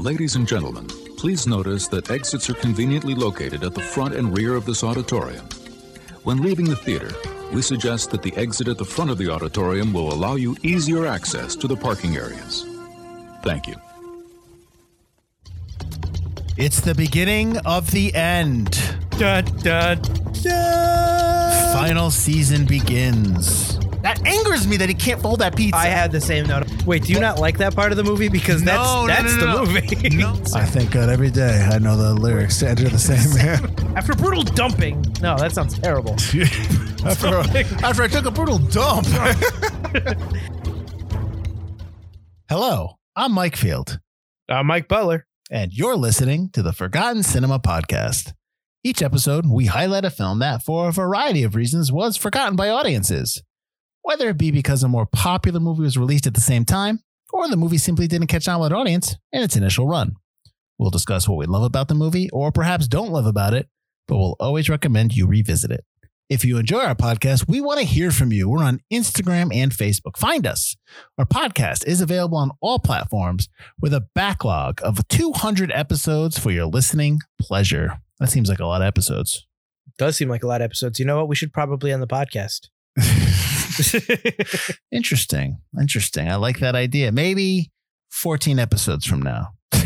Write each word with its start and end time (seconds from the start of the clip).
Ladies 0.00 0.34
and 0.34 0.48
gentlemen, 0.48 0.86
please 1.18 1.46
notice 1.46 1.86
that 1.88 2.10
exits 2.10 2.48
are 2.48 2.54
conveniently 2.54 3.14
located 3.14 3.62
at 3.62 3.74
the 3.74 3.82
front 3.82 4.14
and 4.14 4.34
rear 4.34 4.54
of 4.54 4.64
this 4.64 4.82
auditorium. 4.82 5.46
When 6.24 6.38
leaving 6.38 6.64
the 6.64 6.74
theater, 6.74 7.10
we 7.52 7.60
suggest 7.60 8.10
that 8.12 8.22
the 8.22 8.34
exit 8.34 8.68
at 8.68 8.78
the 8.78 8.84
front 8.84 9.10
of 9.10 9.18
the 9.18 9.28
auditorium 9.28 9.92
will 9.92 10.10
allow 10.10 10.36
you 10.36 10.56
easier 10.62 11.06
access 11.06 11.54
to 11.56 11.68
the 11.68 11.76
parking 11.76 12.16
areas. 12.16 12.64
Thank 13.42 13.66
you. 13.66 13.74
It's 16.56 16.80
the 16.80 16.94
beginning 16.94 17.58
of 17.66 17.90
the 17.90 18.14
end. 18.14 18.80
Da, 19.18 19.42
da, 19.42 19.96
da. 19.96 21.72
Final 21.74 22.10
season 22.10 22.64
begins. 22.64 23.78
That 24.22 24.26
angers 24.28 24.66
me 24.66 24.76
that 24.78 24.88
he 24.88 24.94
can't 24.94 25.20
fold 25.20 25.40
that 25.40 25.56
pizza. 25.56 25.76
I 25.76 25.86
had 25.86 26.12
the 26.12 26.20
same 26.20 26.46
note. 26.46 26.66
Wait, 26.84 27.04
do 27.04 27.12
you 27.12 27.20
not 27.20 27.38
like 27.38 27.58
that 27.58 27.74
part 27.74 27.90
of 27.92 27.96
the 27.96 28.04
movie? 28.04 28.28
Because 28.28 28.62
that's 28.62 28.78
No, 28.82 29.02
no, 29.02 29.06
that's 29.06 29.36
no, 29.36 29.46
no. 29.46 29.64
the 29.64 29.72
movie. 29.72 30.08
No. 30.16 30.32
I 30.54 30.64
thank 30.64 30.90
God 30.90 31.08
every 31.08 31.30
day 31.30 31.66
I 31.72 31.78
know 31.78 31.96
the 31.96 32.14
lyrics 32.14 32.58
to 32.60 32.68
enter 32.68 32.88
the 32.88 32.98
same 32.98 33.34
man. 33.34 33.94
After 33.96 34.14
brutal 34.14 34.42
dumping. 34.42 35.00
No, 35.22 35.36
that 35.38 35.52
sounds 35.52 35.78
terrible. 35.78 36.12
after, 37.06 37.38
after 37.84 38.02
I 38.02 38.08
took 38.08 38.26
a 38.26 38.30
brutal 38.30 38.58
dump. 38.58 39.06
Hello, 42.48 42.98
I'm 43.16 43.32
Mike 43.32 43.56
Field, 43.56 44.00
Uh, 44.48 44.62
Mike 44.62 44.88
Butler. 44.88 45.26
and 45.50 45.72
you're 45.72 45.96
listening 45.96 46.50
to 46.50 46.62
the 46.62 46.72
Forgotten 46.72 47.22
Cinema 47.22 47.58
Podcast. 47.60 48.32
Each 48.82 49.02
episode, 49.02 49.46
we 49.46 49.66
highlight 49.66 50.04
a 50.04 50.10
film 50.10 50.38
that, 50.40 50.62
for 50.62 50.88
a 50.88 50.92
variety 50.92 51.42
of 51.42 51.54
reasons, 51.54 51.92
was 51.92 52.16
forgotten 52.16 52.56
by 52.56 52.68
audiences. 52.70 53.42
Whether 54.10 54.30
it 54.30 54.38
be 54.38 54.50
because 54.50 54.82
a 54.82 54.88
more 54.88 55.06
popular 55.06 55.60
movie 55.60 55.82
was 55.82 55.96
released 55.96 56.26
at 56.26 56.34
the 56.34 56.40
same 56.40 56.64
time, 56.64 56.98
or 57.32 57.48
the 57.48 57.56
movie 57.56 57.78
simply 57.78 58.08
didn't 58.08 58.26
catch 58.26 58.48
on 58.48 58.60
with 58.60 58.72
an 58.72 58.76
audience 58.76 59.14
in 59.30 59.40
its 59.40 59.54
initial 59.54 59.86
run. 59.86 60.16
We'll 60.78 60.90
discuss 60.90 61.28
what 61.28 61.38
we 61.38 61.46
love 61.46 61.62
about 61.62 61.86
the 61.86 61.94
movie, 61.94 62.28
or 62.30 62.50
perhaps 62.50 62.88
don't 62.88 63.12
love 63.12 63.24
about 63.24 63.54
it, 63.54 63.68
but 64.08 64.16
we'll 64.16 64.34
always 64.40 64.68
recommend 64.68 65.14
you 65.14 65.28
revisit 65.28 65.70
it. 65.70 65.84
If 66.28 66.44
you 66.44 66.58
enjoy 66.58 66.80
our 66.80 66.96
podcast, 66.96 67.48
we 67.48 67.60
want 67.60 67.78
to 67.78 67.86
hear 67.86 68.10
from 68.10 68.32
you. 68.32 68.48
We're 68.48 68.64
on 68.64 68.80
Instagram 68.92 69.54
and 69.54 69.70
Facebook. 69.70 70.16
Find 70.16 70.44
us. 70.44 70.74
Our 71.16 71.24
podcast 71.24 71.86
is 71.86 72.00
available 72.00 72.38
on 72.38 72.50
all 72.60 72.80
platforms 72.80 73.48
with 73.80 73.94
a 73.94 74.08
backlog 74.16 74.80
of 74.82 75.06
200 75.06 75.70
episodes 75.70 76.36
for 76.36 76.50
your 76.50 76.66
listening 76.66 77.20
pleasure. 77.40 78.00
That 78.18 78.30
seems 78.30 78.48
like 78.48 78.58
a 78.58 78.66
lot 78.66 78.82
of 78.82 78.88
episodes. 78.88 79.46
Does 79.98 80.16
seem 80.16 80.28
like 80.28 80.42
a 80.42 80.48
lot 80.48 80.62
of 80.62 80.64
episodes. 80.64 80.98
You 80.98 81.04
know 81.04 81.18
what? 81.18 81.28
We 81.28 81.36
should 81.36 81.52
probably 81.52 81.92
end 81.92 82.02
the 82.02 82.08
podcast. 82.08 82.70
Interesting. 84.92 85.58
Interesting. 85.78 86.28
I 86.28 86.36
like 86.36 86.58
that 86.60 86.74
idea. 86.74 87.12
Maybe 87.12 87.70
14 88.10 88.58
episodes 88.58 89.06
from 89.06 89.20
now. 89.22 89.48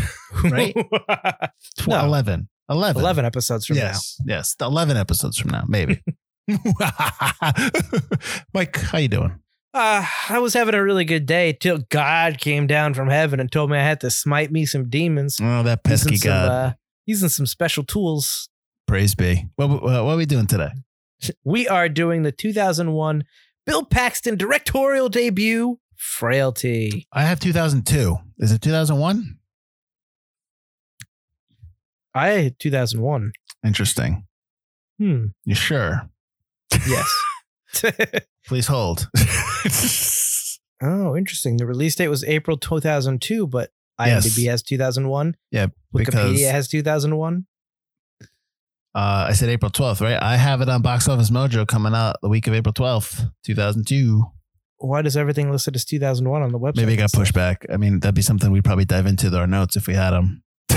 Right? 0.51 0.75
Tw- 1.79 1.89
No. 1.89 2.05
11. 2.05 2.49
11. 2.69 3.01
11 3.01 3.25
episodes 3.25 3.67
from 3.67 3.77
now. 3.77 3.83
yes. 3.85 4.17
Yes. 4.27 4.57
11 4.61 4.97
episodes 4.97 5.39
from 5.39 5.51
now. 5.53 5.63
Maybe. 5.69 6.03
Mike, 8.53 8.77
how 8.77 8.99
you 8.99 9.09
doing? 9.09 9.29
now. 9.73 9.81
Uh, 9.81 10.07
I 10.29 10.39
was 10.39 10.55
having 10.55 10.75
a 10.75 10.83
really 10.83 11.05
good 11.05 11.27
day 11.27 11.53
till 11.53 11.79
God 11.89 12.39
came 12.39 12.67
down 12.67 12.95
from 12.95 13.09
heaven 13.11 13.41
and 13.41 13.51
told 13.51 13.71
me 13.71 13.77
I 13.79 13.83
had 13.83 14.01
to 14.01 14.11
smite 14.11 14.53
me 14.53 14.67
some 14.67 14.89
demons. 14.89 15.39
Oh, 15.43 15.63
that 15.65 15.83
pesky 15.85 16.13
using 16.15 16.29
some, 16.31 16.31
God. 16.31 16.49
uh, 16.49 16.73
using 17.07 17.29
some 17.29 17.47
special 17.47 17.83
tools. 17.85 18.49
Praise 18.87 19.15
be. 19.15 19.47
What, 19.57 19.69
what, 19.71 19.83
what 19.83 20.13
are 20.13 20.17
we 20.17 20.27
doing 20.27 20.47
today? 20.47 20.71
We 21.45 21.67
are 21.69 21.89
doing 21.89 22.23
the 22.23 22.33
2001 22.33 23.25
Bill 23.67 23.85
Paxton 23.85 24.37
directorial 24.37 25.09
debut, 25.09 25.79
Frailty. 25.97 27.07
I 27.13 27.23
have 27.23 27.41
2002. 27.41 28.17
Is 28.39 28.53
it 28.53 28.61
2001? 28.63 29.39
I 32.15 32.29
had 32.29 32.59
2001. 32.59 33.33
Interesting. 33.65 34.27
Hmm. 34.99 35.27
You 35.45 35.55
sure? 35.55 36.09
Yes. 36.87 37.11
Please 38.47 38.67
hold. 38.69 39.09
oh, 40.83 41.17
interesting. 41.17 41.57
The 41.57 41.67
release 41.67 41.97
date 41.97 42.09
was 42.09 42.23
April 42.25 42.57
2002, 42.57 43.47
but 43.47 43.71
IMDb 44.01 44.43
Yes. 44.45 44.51
has 44.51 44.63
2001. 44.63 45.37
yeah, 45.51 45.67
because 45.93 46.15
Wikipedia 46.15 46.51
has 46.51 46.69
2001. 46.69 47.47
Uh, 48.95 49.27
I 49.29 49.33
said 49.33 49.49
April 49.49 49.71
12th, 49.71 50.01
right? 50.01 50.23
I 50.23 50.37
have 50.37 50.61
it 50.61 50.69
on 50.69 50.81
Box 50.83 51.09
Office 51.09 51.31
Mojo 51.31 51.67
coming 51.67 51.95
out 51.95 52.17
the 52.23 52.29
week 52.29 52.47
of 52.47 52.55
April 52.55 52.73
12th, 52.73 53.31
2002. 53.45 54.25
Why 54.79 55.03
does 55.03 55.17
everything 55.17 55.51
listed 55.51 55.75
as 55.75 55.85
2001 55.85 56.43
on 56.43 56.53
the 56.53 56.59
website? 56.59 56.77
Maybe 56.77 56.95
it 56.95 56.99
got 56.99 57.13
pushed 57.13 57.35
back. 57.35 57.67
I 57.73 57.77
mean, 57.77 58.01
that'd 58.01 58.15
be 58.15 58.23
something 58.23 58.53
we'd 58.53 58.65
probably 58.65 58.85
dive 58.85 59.07
into 59.07 59.37
our 59.37 59.47
notes 59.47 59.77
if 59.77 59.87
we 59.87 59.95
had 59.95 60.11
them. 60.11 60.43
Why 60.69 60.77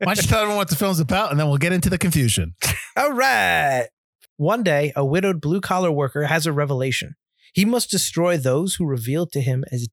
don't 0.00 0.16
you 0.16 0.28
tell 0.28 0.40
everyone 0.40 0.56
what 0.56 0.68
the 0.68 0.76
film's 0.76 1.00
about 1.00 1.30
and 1.30 1.40
then 1.40 1.48
we'll 1.48 1.58
get 1.58 1.72
into 1.72 1.88
the 1.88 1.98
confusion. 1.98 2.54
All 2.96 3.12
right. 3.12 3.88
One 4.36 4.62
day, 4.62 4.92
a 4.96 5.04
widowed 5.04 5.40
blue 5.40 5.60
collar 5.60 5.92
worker 5.92 6.24
has 6.24 6.46
a 6.46 6.52
revelation. 6.52 7.14
He 7.54 7.64
must 7.64 7.90
destroy 7.90 8.36
those 8.36 8.74
who 8.74 8.86
revealed 8.86 9.32
to 9.32 9.40
him 9.40 9.64
as 9.70 9.88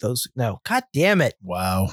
those. 0.00 0.28
No, 0.34 0.60
God 0.64 0.84
damn 0.92 1.20
it. 1.20 1.34
Wow. 1.42 1.90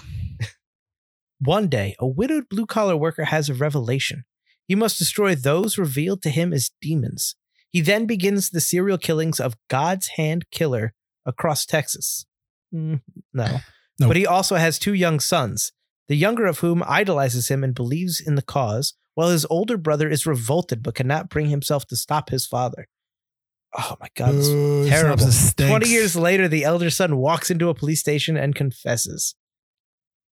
One 1.45 1.67
day, 1.67 1.95
a 1.99 2.07
widowed 2.07 2.47
blue 2.49 2.65
collar 2.65 2.95
worker 2.95 3.25
has 3.25 3.49
a 3.49 3.53
revelation. 3.53 4.23
He 4.65 4.75
must 4.75 4.97
destroy 4.97 5.35
those 5.35 5.77
revealed 5.77 6.21
to 6.21 6.29
him 6.29 6.53
as 6.53 6.71
demons. 6.81 7.35
He 7.69 7.81
then 7.81 8.05
begins 8.05 8.49
the 8.49 8.61
serial 8.61 8.97
killings 8.97 9.41
of 9.41 9.57
God's 9.69 10.07
Hand 10.15 10.45
Killer 10.51 10.93
across 11.25 11.65
Texas. 11.65 12.25
Mm, 12.73 13.01
no. 13.33 13.59
No. 13.99 14.07
But 14.07 14.17
he 14.17 14.25
also 14.25 14.55
has 14.55 14.79
two 14.79 14.95
young 14.95 15.19
sons, 15.19 15.71
the 16.07 16.17
younger 16.17 16.47
of 16.47 16.59
whom 16.59 16.81
idolizes 16.87 17.49
him 17.49 17.63
and 17.63 17.75
believes 17.75 18.19
in 18.19 18.33
the 18.33 18.41
cause, 18.41 18.95
while 19.13 19.29
his 19.29 19.45
older 19.51 19.77
brother 19.77 20.09
is 20.09 20.25
revolted 20.25 20.81
but 20.81 20.95
cannot 20.95 21.29
bring 21.29 21.49
himself 21.49 21.85
to 21.85 21.95
stop 21.95 22.31
his 22.31 22.47
father. 22.47 22.87
Oh 23.77 23.95
my 24.01 24.07
God, 24.15 24.33
this 24.33 24.47
Ooh, 24.47 24.89
terrible. 24.89 25.27
20 25.55 25.87
years 25.87 26.15
later, 26.15 26.47
the 26.47 26.63
elder 26.63 26.89
son 26.89 27.17
walks 27.17 27.51
into 27.51 27.69
a 27.69 27.75
police 27.75 27.99
station 27.99 28.35
and 28.35 28.55
confesses. 28.55 29.35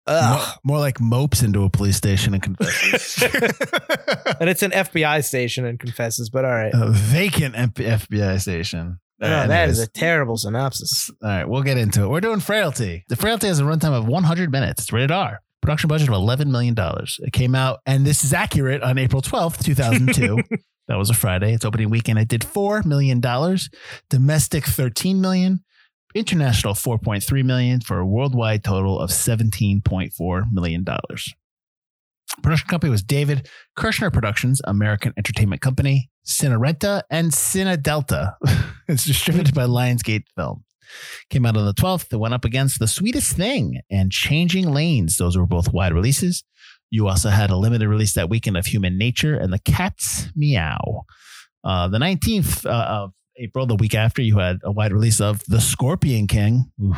Mo- 0.07 0.13
Ugh. 0.15 0.59
more 0.63 0.79
like 0.79 0.99
mopes 0.99 1.43
into 1.43 1.63
a 1.63 1.69
police 1.69 1.95
station 1.95 2.33
and 2.33 2.41
confesses. 2.41 3.21
and 4.39 4.49
it's 4.49 4.63
an 4.63 4.71
FBI 4.71 5.23
station 5.23 5.65
and 5.65 5.79
confesses, 5.79 6.29
but 6.29 6.43
all 6.43 6.51
right. 6.51 6.71
a 6.73 6.89
vacant 6.89 7.55
F- 7.55 7.73
FBI 7.75 8.41
station. 8.41 8.99
Oh, 9.23 9.27
that 9.47 9.69
is 9.69 9.77
a 9.79 9.87
terrible 9.87 10.35
synopsis. 10.35 11.11
All 11.21 11.29
right, 11.29 11.47
we'll 11.47 11.61
get 11.61 11.77
into 11.77 12.03
it. 12.03 12.09
We're 12.09 12.21
doing 12.21 12.39
Frailty. 12.39 13.03
The 13.07 13.15
Frailty 13.15 13.47
has 13.47 13.59
a 13.59 13.63
runtime 13.63 13.93
of 13.93 14.07
100 14.07 14.51
minutes. 14.51 14.81
It's 14.83 14.91
rated 14.93 15.11
R. 15.11 15.41
Production 15.61 15.87
budget 15.89 16.09
of 16.09 16.15
$11 16.15 16.47
million. 16.47 16.75
It 17.19 17.31
came 17.31 17.53
out, 17.53 17.81
and 17.85 18.03
this 18.03 18.23
is 18.23 18.33
accurate, 18.33 18.81
on 18.81 18.97
April 18.97 19.21
12th, 19.21 19.63
2002. 19.63 20.39
that 20.87 20.95
was 20.97 21.11
a 21.11 21.13
Friday. 21.13 21.53
Its 21.53 21.63
opening 21.63 21.91
weekend, 21.91 22.17
it 22.17 22.27
did 22.27 22.41
$4 22.41 22.83
million. 22.83 23.21
Domestic, 24.09 24.63
$13 24.63 25.19
million. 25.19 25.63
International, 26.13 26.73
4.3 26.73 27.43
million 27.43 27.81
for 27.81 27.99
a 27.99 28.05
worldwide 28.05 28.63
total 28.63 28.99
of 28.99 29.09
$17.4 29.09 30.43
million. 30.51 30.85
Production 32.41 32.69
company 32.69 32.89
was 32.89 33.03
David 33.03 33.49
Kirshner 33.77 34.11
Productions, 34.11 34.61
American 34.63 35.13
Entertainment 35.17 35.61
Company, 35.61 36.09
Cinerenta, 36.25 37.03
and 37.09 37.31
Cinedelta. 37.31 38.33
it's 38.87 39.05
distributed 39.05 39.53
by 39.53 39.63
Lionsgate 39.63 40.23
Film. 40.35 40.63
Came 41.29 41.45
out 41.45 41.57
on 41.57 41.65
the 41.65 41.73
12th. 41.73 42.11
It 42.11 42.17
went 42.17 42.33
up 42.33 42.45
against 42.45 42.79
The 42.79 42.87
Sweetest 42.87 43.35
Thing 43.35 43.81
and 43.89 44.11
Changing 44.11 44.71
Lanes. 44.71 45.17
Those 45.17 45.37
were 45.37 45.45
both 45.45 45.73
wide 45.73 45.93
releases. 45.93 46.43
You 46.89 47.07
also 47.07 47.29
had 47.29 47.49
a 47.49 47.57
limited 47.57 47.87
release 47.87 48.13
that 48.13 48.29
weekend 48.29 48.57
of 48.57 48.65
Human 48.65 48.97
Nature 48.97 49.35
and 49.35 49.51
The 49.53 49.59
Cat's 49.59 50.27
Meow. 50.35 51.05
Uh, 51.63 51.87
the 51.87 51.99
19th 51.99 52.65
uh, 52.65 52.69
of 52.69 53.13
April, 53.37 53.65
the 53.65 53.75
week 53.75 53.95
after, 53.95 54.21
you 54.21 54.37
had 54.39 54.57
a 54.63 54.71
wide 54.71 54.91
release 54.93 55.19
of 55.21 55.41
The 55.47 55.59
Scorpion 55.61 56.27
King 56.27 56.71
oof, 56.83 56.97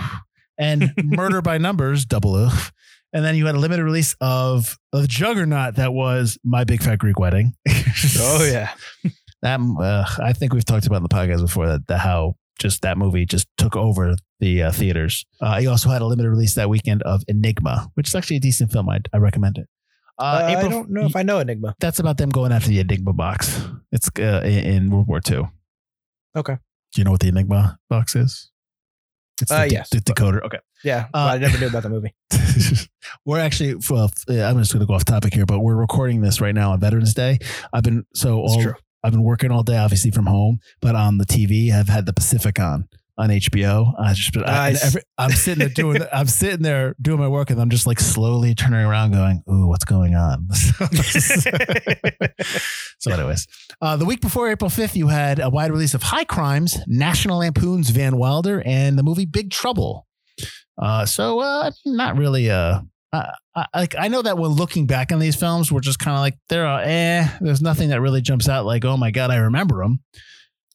and 0.58 0.92
Murder 1.04 1.42
by 1.42 1.57
Numbers, 1.57 2.06
double 2.06 2.36
oof. 2.36 2.72
And 3.16 3.24
then 3.24 3.36
you 3.36 3.46
had 3.46 3.54
a 3.56 3.60
limited 3.60 3.84
release 3.84 4.16
of 4.22 4.78
a 4.92 5.06
juggernaut 5.06 5.75
that 5.75 5.94
was 5.94 6.38
My 6.44 6.63
Big 6.63 6.81
Fat 6.81 6.98
Greek 7.00 7.19
Wedding. 7.19 7.54
Oh, 8.19 8.44
yeah. 8.44 8.72
that 9.44 9.60
uh, 9.60 10.06
I 10.22 10.34
think 10.34 10.52
we've 10.54 10.66
talked 10.66 10.88
about 10.88 10.98
in 10.98 11.04
the 11.04 11.10
podcast 11.10 11.42
before 11.42 11.68
that, 11.68 11.88
that 11.88 12.00
how 12.00 12.36
just 12.60 12.81
that 12.81 12.98
movie 12.98 13.25
just 13.25 13.48
took 13.57 13.75
over 13.75 14.16
the 14.40 14.63
uh, 14.63 14.72
theaters. 14.72 15.25
Uh, 15.40 15.60
he 15.60 15.68
also 15.68 15.90
had 15.90 16.02
a 16.02 16.06
limited 16.06 16.30
release 16.30 16.56
that 16.56 16.69
weekend 16.69 17.04
of 17.04 17.22
Enigma, 17.28 17.90
which 17.94 18.07
is 18.07 18.16
actually 18.16 18.38
a 18.38 18.40
decent 18.40 18.72
film. 18.72 18.90
I, 18.90 19.00
I 19.13 19.18
recommend 19.18 19.57
it. 19.60 19.68
Uh, 20.18 20.24
Uh, 20.24 20.46
I 20.57 20.68
don't 20.69 20.90
know 20.90 21.06
if 21.06 21.16
I 21.16 21.24
know 21.24 21.40
Enigma. 21.40 21.75
that's 21.80 22.00
about 22.00 22.18
them 22.18 22.30
going 22.30 22.52
after 22.52 22.69
the 22.69 22.80
Enigma 22.80 23.13
box. 23.13 23.62
It's 23.92 24.10
uh, 24.19 24.42
in, 24.44 24.52
in 24.66 24.90
World 24.92 25.07
War 25.07 25.22
II. 25.30 25.48
Okay. 26.35 26.57
Do 26.94 27.01
you 27.01 27.06
know 27.06 27.12
what 27.12 27.19
the 27.21 27.27
Enigma 27.30 27.77
box 27.89 28.15
is? 28.15 28.51
It's 29.41 29.50
the, 29.50 29.62
Uh, 29.62 29.63
yes. 29.63 29.89
the 29.89 29.97
decoder. 29.97 30.41
Okay. 30.44 30.59
Yeah, 30.83 31.07
but 31.12 31.19
Uh, 31.19 31.31
I 31.33 31.38
never 31.38 31.57
knew 31.57 31.68
about 31.68 31.83
the 31.83 31.89
movie. 31.89 32.13
we're 33.25 33.39
actually 33.39 33.75
well. 33.89 34.12
uh, 34.30 34.41
I'm 34.44 34.57
just 34.59 34.71
going 34.74 34.81
to 34.81 34.85
go 34.85 34.94
off 34.94 35.06
topic 35.06 35.33
here, 35.33 35.45
but 35.45 35.59
we're 35.59 35.75
recording 35.75 36.21
this 36.21 36.39
right 36.39 36.53
now 36.53 36.71
on 36.71 36.80
Veterans 36.80 37.13
Day. 37.13 37.39
I've 37.74 37.83
been 37.83 38.06
so 38.13 38.39
all, 38.41 38.62
true. 38.62 38.75
I've 39.03 39.12
been 39.12 39.24
working 39.24 39.51
all 39.51 39.63
day, 39.63 39.77
obviously 39.77 40.12
from 40.12 40.27
home, 40.27 40.59
but 40.81 40.95
on 40.95 41.18
the 41.18 41.25
TV, 41.25 41.71
I've 41.71 41.89
had 41.89 42.06
the 42.06 42.13
Pacific 42.13 42.59
on 42.59 42.88
on 43.18 43.30
HBO. 43.30 43.94
I 44.00 44.13
just, 44.13 44.36
I, 44.38 44.75
I'm 45.18 45.31
sitting 45.31 45.60
there 45.60 45.69
doing, 45.69 46.01
I'm 46.13 46.27
sitting 46.27 46.62
there 46.62 46.95
doing 47.01 47.19
my 47.19 47.27
work, 47.27 47.50
and 47.50 47.62
I'm 47.62 47.69
just 47.69 47.86
like 47.86 48.00
slowly 48.00 48.56
turning 48.56 48.80
around, 48.80 49.12
going, 49.12 49.44
"Ooh, 49.50 49.68
what's 49.68 49.86
going 49.86 50.15
on?" 50.15 50.48
so, 53.00 53.12
anyways, 53.12 53.48
uh, 53.81 53.98
the 53.98 54.06
week 54.06 54.21
before 54.21 54.50
April 54.50 54.69
5th, 54.69 54.95
you 54.95 55.07
had 55.07 55.39
a 55.39 55.50
wide 55.50 55.71
release 55.71 55.94
of 55.94 56.04
High 56.04 56.25
Crimes, 56.25 56.77
National 56.88 57.39
Lampoon's 57.39 57.89
Van 57.92 58.18
Wilder, 58.18 58.63
and 58.65 58.98
the 58.98 59.04
movie 59.04 59.25
Big 59.25 59.51
Trouble. 59.51 60.07
Uh, 60.77 61.06
so, 61.06 61.39
uh, 61.39 61.71
not 61.86 62.18
really. 62.18 62.50
Uh, 62.50 62.81
like 63.75 63.94
I 63.95 64.07
know 64.07 64.24
that 64.24 64.39
when 64.39 64.50
looking 64.50 64.88
back 64.88 65.12
on 65.12 65.19
these 65.19 65.36
films, 65.36 65.71
we're 65.71 65.81
just 65.81 66.00
kind 66.00 66.16
of 66.16 66.21
like 66.21 66.33
they're 66.50 66.66
uh, 66.66 66.81
eh. 66.81 67.27
There's 67.42 67.62
nothing 67.62 67.89
that 67.89 68.01
really 68.01 68.21
jumps 68.21 68.50
out 68.50 68.66
like, 68.66 68.83
oh 68.86 68.98
my 68.98 69.12
god, 69.12 69.30
I 69.30 69.36
remember 69.36 69.83
them 69.83 70.00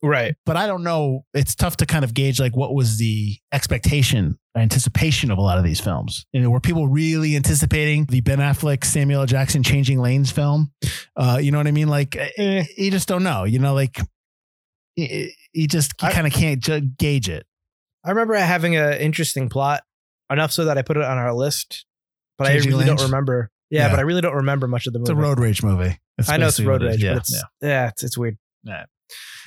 right. 0.03 0.35
but 0.47 0.57
I 0.57 0.67
don't 0.67 0.83
know. 0.85 1.25
It's 1.35 1.55
tough 1.55 1.77
to 1.79 1.87
kind 1.87 2.05
of 2.05 2.15
gauge 2.15 2.39
like 2.41 2.57
what 2.57 2.75
was 2.75 2.99
the 2.99 3.37
expectation, 3.53 4.39
anticipation 4.57 5.31
of 5.31 5.39
a 5.39 5.41
lot 5.41 5.59
of 5.59 5.65
these 5.65 5.81
films. 5.81 6.27
You 6.33 6.41
know, 6.41 6.51
were 6.51 6.61
people 6.61 6.89
really 6.89 7.37
anticipating 7.37 8.07
the 8.07 8.21
Ben 8.21 8.39
Affleck, 8.39 8.85
Samuel 8.85 9.21
L. 9.23 9.27
Jackson 9.27 9.63
changing 9.63 9.99
lanes 10.01 10.31
film? 10.31 10.73
Uh, 11.17 11.39
you 11.41 11.51
know 11.51 11.59
what 11.59 11.67
I 11.67 11.73
mean? 11.73 11.89
Like, 11.89 12.17
Eh. 12.17 12.65
you 12.77 12.91
just 12.91 13.09
don't 13.09 13.23
know. 13.23 13.45
You 13.45 13.59
know, 13.59 13.75
like 13.75 13.99
you, 14.97 15.31
just 15.69 15.97
kind 15.99 16.27
of 16.27 16.33
can't 16.33 16.61
ju- 16.63 16.81
gauge 16.81 17.29
it. 17.29 17.47
I 18.05 18.11
remember 18.11 18.35
having 18.35 18.77
an 18.77 18.95
interesting 18.95 19.49
plot 19.49 19.83
enough 20.31 20.53
so 20.53 20.65
that 20.67 20.79
I 20.79 20.83
put 20.83 20.97
it 20.97 21.03
on 21.05 21.19
our 21.19 21.33
list, 21.35 21.85
but 22.37 22.47
Changing 22.49 22.73
I 22.73 22.77
really 22.77 22.85
Lanes? 22.87 23.01
don't 23.01 23.11
remember. 23.11 23.51
Yeah, 23.71 23.83
Yeah. 23.87 23.91
but 23.91 23.99
I 23.99 24.03
really 24.03 24.21
don't 24.23 24.37
remember 24.37 24.67
much 24.67 24.87
of 24.87 24.93
the 24.93 24.99
movie. 24.99 25.13
It's 25.13 25.19
a 25.19 25.23
road 25.23 25.39
rage 25.41 25.63
movie. 25.63 25.99
That's 26.17 26.29
I 26.31 26.37
know 26.37 26.49
it's 26.49 26.59
road 26.61 26.83
what 26.83 26.83
it 26.83 26.87
rage, 26.93 27.05
is. 27.05 27.09
but 27.11 27.17
it's 27.19 27.33
yeah. 27.63 27.69
yeah, 27.69 27.89
it's, 27.89 28.03
it's 28.05 28.19
weird. 28.19 28.39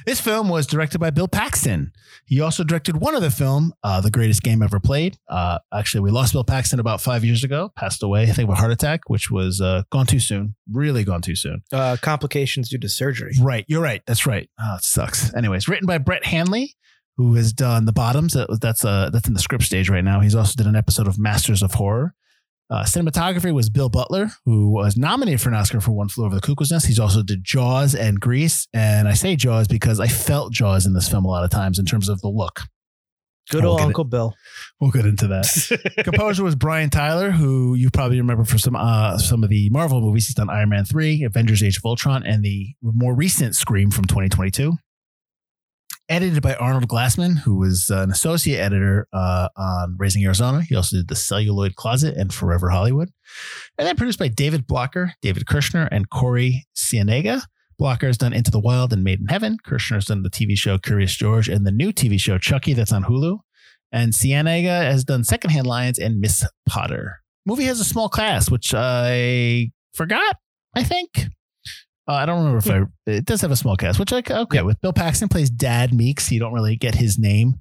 This 0.05 0.19
film 0.19 0.49
was 0.49 0.65
directed 0.67 0.99
by 0.99 1.09
Bill 1.09 1.27
Paxton. 1.27 1.91
He 2.25 2.41
also 2.41 2.63
directed 2.63 2.97
one 2.97 3.15
other 3.15 3.29
film, 3.29 3.73
uh, 3.83 4.01
The 4.01 4.11
Greatest 4.11 4.41
Game 4.41 4.61
Ever 4.61 4.79
Played. 4.79 5.17
Uh, 5.27 5.59
actually, 5.73 6.01
we 6.01 6.11
lost 6.11 6.33
Bill 6.33 6.43
Paxton 6.43 6.79
about 6.79 7.01
five 7.01 7.23
years 7.23 7.43
ago, 7.43 7.71
passed 7.75 8.03
away, 8.03 8.23
I 8.23 8.31
think, 8.31 8.49
of 8.49 8.53
a 8.53 8.57
heart 8.57 8.71
attack, 8.71 9.09
which 9.09 9.29
was 9.29 9.61
uh, 9.61 9.83
gone 9.91 10.05
too 10.05 10.19
soon, 10.19 10.55
really 10.71 11.03
gone 11.03 11.21
too 11.21 11.35
soon. 11.35 11.63
Uh, 11.71 11.97
complications 12.01 12.69
due 12.69 12.79
to 12.79 12.89
surgery. 12.89 13.33
Right. 13.41 13.65
You're 13.67 13.81
right. 13.81 14.01
That's 14.05 14.25
right. 14.25 14.49
Oh, 14.59 14.75
it 14.75 14.83
sucks. 14.83 15.33
Anyways, 15.33 15.67
written 15.67 15.85
by 15.87 15.97
Brent 15.97 16.25
Hanley, 16.25 16.75
who 17.17 17.35
has 17.35 17.53
done 17.53 17.85
The 17.85 17.93
Bottoms. 17.93 18.33
That, 18.33 18.59
that's 18.61 18.83
uh, 18.85 19.09
that's 19.11 19.27
in 19.27 19.33
the 19.33 19.39
script 19.39 19.63
stage 19.63 19.89
right 19.89 20.03
now. 20.03 20.21
He's 20.21 20.35
also 20.35 20.55
did 20.55 20.67
an 20.67 20.75
episode 20.75 21.07
of 21.07 21.19
Masters 21.19 21.61
of 21.61 21.73
Horror. 21.73 22.15
Uh, 22.71 22.83
cinematography 22.83 23.53
was 23.53 23.69
Bill 23.69 23.89
Butler, 23.89 24.31
who 24.45 24.69
was 24.69 24.95
nominated 24.95 25.41
for 25.41 25.49
an 25.49 25.55
Oscar 25.55 25.81
for 25.81 25.91
One 25.91 26.07
Flew 26.07 26.25
Over 26.25 26.35
the 26.35 26.41
Cuckoo's 26.41 26.71
Nest. 26.71 26.87
He's 26.87 26.99
also 26.99 27.21
did 27.21 27.43
Jaws 27.43 27.93
and 27.93 28.17
Grease. 28.17 28.65
And 28.73 29.09
I 29.09 29.13
say 29.13 29.35
Jaws 29.35 29.67
because 29.67 29.99
I 29.99 30.07
felt 30.07 30.53
Jaws 30.53 30.85
in 30.85 30.93
this 30.93 31.09
film 31.09 31.25
a 31.25 31.27
lot 31.27 31.43
of 31.43 31.49
times 31.49 31.79
in 31.79 31.85
terms 31.85 32.07
of 32.07 32.21
the 32.21 32.29
look. 32.29 32.61
Good 33.49 33.65
old 33.65 33.81
it. 33.81 33.83
Uncle 33.83 34.05
Bill. 34.05 34.33
We'll 34.79 34.91
get 34.91 35.05
into 35.05 35.27
that. 35.27 35.93
Composer 36.05 36.45
was 36.45 36.55
Brian 36.55 36.89
Tyler, 36.89 37.31
who 37.31 37.75
you 37.75 37.89
probably 37.89 38.21
remember 38.21 38.45
for 38.45 38.57
some 38.57 38.77
uh, 38.77 39.17
some 39.17 39.43
of 39.43 39.49
the 39.49 39.69
Marvel 39.71 39.99
movies. 39.99 40.27
He's 40.27 40.35
done 40.35 40.49
Iron 40.49 40.69
Man 40.69 40.85
3, 40.85 41.25
Avengers 41.25 41.61
Age 41.61 41.75
of 41.75 41.85
Ultron, 41.85 42.23
and 42.23 42.41
the 42.41 42.73
more 42.81 43.13
recent 43.13 43.55
Scream 43.55 43.91
from 43.91 44.05
2022. 44.05 44.77
Edited 46.11 46.41
by 46.41 46.55
Arnold 46.55 46.89
Glassman, 46.89 47.37
who 47.37 47.55
was 47.55 47.89
uh, 47.89 48.01
an 48.01 48.11
associate 48.11 48.59
editor 48.59 49.07
uh, 49.13 49.47
on 49.55 49.95
Raising 49.97 50.25
Arizona. 50.25 50.61
He 50.61 50.75
also 50.75 50.97
did 50.97 51.07
The 51.07 51.15
Celluloid 51.15 51.75
Closet 51.75 52.17
and 52.17 52.33
Forever 52.33 52.69
Hollywood. 52.69 53.07
And 53.77 53.87
then 53.87 53.95
produced 53.95 54.19
by 54.19 54.27
David 54.27 54.67
Blocker, 54.67 55.13
David 55.21 55.45
Kirshner, 55.45 55.87
and 55.89 56.09
Corey 56.09 56.67
Sienega. 56.75 57.43
Blocker 57.79 58.07
has 58.07 58.17
done 58.17 58.33
Into 58.33 58.51
the 58.51 58.59
Wild 58.59 58.91
and 58.91 59.05
Made 59.05 59.21
in 59.21 59.27
Heaven. 59.27 59.57
Kirshner 59.65 59.95
has 59.95 60.05
done 60.05 60.21
the 60.23 60.29
TV 60.29 60.57
show 60.57 60.77
Curious 60.77 61.15
George 61.15 61.47
and 61.47 61.65
the 61.65 61.71
new 61.71 61.93
TV 61.93 62.19
show 62.19 62.37
Chucky 62.37 62.73
that's 62.73 62.91
on 62.91 63.05
Hulu. 63.05 63.39
And 63.93 64.11
Sienega 64.11 64.81
has 64.83 65.05
done 65.05 65.23
Secondhand 65.23 65.65
Lions 65.65 65.97
and 65.97 66.19
Miss 66.19 66.45
Potter. 66.67 67.21
Movie 67.45 67.63
has 67.63 67.79
a 67.79 67.85
small 67.85 68.09
cast, 68.09 68.51
which 68.51 68.73
I 68.75 69.71
forgot, 69.93 70.35
I 70.75 70.83
think. 70.83 71.29
Uh, 72.11 72.15
I 72.15 72.25
don't 72.25 72.39
remember 72.43 72.57
if 72.57 72.69
I. 72.69 73.09
It 73.09 73.23
does 73.25 73.39
have 73.41 73.51
a 73.51 73.55
small 73.55 73.77
cast, 73.77 73.97
which 73.99 74.11
like 74.11 74.29
okay. 74.29 74.61
With 74.63 74.81
Bill 74.81 74.91
Paxton 74.91 75.29
plays 75.29 75.49
Dad 75.49 75.93
Meeks, 75.93 76.29
you 76.29 76.39
don't 76.41 76.51
really 76.51 76.75
get 76.75 76.93
his 76.93 77.17
name. 77.17 77.55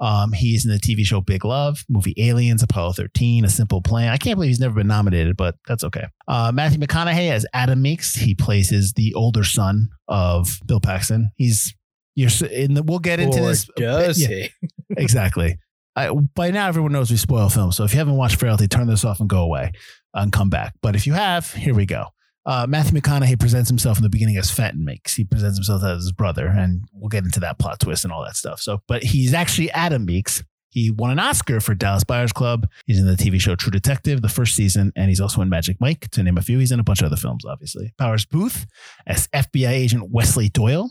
Um, 0.00 0.32
he's 0.32 0.64
in 0.66 0.72
the 0.72 0.78
TV 0.78 1.04
show 1.04 1.20
Big 1.20 1.44
Love, 1.44 1.84
movie 1.88 2.14
Aliens, 2.18 2.64
Apollo 2.64 2.94
13, 2.94 3.44
A 3.44 3.48
Simple 3.48 3.80
Plan. 3.80 4.08
I 4.08 4.16
can't 4.16 4.36
believe 4.36 4.48
he's 4.48 4.58
never 4.60 4.74
been 4.74 4.88
nominated, 4.88 5.36
but 5.36 5.54
that's 5.68 5.84
okay. 5.84 6.06
Uh, 6.26 6.50
Matthew 6.52 6.80
McConaughey 6.80 7.30
as 7.30 7.46
Adam 7.54 7.80
Meeks. 7.80 8.14
He 8.16 8.34
plays 8.34 8.70
his 8.70 8.92
the 8.94 9.14
older 9.14 9.44
son 9.44 9.90
of 10.08 10.58
Bill 10.66 10.80
Paxton. 10.80 11.30
He's 11.36 11.72
you're 12.16 12.30
in 12.50 12.74
the. 12.74 12.82
We'll 12.82 12.98
get 12.98 13.20
into 13.20 13.38
Or 13.40 13.48
this. 13.48 13.70
does 13.76 14.20
Yeah, 14.20 14.28
he? 14.28 14.50
exactly. 14.96 15.58
I, 15.94 16.10
by 16.10 16.50
now, 16.50 16.66
everyone 16.68 16.90
knows 16.92 17.10
we 17.10 17.16
spoil 17.18 17.48
films. 17.50 17.76
So 17.76 17.84
if 17.84 17.92
you 17.92 17.98
haven't 17.98 18.16
watched 18.16 18.40
Frailty, 18.40 18.66
turn 18.66 18.88
this 18.88 19.04
off 19.04 19.20
and 19.20 19.28
go 19.28 19.42
away 19.42 19.70
and 20.14 20.32
come 20.32 20.48
back. 20.50 20.74
But 20.82 20.96
if 20.96 21.06
you 21.06 21.12
have, 21.12 21.52
here 21.52 21.74
we 21.74 21.86
go. 21.86 22.06
Uh, 22.44 22.66
Matthew 22.68 22.98
McConaughey 23.00 23.38
presents 23.38 23.68
himself 23.68 23.98
in 23.98 24.02
the 24.02 24.10
beginning 24.10 24.36
as 24.36 24.50
Fenton 24.50 24.84
Meeks. 24.84 25.14
He 25.14 25.24
presents 25.24 25.58
himself 25.58 25.82
as 25.84 26.02
his 26.02 26.12
brother, 26.12 26.46
and 26.46 26.84
we'll 26.92 27.08
get 27.08 27.24
into 27.24 27.40
that 27.40 27.58
plot 27.58 27.80
twist 27.80 28.04
and 28.04 28.12
all 28.12 28.24
that 28.24 28.36
stuff. 28.36 28.60
So, 28.60 28.82
but 28.88 29.02
he's 29.04 29.32
actually 29.32 29.70
Adam 29.70 30.04
Meeks. 30.04 30.42
He 30.70 30.90
won 30.90 31.10
an 31.10 31.18
Oscar 31.18 31.60
for 31.60 31.74
Dallas 31.74 32.02
Buyers 32.02 32.32
Club. 32.32 32.66
He's 32.86 32.98
in 32.98 33.06
the 33.06 33.12
TV 33.14 33.38
show 33.38 33.54
True 33.54 33.70
Detective, 33.70 34.22
the 34.22 34.28
first 34.28 34.56
season, 34.56 34.90
and 34.96 35.10
he's 35.10 35.20
also 35.20 35.42
in 35.42 35.50
Magic 35.50 35.76
Mike, 35.80 36.08
to 36.12 36.22
name 36.22 36.38
a 36.38 36.42
few. 36.42 36.58
He's 36.58 36.72
in 36.72 36.80
a 36.80 36.84
bunch 36.84 37.00
of 37.02 37.06
other 37.06 37.16
films, 37.16 37.44
obviously. 37.44 37.92
Powers 37.98 38.24
Boothe 38.24 38.64
as 39.06 39.28
FBI 39.28 39.68
agent 39.68 40.10
Wesley 40.10 40.48
Doyle 40.48 40.90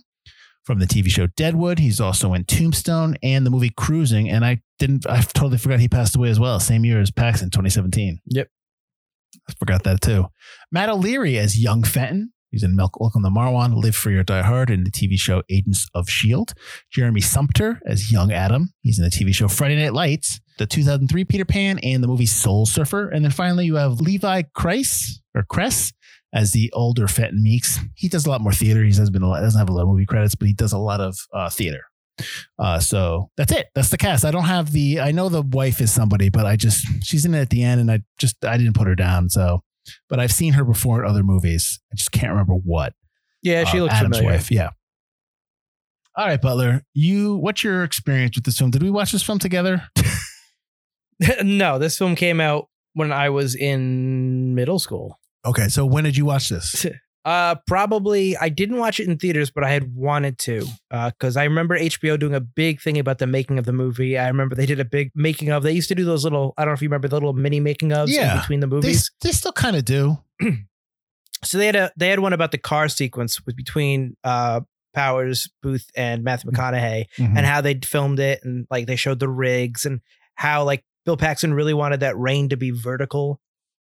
from 0.63 0.77
the 0.77 0.85
TV 0.85 1.07
show 1.07 1.25
Deadwood. 1.25 1.79
He's 1.79 1.99
also 1.99 2.35
in 2.35 2.45
Tombstone 2.45 3.15
and 3.23 3.43
the 3.43 3.49
movie 3.49 3.71
Cruising. 3.71 4.29
And 4.29 4.45
I 4.45 4.61
didn't, 4.77 5.07
I 5.09 5.21
totally 5.21 5.57
forgot 5.57 5.79
he 5.79 5.89
passed 5.89 6.15
away 6.15 6.29
as 6.29 6.39
well, 6.39 6.59
same 6.59 6.85
year 6.85 7.01
as 7.01 7.09
Paxton, 7.09 7.49
2017. 7.49 8.19
Yep. 8.27 8.49
I 9.49 9.53
forgot 9.59 9.83
that 9.83 10.01
too. 10.01 10.27
Matt 10.71 10.89
O'Leary 10.89 11.37
as 11.37 11.59
young 11.59 11.83
Fenton. 11.83 12.33
He's 12.51 12.63
in 12.63 12.75
Milk 12.75 12.99
Welcome 12.99 13.23
to 13.23 13.29
Marwen, 13.29 13.81
Live 13.81 13.95
Free 13.95 14.17
or 14.17 14.23
Die 14.23 14.41
Hard, 14.41 14.69
in 14.69 14.83
the 14.83 14.91
TV 14.91 15.17
show 15.17 15.41
Agents 15.49 15.87
of 15.93 16.09
S.H.I.E.L.D. 16.09 16.53
Jeremy 16.91 17.21
Sumpter 17.21 17.79
as 17.85 18.11
young 18.11 18.33
Adam. 18.33 18.73
He's 18.81 18.99
in 18.99 19.05
the 19.05 19.09
TV 19.09 19.33
show 19.33 19.47
Friday 19.47 19.81
Night 19.81 19.93
Lights, 19.93 20.41
the 20.57 20.65
2003 20.65 21.23
Peter 21.23 21.45
Pan, 21.45 21.79
and 21.79 22.03
the 22.03 22.09
movie 22.09 22.25
Soul 22.25 22.65
Surfer. 22.65 23.07
And 23.07 23.23
then 23.23 23.31
finally, 23.31 23.65
you 23.65 23.75
have 23.75 24.01
Levi 24.01 24.43
Kreis 24.53 25.21
or 25.33 25.43
Kress 25.43 25.93
as 26.33 26.51
the 26.51 26.69
older 26.73 27.07
Fenton 27.07 27.41
Meeks. 27.41 27.79
He 27.95 28.09
does 28.09 28.25
a 28.25 28.29
lot 28.29 28.41
more 28.41 28.51
theater. 28.51 28.83
He 28.83 28.89
hasn't 28.89 29.13
been 29.13 29.23
a 29.23 29.29
lot, 29.29 29.39
doesn't 29.39 29.57
have 29.57 29.69
a 29.69 29.73
lot 29.73 29.83
of 29.83 29.87
movie 29.87 30.05
credits, 30.05 30.35
but 30.35 30.49
he 30.49 30.53
does 30.53 30.73
a 30.73 30.77
lot 30.77 30.99
of 30.99 31.17
uh, 31.33 31.49
theater. 31.49 31.83
Uh, 32.59 32.79
so 32.79 33.29
that's 33.37 33.51
it. 33.51 33.67
That's 33.75 33.89
the 33.89 33.97
cast. 33.97 34.25
I 34.25 34.31
don't 34.31 34.45
have 34.45 34.71
the. 34.71 34.99
I 34.99 35.11
know 35.11 35.29
the 35.29 35.41
wife 35.41 35.81
is 35.81 35.91
somebody, 35.91 36.29
but 36.29 36.45
I 36.45 36.55
just 36.55 36.85
she's 37.03 37.25
in 37.25 37.33
it 37.33 37.41
at 37.41 37.49
the 37.49 37.63
end, 37.63 37.81
and 37.81 37.91
I 37.91 38.01
just 38.19 38.43
I 38.45 38.57
didn't 38.57 38.73
put 38.73 38.87
her 38.87 38.95
down. 38.95 39.29
So, 39.29 39.63
but 40.09 40.19
I've 40.19 40.31
seen 40.31 40.53
her 40.53 40.63
before 40.63 41.03
in 41.03 41.09
other 41.09 41.23
movies. 41.23 41.79
I 41.91 41.95
just 41.95 42.11
can't 42.11 42.31
remember 42.31 42.53
what. 42.55 42.93
Yeah, 43.43 43.63
she 43.63 43.79
Uh, 43.79 43.83
looks 43.83 43.93
Adam's 43.95 44.17
familiar. 44.17 44.37
wife. 44.37 44.51
Yeah. 44.51 44.69
All 46.15 46.27
right, 46.27 46.41
Butler. 46.41 46.83
You. 46.93 47.35
What's 47.37 47.63
your 47.63 47.83
experience 47.83 48.35
with 48.35 48.45
this 48.45 48.57
film? 48.57 48.71
Did 48.71 48.83
we 48.83 48.91
watch 48.91 49.11
this 49.11 49.23
film 49.23 49.39
together? 49.39 49.83
no, 51.43 51.77
this 51.79 51.97
film 51.97 52.15
came 52.15 52.41
out 52.41 52.67
when 52.93 53.11
I 53.11 53.29
was 53.29 53.55
in 53.55 54.55
middle 54.55 54.79
school. 54.79 55.19
Okay. 55.45 55.67
So 55.69 55.85
when 55.85 56.03
did 56.03 56.17
you 56.17 56.25
watch 56.25 56.49
this? 56.49 56.85
Uh, 57.23 57.55
probably 57.67 58.35
I 58.35 58.49
didn't 58.49 58.77
watch 58.77 58.99
it 58.99 59.07
in 59.07 59.17
theaters, 59.17 59.51
but 59.51 59.63
I 59.63 59.69
had 59.69 59.93
wanted 59.95 60.39
to. 60.39 60.65
Uh, 60.89 61.11
because 61.11 61.37
I 61.37 61.43
remember 61.43 61.77
HBO 61.77 62.19
doing 62.19 62.33
a 62.33 62.39
big 62.41 62.81
thing 62.81 62.97
about 62.97 63.19
the 63.19 63.27
making 63.27 63.59
of 63.59 63.65
the 63.65 63.73
movie. 63.73 64.17
I 64.17 64.27
remember 64.27 64.55
they 64.55 64.65
did 64.65 64.79
a 64.79 64.85
big 64.85 65.11
making 65.13 65.49
of. 65.49 65.61
They 65.61 65.71
used 65.73 65.89
to 65.89 65.95
do 65.95 66.03
those 66.03 66.23
little. 66.23 66.53
I 66.57 66.63
don't 66.65 66.71
know 66.71 66.75
if 66.75 66.81
you 66.81 66.87
remember 66.89 67.07
the 67.07 67.15
little 67.17 67.33
mini 67.33 67.59
making 67.59 67.89
ofs 67.89 68.07
Yeah. 68.07 68.39
between 68.39 68.59
the 68.59 68.67
movies. 68.67 69.11
they 69.21 69.31
still 69.31 69.51
kind 69.51 69.75
of 69.75 69.85
do. 69.85 70.17
So 71.43 71.57
they 71.57 71.65
had 71.65 71.75
a 71.75 71.91
they 71.97 72.09
had 72.09 72.19
one 72.19 72.33
about 72.33 72.51
the 72.51 72.59
car 72.59 72.87
sequence 72.87 73.43
with 73.45 73.55
between 73.55 74.15
uh 74.23 74.61
Powers, 74.93 75.49
Boothe, 75.63 75.81
and 75.95 76.23
Matthew 76.23 76.51
McConaughey, 76.51 77.05
Mhm. 77.17 77.35
and 77.35 77.45
how 77.47 77.61
they 77.61 77.79
filmed 77.83 78.19
it, 78.19 78.41
and 78.43 78.67
like 78.69 78.85
they 78.85 78.95
showed 78.95 79.19
the 79.19 79.27
rigs 79.27 79.83
and 79.83 80.01
how 80.35 80.63
like 80.65 80.83
Bill 81.03 81.17
Paxton 81.17 81.55
really 81.55 81.73
wanted 81.73 82.01
that 82.01 82.15
rain 82.15 82.49
to 82.49 82.57
be 82.57 82.69
vertical 82.69 83.40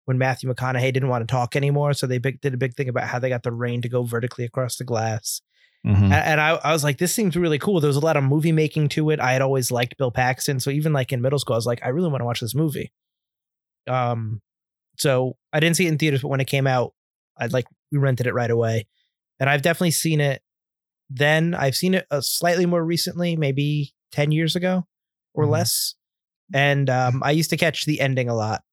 when 0.09 0.17
Matthew 0.17 0.51
McConaughey 0.51 0.91
didn't 0.91 1.07
want 1.09 1.21
to 1.21 1.31
talk 1.31 1.55
anymore. 1.55 1.93
So 1.93 2.07
they 2.07 2.17
big, 2.17 2.41
did 2.41 2.55
a 2.55 2.57
big 2.57 2.73
thing 2.73 2.89
about 2.89 3.03
how 3.03 3.19
they 3.19 3.29
got 3.29 3.43
the 3.43 3.51
rain 3.51 3.79
to 3.83 3.87
go 3.89 4.01
vertically 4.01 4.43
across 4.43 4.75
the 4.77 4.83
glass. 4.83 5.39
Mhm. 5.85 6.11
A- 6.11 6.27
And 6.27 6.41
I, 6.41 6.55
I 6.55 6.73
was 6.73 6.83
like, 6.83 6.97
this 6.97 7.13
seems 7.13 7.35
really 7.37 7.59
cool. 7.59 7.79
There 7.79 7.87
was 7.89 7.95
a 7.95 7.99
lot 7.99 8.17
of 8.17 8.23
movie 8.23 8.51
making 8.51 8.89
to 8.89 9.11
it. 9.11 9.19
I 9.19 9.33
had 9.33 9.43
always 9.43 9.69
liked 9.69 9.97
Bill 9.99 10.09
Paxton. 10.09 10.59
So 10.61 10.71
even 10.71 10.93
like 10.93 11.13
in 11.13 11.21
middle 11.21 11.37
school, 11.37 11.53
I 11.53 11.57
was 11.57 11.67
like, 11.67 11.81
I 11.85 11.89
really 11.89 12.09
want 12.09 12.21
to 12.21 12.25
watch 12.25 12.39
this 12.39 12.55
movie. 12.55 12.91
Um, 13.87 14.41
so 14.97 15.37
I 15.53 15.59
didn't 15.59 15.75
see 15.77 15.85
it 15.85 15.89
in 15.89 15.99
theaters, 15.99 16.23
but 16.23 16.29
when 16.29 16.41
it 16.41 16.47
came 16.47 16.65
out, 16.65 16.93
I'd 17.37 17.53
like, 17.53 17.65
we 17.91 17.99
rented 17.99 18.25
it 18.25 18.33
right 18.33 18.49
away. 18.51 18.87
And 19.39 19.47
I've 19.49 19.61
definitely 19.61 19.91
seen 19.91 20.19
it 20.21 20.41
then. 21.09 21.53
I've 21.53 21.75
seen 21.75 21.93
it 21.93 22.07
uh, 22.11 22.21
slightly 22.21 22.65
more 22.65 22.83
recently, 22.83 23.35
maybe 23.35 23.93
10 24.11 24.31
years 24.31 24.55
ago 24.55 24.85
or 25.35 25.45
Mhm. 25.45 25.49
less. 25.51 25.93
And 26.51 26.89
um, 26.89 27.21
I 27.23 27.29
used 27.31 27.51
to 27.51 27.57
catch 27.57 27.85
the 27.85 28.01
ending 28.01 28.27
a 28.27 28.33
lot 28.35 28.63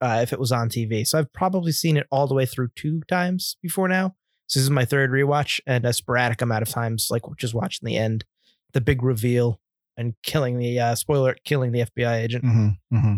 uh, 0.00 0.20
if 0.22 0.32
it 0.32 0.38
was 0.40 0.52
on 0.52 0.68
TV. 0.68 1.06
So 1.06 1.18
I've 1.18 1.32
probably 1.32 1.72
seen 1.72 1.96
it 1.96 2.06
all 2.10 2.26
the 2.26 2.34
way 2.34 2.46
through 2.46 2.68
two 2.76 3.00
times 3.08 3.56
before 3.62 3.88
now. 3.88 4.14
So 4.46 4.58
this 4.58 4.64
is 4.64 4.70
my 4.70 4.84
third 4.84 5.10
rewatch 5.10 5.60
and 5.66 5.84
a 5.84 5.92
sporadic 5.92 6.42
amount 6.42 6.62
of 6.62 6.68
times, 6.68 7.08
like 7.10 7.22
just 7.36 7.54
watching 7.54 7.86
the 7.86 7.96
end, 7.96 8.24
the 8.72 8.80
big 8.80 9.02
reveal, 9.02 9.60
and 9.96 10.14
killing 10.22 10.58
the 10.58 10.78
uh, 10.80 10.94
spoiler, 10.94 11.36
killing 11.44 11.72
the 11.72 11.80
FBI 11.80 12.22
agent. 12.22 12.44
Mm-hmm, 12.44 12.96
mm-hmm. 12.96 13.14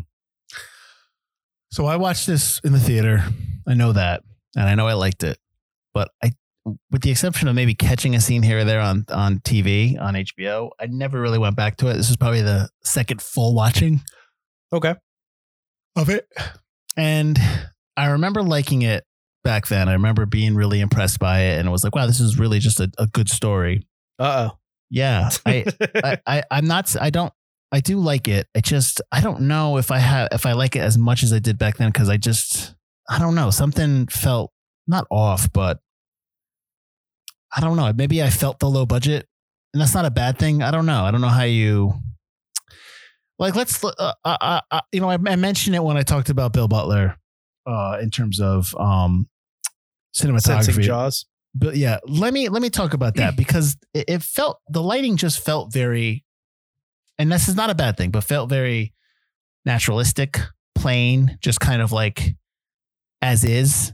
So 1.70 1.86
I 1.86 1.96
watched 1.96 2.26
this 2.26 2.60
in 2.64 2.72
the 2.72 2.80
theater. 2.80 3.24
I 3.66 3.74
know 3.74 3.92
that, 3.92 4.22
and 4.56 4.68
I 4.68 4.74
know 4.74 4.86
I 4.86 4.92
liked 4.92 5.22
it, 5.24 5.38
but 5.94 6.10
I, 6.22 6.32
with 6.90 7.02
the 7.02 7.10
exception 7.10 7.48
of 7.48 7.54
maybe 7.54 7.74
catching 7.74 8.14
a 8.14 8.20
scene 8.20 8.42
here 8.42 8.58
or 8.58 8.64
there 8.64 8.80
on 8.80 9.04
on 9.08 9.38
TV 9.38 9.98
on 10.00 10.14
HBO, 10.14 10.70
I 10.78 10.86
never 10.86 11.20
really 11.20 11.38
went 11.38 11.56
back 11.56 11.76
to 11.78 11.88
it. 11.88 11.94
This 11.94 12.10
is 12.10 12.16
probably 12.16 12.42
the 12.42 12.68
second 12.82 13.22
full 13.22 13.54
watching 13.54 14.02
Okay. 14.72 14.94
of 15.96 16.08
it, 16.10 16.28
and 16.96 17.38
I 17.96 18.06
remember 18.06 18.42
liking 18.42 18.82
it 18.82 19.04
back 19.44 19.66
then. 19.66 19.88
I 19.88 19.94
remember 19.94 20.26
being 20.26 20.54
really 20.54 20.80
impressed 20.80 21.18
by 21.18 21.40
it, 21.40 21.58
and 21.58 21.68
it 21.68 21.70
was 21.70 21.84
like, 21.84 21.94
wow, 21.94 22.06
this 22.06 22.20
is 22.20 22.38
really 22.38 22.58
just 22.58 22.80
a, 22.80 22.90
a 22.98 23.06
good 23.06 23.28
story. 23.28 23.86
Uh 24.18 24.50
Yeah, 24.90 25.30
oh. 25.46 25.50
I, 25.50 25.64
I, 26.02 26.18
I 26.26 26.42
I'm 26.50 26.66
not 26.66 26.94
I 27.00 27.10
don't 27.10 27.32
I 27.70 27.80
do 27.80 27.98
like 27.98 28.28
it. 28.28 28.46
I 28.54 28.60
just 28.60 29.00
I 29.10 29.20
don't 29.20 29.42
know 29.42 29.78
if 29.78 29.90
I 29.90 29.98
have 29.98 30.28
if 30.32 30.46
I 30.46 30.52
like 30.52 30.76
it 30.76 30.80
as 30.80 30.98
much 30.98 31.22
as 31.22 31.32
I 31.32 31.38
did 31.38 31.58
back 31.58 31.78
then 31.78 31.90
because 31.90 32.08
I 32.08 32.18
just 32.18 32.74
I 33.08 33.18
don't 33.18 33.34
know 33.34 33.50
something 33.50 34.06
felt 34.08 34.52
not 34.86 35.06
off, 35.10 35.52
but 35.52 35.80
I 37.54 37.60
don't 37.60 37.76
know. 37.76 37.92
Maybe 37.92 38.22
I 38.22 38.30
felt 38.30 38.58
the 38.58 38.68
low 38.68 38.86
budget, 38.86 39.26
and 39.72 39.80
that's 39.80 39.94
not 39.94 40.04
a 40.04 40.10
bad 40.10 40.38
thing. 40.38 40.62
I 40.62 40.70
don't 40.70 40.86
know. 40.86 41.04
I 41.04 41.10
don't 41.10 41.20
know 41.20 41.28
how 41.28 41.44
you 41.44 41.94
like. 43.42 43.54
Let's 43.54 43.82
uh, 43.84 43.92
uh, 43.98 44.14
uh, 44.24 44.60
uh, 44.70 44.80
you 44.92 45.00
know 45.00 45.10
I, 45.10 45.18
I 45.26 45.36
mentioned 45.36 45.76
it 45.76 45.82
when 45.82 45.96
I 45.96 46.02
talked 46.02 46.30
about 46.30 46.52
Bill 46.52 46.68
Butler 46.68 47.16
uh, 47.66 47.98
in 48.00 48.10
terms 48.10 48.40
of 48.40 48.74
um 48.78 49.28
cinematography 50.14 50.64
Sensing 50.64 50.82
Jaws. 50.82 51.26
but 51.54 51.76
yeah 51.76 51.98
let 52.06 52.34
me 52.34 52.48
let 52.48 52.60
me 52.62 52.70
talk 52.70 52.92
about 52.94 53.14
that 53.16 53.36
because 53.36 53.76
it, 53.94 54.04
it 54.08 54.22
felt 54.22 54.60
the 54.68 54.82
lighting 54.82 55.16
just 55.16 55.44
felt 55.44 55.72
very 55.72 56.24
and 57.18 57.30
this 57.32 57.48
is 57.48 57.56
not 57.56 57.70
a 57.70 57.74
bad 57.74 57.96
thing 57.96 58.10
but 58.10 58.22
felt 58.24 58.50
very 58.50 58.92
naturalistic 59.64 60.38
plain 60.74 61.38
just 61.40 61.60
kind 61.60 61.80
of 61.80 61.92
like 61.92 62.34
as 63.22 63.44
is 63.44 63.92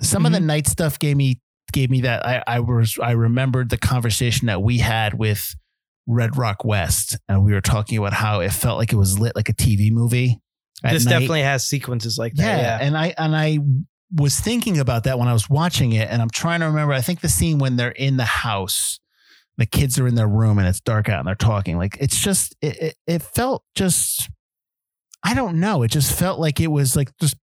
some 0.00 0.24
of 0.26 0.32
the 0.32 0.40
night 0.40 0.66
stuff 0.66 0.98
gave 0.98 1.16
me 1.16 1.40
gave 1.72 1.90
me 1.90 2.00
that 2.00 2.26
i 2.26 2.42
i 2.46 2.58
was 2.58 2.98
i 3.00 3.12
remembered 3.12 3.68
the 3.68 3.78
conversation 3.78 4.46
that 4.46 4.62
we 4.62 4.78
had 4.78 5.14
with 5.14 5.54
red 6.10 6.36
rock 6.36 6.64
west 6.64 7.16
and 7.28 7.44
we 7.44 7.52
were 7.52 7.60
talking 7.60 7.96
about 7.98 8.12
how 8.12 8.40
it 8.40 8.52
felt 8.52 8.78
like 8.78 8.92
it 8.92 8.96
was 8.96 9.18
lit 9.18 9.34
like 9.36 9.48
a 9.48 9.54
tv 9.54 9.90
movie 9.92 10.38
This 10.82 11.04
night. 11.04 11.12
definitely 11.12 11.42
has 11.42 11.66
sequences 11.68 12.18
like 12.18 12.34
that. 12.34 12.42
Yeah, 12.44 12.56
Yeah. 12.62 12.78
and 12.86 12.96
I 12.96 13.14
and 13.16 13.36
I 13.36 13.58
was 14.14 14.40
thinking 14.40 14.78
about 14.80 15.04
that 15.04 15.18
when 15.18 15.28
I 15.28 15.32
was 15.32 15.48
watching 15.48 15.92
it, 15.92 16.08
and 16.10 16.20
I'm 16.20 16.30
trying 16.30 16.60
to 16.60 16.66
remember. 16.66 16.92
I 16.92 17.00
think 17.00 17.20
the 17.20 17.28
scene 17.28 17.58
when 17.58 17.76
they're 17.76 17.92
in 17.92 18.16
the 18.16 18.24
house, 18.24 18.98
the 19.56 19.66
kids 19.66 20.00
are 20.00 20.08
in 20.08 20.16
their 20.16 20.26
room 20.26 20.58
and 20.58 20.66
it's 20.66 20.80
dark 20.80 21.08
out 21.08 21.20
and 21.20 21.28
they're 21.28 21.34
talking. 21.36 21.76
Like 21.78 21.96
it's 22.00 22.18
just 22.20 22.56
it 22.60 22.76
it, 22.82 22.96
it 23.06 23.22
felt 23.22 23.62
just 23.76 24.28
I 25.22 25.34
don't 25.34 25.60
know. 25.60 25.82
It 25.84 25.90
just 25.92 26.18
felt 26.18 26.40
like 26.40 26.58
it 26.60 26.68
was 26.72 26.96
like 26.96 27.10
just 27.20 27.36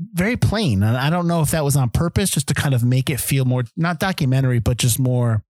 very 0.00 0.36
plain, 0.36 0.82
and 0.82 0.96
I 0.96 1.08
don't 1.10 1.28
know 1.28 1.40
if 1.42 1.52
that 1.52 1.62
was 1.64 1.76
on 1.76 1.90
purpose, 1.90 2.30
just 2.30 2.48
to 2.48 2.54
kind 2.54 2.74
of 2.74 2.82
make 2.82 3.08
it 3.10 3.20
feel 3.20 3.44
more 3.44 3.64
not 3.76 4.00
documentary, 4.00 4.58
but 4.58 4.76
just 4.76 4.98
more 4.98 5.44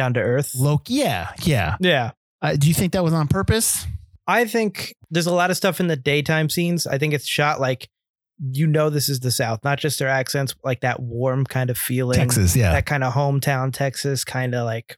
Down 0.00 0.14
to 0.14 0.20
earth. 0.20 0.52
low. 0.56 0.80
Yeah, 0.86 1.30
yeah. 1.42 1.76
Yeah. 1.78 2.12
Uh, 2.40 2.56
do 2.56 2.68
you 2.68 2.74
think 2.74 2.94
that 2.94 3.04
was 3.04 3.12
on 3.12 3.28
purpose? 3.28 3.86
I 4.26 4.46
think 4.46 4.94
there's 5.10 5.26
a 5.26 5.34
lot 5.34 5.50
of 5.50 5.58
stuff 5.58 5.78
in 5.78 5.88
the 5.88 5.96
daytime 5.96 6.48
scenes. 6.48 6.86
I 6.86 6.96
think 6.96 7.12
it's 7.12 7.26
shot 7.26 7.60
like 7.60 7.90
you 8.38 8.66
know 8.66 8.88
this 8.88 9.10
is 9.10 9.20
the 9.20 9.30
South, 9.30 9.62
not 9.62 9.78
just 9.78 9.98
their 9.98 10.08
accents, 10.08 10.54
like 10.64 10.80
that 10.80 11.00
warm 11.00 11.44
kind 11.44 11.68
of 11.68 11.76
feeling. 11.76 12.16
Texas, 12.16 12.56
yeah. 12.56 12.72
That 12.72 12.86
kind 12.86 13.04
of 13.04 13.12
hometown 13.12 13.72
Texas 13.72 14.24
kind 14.24 14.54
of 14.54 14.64
like 14.64 14.96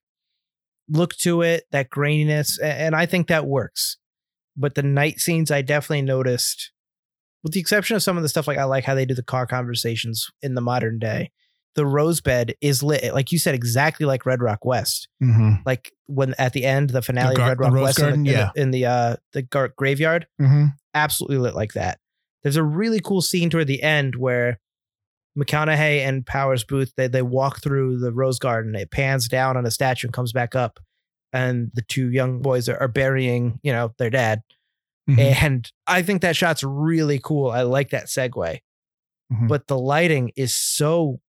look 0.88 1.16
to 1.16 1.42
it, 1.42 1.64
that 1.72 1.90
graininess. 1.90 2.52
And 2.62 2.94
I 2.94 3.06
think 3.06 3.26
that 3.26 3.46
works. 3.46 3.96
But 4.56 4.76
the 4.76 4.82
night 4.82 5.18
scenes, 5.18 5.50
I 5.50 5.62
definitely 5.62 6.02
noticed, 6.02 6.70
with 7.42 7.54
the 7.54 7.60
exception 7.60 7.96
of 7.96 8.02
some 8.02 8.16
of 8.16 8.22
the 8.22 8.28
stuff 8.28 8.46
like 8.46 8.58
I 8.58 8.64
like 8.64 8.84
how 8.84 8.94
they 8.94 9.06
do 9.06 9.14
the 9.14 9.22
car 9.24 9.46
conversations 9.46 10.30
in 10.42 10.54
the 10.54 10.60
modern 10.60 11.00
day. 11.00 11.32
The 11.74 11.86
rose 11.86 12.20
bed 12.20 12.54
is 12.60 12.82
lit, 12.82 13.14
like 13.14 13.32
you 13.32 13.38
said, 13.38 13.54
exactly 13.54 14.04
like 14.04 14.26
Red 14.26 14.42
Rock 14.42 14.64
West 14.64 15.08
Mm-hmm. 15.22 15.62
like 15.64 15.90
when 16.06 16.34
at 16.38 16.52
the 16.52 16.64
end 16.64 16.90
the 16.90 17.00
finale 17.02 17.34
gar- 17.34 17.52
of 17.52 17.58
Red 17.58 17.72
Rock 17.72 17.82
West 17.82 17.98
in 18.00 18.04
the- 18.04 18.10
Garden? 18.10 18.20
in 18.20 18.24
the, 18.24 18.30
Yeah. 18.32 18.50
in 18.62 18.70
the 18.72 18.86
uh 18.86 19.16
the 19.32 19.42
gar- 19.42 19.72
graveyard, 19.76 20.26
Mm-hmm. 20.40 20.66
absolutely 20.94 21.38
lit 21.38 21.54
like 21.54 21.72
that. 21.72 21.98
There's 22.42 22.56
a 22.56 22.62
really 22.62 23.00
cool 23.00 23.22
scene 23.22 23.48
toward 23.50 23.68
the 23.68 23.82
end 23.82 24.16
where 24.16 24.58
McConaughey 25.38 26.00
and 26.06 26.26
Powers 26.26 26.64
Boothe 26.64 26.90
they 26.96 27.06
they 27.08 27.22
walk 27.22 27.62
through 27.62 27.98
the 28.00 28.12
rose 28.12 28.38
garden. 28.38 28.74
It 28.74 28.90
pans 28.90 29.28
down 29.28 29.56
on 29.56 29.64
a 29.64 29.70
statue 29.70 30.08
and 30.08 30.12
comes 30.14 30.32
back 30.32 30.54
up, 30.54 30.78
and 31.32 31.70
the 31.74 31.82
two 31.82 32.10
young 32.10 32.42
boys 32.42 32.68
are, 32.68 32.76
are 32.76 32.88
burying 32.88 33.58
you 33.62 33.72
know 33.72 33.92
their 33.98 34.10
dad. 34.10 34.42
Mhm. 35.08 35.18
And 35.42 35.72
I 35.86 36.02
think 36.02 36.22
that 36.22 36.36
shot's 36.36 36.62
really 36.62 37.18
cool. 37.18 37.50
I 37.50 37.62
like 37.62 37.90
that 37.90 38.06
segue, 38.06 38.58
Mhm. 39.32 39.48
but 39.48 39.66
the 39.68 39.78
lighting 39.78 40.32
is 40.36 40.54
so 40.54 41.20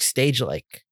stage 0.00 0.40
like. 0.40 0.84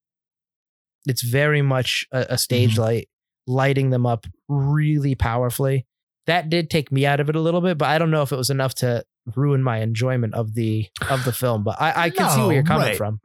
It's 1.06 1.22
very 1.22 1.62
much 1.62 2.06
a, 2.12 2.26
a 2.30 2.38
stage 2.38 2.76
Mhm. 2.76 2.78
light, 2.78 3.08
lighting 3.46 3.90
them 3.90 4.06
up 4.06 4.26
really 4.48 5.14
powerfully. 5.14 5.86
That 6.26 6.48
did 6.48 6.70
take 6.70 6.90
me 6.90 7.04
out 7.04 7.20
of 7.20 7.28
it 7.28 7.36
a 7.36 7.40
little 7.40 7.60
bit, 7.60 7.76
but 7.76 7.88
I 7.90 7.98
don't 7.98 8.10
know 8.10 8.22
if 8.22 8.32
it 8.32 8.36
was 8.36 8.48
enough 8.50 8.74
to 8.76 9.04
ruin 9.36 9.62
my 9.62 9.78
enjoyment 9.80 10.34
of 10.34 10.54
the 10.54 10.86
of 11.10 11.24
the 11.24 11.32
film. 11.32 11.62
But 11.64 11.80
I, 11.80 12.04
I 12.04 12.10
can 12.10 12.30
see 12.30 12.40
where 12.40 12.54
you're 12.54 12.62
coming 12.62 12.88
right. 12.88 12.96
from. 12.96 13.20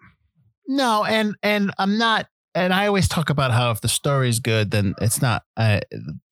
No, 0.68 1.06
and 1.06 1.36
and 1.42 1.72
I'm 1.78 1.98
not. 1.98 2.28
And 2.56 2.74
I 2.74 2.88
always 2.88 3.08
talk 3.08 3.30
about 3.30 3.52
how 3.52 3.72
if 3.72 3.80
the 3.80 3.88
story's 3.88 4.40
good, 4.40 4.72
then 4.72 4.96
it's 5.00 5.22
not. 5.22 5.44
Uh, 5.56 5.80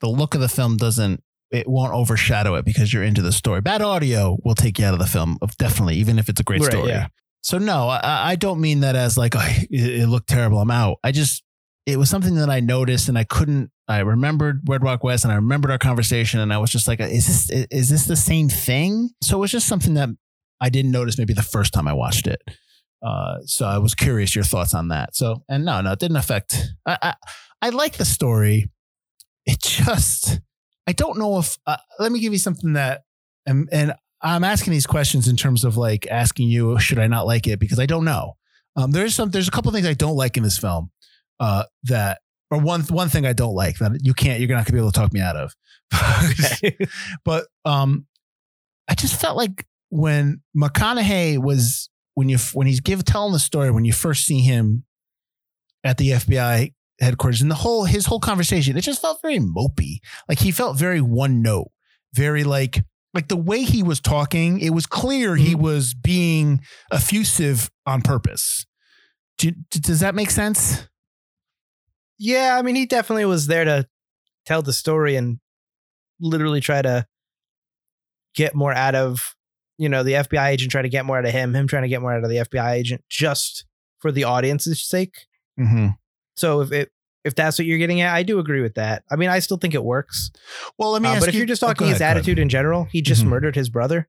the 0.01 0.09
look 0.09 0.35
of 0.35 0.41
the 0.41 0.49
film 0.49 0.75
doesn't. 0.75 1.23
It 1.51 1.69
won't 1.69 1.93
overshadow 1.93 2.55
it 2.55 2.65
because 2.65 2.91
you're 2.91 3.03
into 3.03 3.21
the 3.21 3.31
story. 3.31 3.61
Bad 3.61 3.81
audio 3.81 4.37
will 4.43 4.55
take 4.55 4.79
you 4.79 4.85
out 4.85 4.93
of 4.93 4.99
the 4.99 5.07
film, 5.07 5.37
of 5.41 5.55
definitely, 5.55 5.95
even 5.95 6.19
if 6.19 6.27
it's 6.27 6.41
a 6.41 6.43
great 6.43 6.59
Right, 6.61 6.71
story. 6.71 6.89
yeah. 6.89 7.07
So 7.47 7.59
no, 7.59 7.87
I, 7.87 8.31
I 8.31 8.35
don't 8.35 8.59
mean 8.59 8.81
that 8.81 8.97
as 8.97 9.17
like 9.17 9.33
oh, 9.33 9.49
it, 9.71 10.09
looked 10.09 10.27
terrible. 10.27 10.59
I'm 10.59 10.69
out. 10.69 10.97
I 11.01 11.13
just 11.13 11.43
it 11.85 11.97
was 11.97 12.09
something 12.09 12.35
that 12.35 12.49
I 12.49 12.59
noticed 12.59 13.07
and 13.07 13.17
I 13.17 13.23
couldn't. 13.23 13.71
I 13.87 13.99
remembered 13.99 14.63
Red 14.67 14.83
Rock 14.83 15.01
West 15.05 15.23
and 15.23 15.31
I 15.31 15.37
remembered 15.37 15.71
our 15.71 15.77
conversation 15.77 16.41
and 16.41 16.51
I 16.51 16.57
was 16.57 16.71
just 16.71 16.89
like, 16.89 16.99
is 16.99 17.25
this 17.25 17.49
is 17.71 17.89
this 17.89 18.05
the 18.05 18.17
same 18.17 18.49
thing? 18.49 19.11
So 19.23 19.37
it 19.37 19.39
was 19.39 19.51
just 19.51 19.65
something 19.65 19.93
that 19.93 20.09
I 20.59 20.67
didn't 20.67 20.91
notice 20.91 21.17
maybe 21.17 21.31
the 21.31 21.41
first 21.41 21.73
time 21.73 21.87
I 21.87 21.93
watched 21.93 22.27
it. 22.27 22.41
Uh, 23.01 23.37
so 23.45 23.65
I 23.65 23.77
was 23.77 23.95
curious 23.95 24.35
your 24.35 24.43
thoughts 24.43 24.73
on 24.73 24.89
that. 24.89 25.15
So 25.15 25.45
and 25.47 25.63
no, 25.63 25.79
no, 25.79 25.93
it 25.93 25.99
didn't 25.99 26.17
affect. 26.17 26.65
I 26.85 26.97
I, 27.01 27.13
I 27.61 27.69
like 27.69 27.95
the 27.95 28.03
story. 28.03 28.69
It 29.45 29.61
just 29.61 30.41
I 30.85 30.91
don't 30.91 31.17
know 31.17 31.39
if. 31.39 31.57
Uh, 31.65 31.77
let 31.97 32.11
me 32.11 32.19
give 32.19 32.33
you 32.33 32.39
something 32.39 32.73
that 32.73 33.03
and 33.45 33.69
and 33.71 33.95
I'm 34.21 34.43
asking 34.43 34.73
these 34.73 34.87
questions 34.87 35.27
in 35.27 35.35
terms 35.35 35.63
of 35.63 35.77
like 35.77 36.07
asking 36.09 36.49
you 36.49 36.79
should 36.79 36.99
I 36.99 37.07
not 37.07 37.27
like 37.27 37.47
it 37.47 37.59
because 37.59 37.79
I 37.79 37.85
don't 37.85 38.05
know. 38.05 38.33
Um, 38.75 38.91
there's 38.91 39.15
some 39.15 39.29
there's 39.29 39.47
a 39.47 39.51
couple 39.51 39.71
things 39.71 39.87
I 39.87 39.93
don't 39.93 40.15
like 40.15 40.37
in 40.37 40.43
this 40.43 40.57
film. 40.57 40.91
Uh, 41.39 41.63
that 41.83 42.21
or 42.49 42.59
one 42.59 42.81
one 42.83 43.09
thing 43.09 43.25
I 43.25 43.33
don't 43.33 43.53
like 43.53 43.77
that 43.77 43.99
you 44.01 44.13
can't 44.13 44.39
you're 44.39 44.49
not 44.49 44.65
gonna 44.65 44.73
be 44.73 44.79
able 44.79 44.91
to 44.91 44.99
talk 44.99 45.13
me 45.13 45.19
out 45.19 45.35
of. 45.35 45.55
but 47.25 47.47
um, 47.65 48.07
I 48.87 48.95
just 48.95 49.19
felt 49.19 49.37
like 49.37 49.65
when 49.89 50.41
McConaughey 50.55 51.37
was 51.37 51.89
when 52.15 52.29
you 52.29 52.37
when 52.53 52.67
he's 52.67 52.79
give 52.79 53.05
telling 53.05 53.33
the 53.33 53.39
story 53.39 53.71
when 53.71 53.85
you 53.85 53.93
first 53.93 54.25
see 54.25 54.39
him 54.39 54.83
at 55.83 55.97
the 55.97 56.11
FBI 56.11 56.73
headquarters 56.99 57.41
and 57.41 57.51
the 57.51 57.55
whole 57.55 57.85
his 57.85 58.07
whole 58.07 58.19
conversation 58.19 58.75
it 58.75 58.81
just 58.81 59.01
felt 59.01 59.21
very 59.21 59.37
mopey 59.37 59.99
like 60.27 60.39
he 60.39 60.49
felt 60.49 60.79
very 60.79 60.99
one 60.99 61.43
note 61.43 61.69
very 62.15 62.43
like 62.43 62.83
like 63.17 63.27
the 63.27 63.35
way 63.35 63.63
he 63.63 63.81
was 63.81 63.99
talking 63.99 64.59
it 64.59 64.69
was 64.69 64.85
clear 64.85 65.35
he 65.35 65.55
was 65.55 65.93
being 65.93 66.61
effusive 66.91 67.69
on 67.85 68.01
purpose 68.01 68.65
Do, 69.37 69.51
does 69.71 69.99
that 70.01 70.15
make 70.15 70.29
sense 70.29 70.87
Yeah, 72.19 72.57
I 72.57 72.61
mean, 72.61 72.75
he 72.75 72.85
definitely 72.85 73.25
was 73.25 73.47
there 73.47 73.65
to 73.65 73.87
tell 74.45 74.61
the 74.61 74.73
story 74.73 75.15
and 75.15 75.39
literally 76.19 76.61
try 76.61 76.81
to 76.81 77.05
get 78.33 78.55
more 78.55 78.73
out 78.73 78.95
of, 78.95 79.35
you 79.77 79.89
know, 79.89 80.03
the 80.03 80.13
FBI 80.13 80.49
agent 80.49 80.71
trying 80.71 80.85
to 80.85 80.89
get 80.89 81.05
more 81.05 81.17
out 81.17 81.25
of 81.25 81.31
him, 81.31 81.55
him 81.55 81.67
trying 81.67 81.83
to 81.83 81.89
get 81.89 82.01
more 82.01 82.13
out 82.13 82.23
of 82.23 82.29
the 82.29 82.37
FBI 82.37 82.71
agent 82.71 83.03
just 83.09 83.65
for 83.99 84.11
the 84.11 84.23
audience's 84.23 84.83
sake. 84.87 85.25
mm-hmm. 85.59 85.89
So 86.35 86.61
if 86.61 86.71
it 86.71 86.91
if 87.27 87.35
that's 87.35 87.59
what 87.59 87.65
you're 87.67 87.77
getting 87.77 88.01
at, 88.01 88.13
I 88.15 88.23
do 88.23 88.39
agree 88.39 88.61
with 88.61 88.75
that. 88.75 89.03
I 89.11 89.15
mean, 89.17 89.29
I 89.29 89.39
still 89.39 89.57
think 89.57 89.73
it 89.75 89.83
works. 89.83 90.31
well 90.79 90.91
let 90.91 91.01
me 91.01 91.09
Uh, 91.09 91.13
ask 91.13 91.19
but 91.21 91.29
if 91.29 91.35
you 91.35 91.39
you're 91.41 91.47
just 91.47 91.63
oh, 91.63 91.67
talking 91.67 91.87
his 91.87 91.97
ahead, 92.01 92.01
ahead. 92.01 92.17
attitude 92.17 92.39
in 92.39 92.49
general, 92.49 92.85
he 92.91 93.01
just 93.01 93.23
Mhm. 93.23 93.27
murdered 93.27 93.55
his 93.55 93.69
brother, 93.69 94.07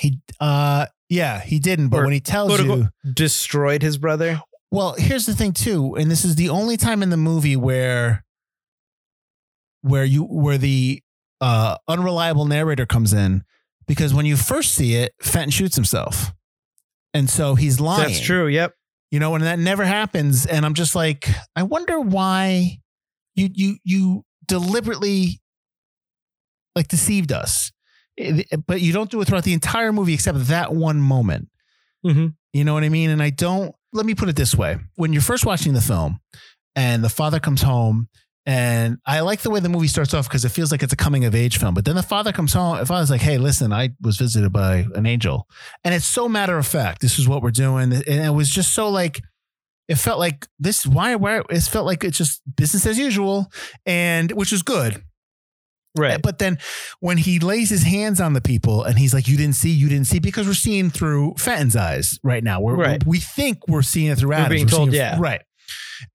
he 0.00 0.18
uh 0.40 0.86
yeah 1.08 1.40
he 1.40 1.58
didn't 1.60 1.88
but 1.88 2.00
Or 2.00 2.04
when 2.04 2.12
he 2.12 2.20
tells 2.20 2.60
you 2.60 2.88
destroyed 3.14 3.82
his 3.82 3.96
brother. 3.98 4.42
Well, 4.72 4.94
here's 4.98 5.26
the 5.26 5.34
thing 5.34 5.52
too, 5.52 5.94
and 5.94 6.10
this 6.10 6.24
is 6.24 6.34
the 6.34 6.48
only 6.48 6.76
time 6.76 7.02
in 7.02 7.10
the 7.10 7.16
movie 7.16 7.54
where 7.56 8.24
where 9.82 10.04
you 10.04 10.24
where 10.24 10.58
the 10.58 11.02
uh 11.40 11.76
unreliable 11.88 12.44
narrator 12.46 12.86
comes 12.86 13.12
in 13.12 13.44
because 13.86 14.12
when 14.12 14.26
you 14.26 14.36
first 14.36 14.74
see 14.74 14.94
it, 14.96 15.14
Fenton 15.22 15.50
shoots 15.50 15.76
himself. 15.76 16.32
And 17.14 17.30
so 17.30 17.54
he's 17.54 17.78
lying. 17.80 18.08
That's 18.08 18.20
true. 18.20 18.46
Yep. 18.48 18.74
You 19.10 19.20
know, 19.20 19.34
and 19.34 19.44
that 19.44 19.58
never 19.58 19.84
happens 19.84 20.46
and 20.46 20.66
I'm 20.66 20.74
just 20.74 20.94
like 20.94 21.28
I 21.54 21.62
wonder 21.62 22.00
why 22.00 22.78
you 23.34 23.48
you 23.52 23.76
you 23.84 24.24
deliberately 24.46 25.40
like 26.74 26.88
deceived 26.88 27.32
us. 27.32 27.72
It- 28.16 28.46
it- 28.50 28.66
but 28.66 28.80
you 28.80 28.92
don't 28.92 29.10
do 29.10 29.20
it 29.20 29.26
throughout 29.28 29.44
the 29.44 29.52
entire 29.52 29.92
movie 29.92 30.14
except 30.14 30.38
that 30.48 30.74
one 30.74 31.00
moment. 31.00 31.48
Mhm. 32.04 32.34
You 32.52 32.64
know 32.64 32.74
what 32.74 32.84
I 32.84 32.88
mean? 32.88 33.10
And 33.10 33.22
I 33.22 33.30
don't, 33.30 33.74
let 33.92 34.06
me 34.06 34.14
put 34.14 34.28
it 34.28 34.36
this 34.36 34.54
way. 34.54 34.78
When 34.96 35.12
you're 35.12 35.22
first 35.22 35.44
watching 35.44 35.72
the 35.74 35.80
film 35.80 36.20
and 36.74 37.02
the 37.04 37.08
father 37.08 37.40
comes 37.40 37.62
home, 37.62 38.08
and 38.46 38.98
I 39.04 39.20
like 39.20 39.40
the 39.40 39.50
way 39.50 39.58
the 39.60 39.68
movie 39.68 39.88
starts 39.88 40.14
off 40.14 40.28
because 40.28 40.44
it 40.44 40.50
feels 40.50 40.70
like 40.70 40.82
it's 40.84 40.92
a 40.92 40.96
coming 40.96 41.24
of 41.24 41.34
age 41.34 41.58
film. 41.58 41.74
But 41.74 41.84
then 41.84 41.96
the 41.96 42.02
father 42.02 42.30
comes 42.32 42.52
home. 42.52 42.78
The 42.78 42.86
father's 42.86 43.10
like, 43.10 43.20
hey, 43.20 43.38
listen, 43.38 43.72
I 43.72 43.90
was 44.00 44.16
visited 44.16 44.52
by 44.52 44.86
an 44.94 45.04
angel. 45.04 45.48
And 45.82 45.92
it's 45.94 46.06
so 46.06 46.28
matter 46.28 46.56
of 46.56 46.66
fact. 46.66 47.00
This 47.00 47.18
is 47.18 47.28
what 47.28 47.42
we're 47.42 47.50
doing. 47.50 47.92
And 47.92 48.04
it 48.06 48.32
was 48.32 48.48
just 48.48 48.72
so 48.72 48.88
like, 48.88 49.20
it 49.88 49.96
felt 49.96 50.18
like 50.20 50.46
this, 50.60 50.86
why, 50.86 51.16
why, 51.16 51.42
it 51.50 51.60
felt 51.62 51.86
like 51.86 52.04
it's 52.04 52.18
just 52.18 52.40
business 52.56 52.86
as 52.86 52.98
usual. 52.98 53.50
And 53.84 54.30
which 54.32 54.52
is 54.52 54.62
good. 54.62 55.02
Right. 55.96 56.20
But 56.20 56.38
then 56.38 56.58
when 57.00 57.16
he 57.16 57.38
lays 57.40 57.70
his 57.70 57.82
hands 57.82 58.20
on 58.20 58.34
the 58.34 58.40
people 58.42 58.84
and 58.84 58.98
he's 58.98 59.14
like, 59.14 59.28
"You 59.28 59.38
didn't 59.38 59.54
see, 59.56 59.70
you 59.70 59.88
didn't 59.88 60.06
see," 60.06 60.18
because 60.18 60.46
we're 60.46 60.52
seeing 60.52 60.90
through 60.90 61.36
Fenton's 61.38 61.74
eyes 61.74 62.18
right 62.22 62.44
now. 62.44 62.60
We're, 62.60 62.76
Right. 62.76 63.06
We 63.06 63.18
think 63.18 63.66
we're 63.66 63.80
seeing 63.80 64.08
it 64.08 64.18
through 64.18 64.28
We're 64.28 64.34
Adams. 64.34 64.50
being 64.54 64.66
told, 64.66 64.90
seeing 64.90 65.02
it- 65.02 65.06
yeah. 65.06 65.16
right. 65.18 65.40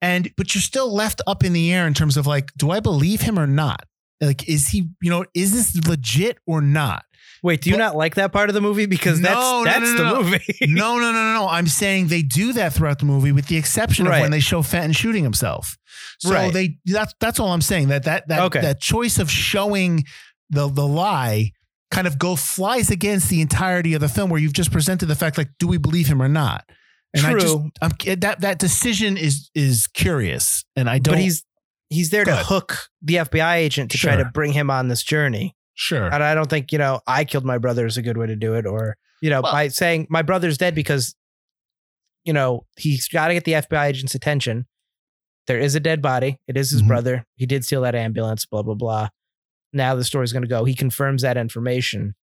And 0.02 0.32
but 0.38 0.54
you're 0.56 0.62
still 0.62 0.94
left 0.94 1.22
up 1.28 1.44
in 1.44 1.54
the 1.54 1.74
air 1.74 1.88
in 1.88 1.94
terms 1.94 2.18
of 2.18 2.28
like, 2.28 2.52
do 2.58 2.72
I 2.72 2.80
believe 2.80 3.22
him 3.22 3.38
or 3.40 3.48
not? 3.48 3.86
Like, 4.20 4.48
is 4.48 4.68
he, 4.70 4.88
you 5.02 5.10
know, 5.10 5.26
is 5.34 5.52
this 5.54 5.88
legit 5.88 6.38
or 6.46 6.62
not? 6.62 7.04
Wait, 7.44 7.62
do 7.62 7.72
you 7.72 7.76
But- 7.76 7.80
not 7.80 7.96
like 7.96 8.16
that 8.16 8.32
part 8.32 8.50
of 8.50 8.54
the 8.54 8.62
movie? 8.62 8.86
Because 8.86 9.20
No, 9.20 9.30
that's 9.30 9.40
no, 9.40 9.64
that's 9.66 9.80
no, 9.92 9.98
the 9.98 10.04
no, 10.04 10.14
no. 10.14 10.24
movie. 10.24 10.44
no, 10.68 11.00
no, 11.00 11.12
no, 11.12 11.24
no, 11.24 11.34
no. 11.34 11.48
I'm 11.48 11.66
saying 11.68 12.08
they 12.08 12.22
do 12.22 12.54
that 12.54 12.74
throughout 12.74 13.00
the 13.00 13.06
movie, 13.06 13.32
with 13.32 13.48
the 13.48 13.58
exception 13.58 14.06
of 14.06 14.12
when 14.14 14.30
they 14.30 14.40
show 14.40 14.62
Fenton 14.62 14.92
shooting 14.94 15.24
himself. 15.24 15.76
So 16.20 16.32
Right. 16.34 16.54
they 16.54 16.78
that's 16.86 17.14
that's 17.20 17.40
all 17.40 17.52
I'm 17.52 17.62
saying. 17.62 17.88
That 17.88 18.04
that 18.04 18.28
that 18.28 18.42
Okay. 18.44 18.62
that 18.62 18.80
choice 18.80 19.18
of 19.18 19.32
showing 19.32 20.04
the 20.52 20.68
the 20.70 20.86
lie 20.88 21.52
kind 21.90 22.06
of 22.06 22.20
go 22.20 22.36
flies 22.36 22.92
against 22.92 23.28
the 23.30 23.42
entirety 23.42 23.96
of 23.96 24.02
the 24.02 24.08
film, 24.08 24.30
where 24.30 24.40
you've 24.40 24.54
just 24.54 24.72
presented 24.72 25.08
the 25.08 25.16
fact 25.16 25.38
like, 25.40 25.50
do 25.60 25.68
we 25.68 25.78
believe 25.78 26.06
him 26.08 26.22
or 26.22 26.30
not? 26.30 26.64
And 27.14 27.26
I 27.26 27.34
just 27.34 27.46
True. 27.48 27.72
I'm, 27.82 27.92
that 28.20 28.42
that 28.42 28.58
decision 28.60 29.18
is 29.18 29.50
is 29.54 29.88
curious, 29.88 30.64
and 30.76 30.90
I 30.90 30.98
don't. 31.00 31.16
but 31.16 31.22
he's 31.22 31.44
he's 31.90 32.10
there 32.10 32.24
to 32.24 32.36
hook 32.36 32.78
the 33.02 33.16
FBI 33.16 33.56
agent 33.56 33.92
to 33.92 33.98
try 33.98 34.16
to 34.16 34.26
bring 34.34 34.54
him 34.54 34.70
on 34.72 34.88
this 34.88 35.04
journey. 35.04 35.56
sure. 35.74 36.06
And 36.06 36.24
I 36.24 36.34
don't 36.34 36.50
think, 36.50 36.72
you 36.72 36.78
know, 36.78 37.02
I 37.08 37.26
killed 37.26 37.44
my 37.44 37.58
brother 37.58 37.86
is 37.86 37.98
a 37.98 38.02
good 38.02 38.16
way 38.18 38.28
to 38.28 38.36
do 38.38 38.54
it. 38.54 38.66
Or, 38.66 38.96
you 39.22 39.30
know, 39.30 39.42
Well- 39.42 39.52
by 39.52 39.68
saying 39.68 40.08
my 40.10 40.22
brother's 40.22 40.58
dead 40.58 40.74
because, 40.74 41.16
you 42.24 42.32
know, 42.32 42.66
he's 42.78 43.10
got 43.10 43.28
to 43.28 43.34
get 43.34 43.44
the 43.44 43.54
FBI 43.56 43.88
agent's 43.88 44.16
attention. 44.16 44.68
There 45.48 45.60
is 45.60 45.76
a 45.76 45.82
dead 45.82 46.02
body. 46.02 46.40
It 46.48 46.56
is 46.56 46.72
his 46.72 46.82
Mhm. 46.82 46.88
brother. 46.88 47.26
He 47.36 47.46
did 47.46 47.66
steal 47.66 47.82
that 47.82 47.94
ambulance, 47.96 48.46
blah, 48.46 48.62
blah, 48.62 48.76
blah. 48.76 49.10
Now 49.74 49.96
the 49.96 50.06
story's 50.06 50.32
going 50.32 50.44
to 50.44 50.48
go. 50.48 50.64
He 50.64 50.76
confirms 50.76 51.24
that 51.24 51.36
information. 51.36 52.16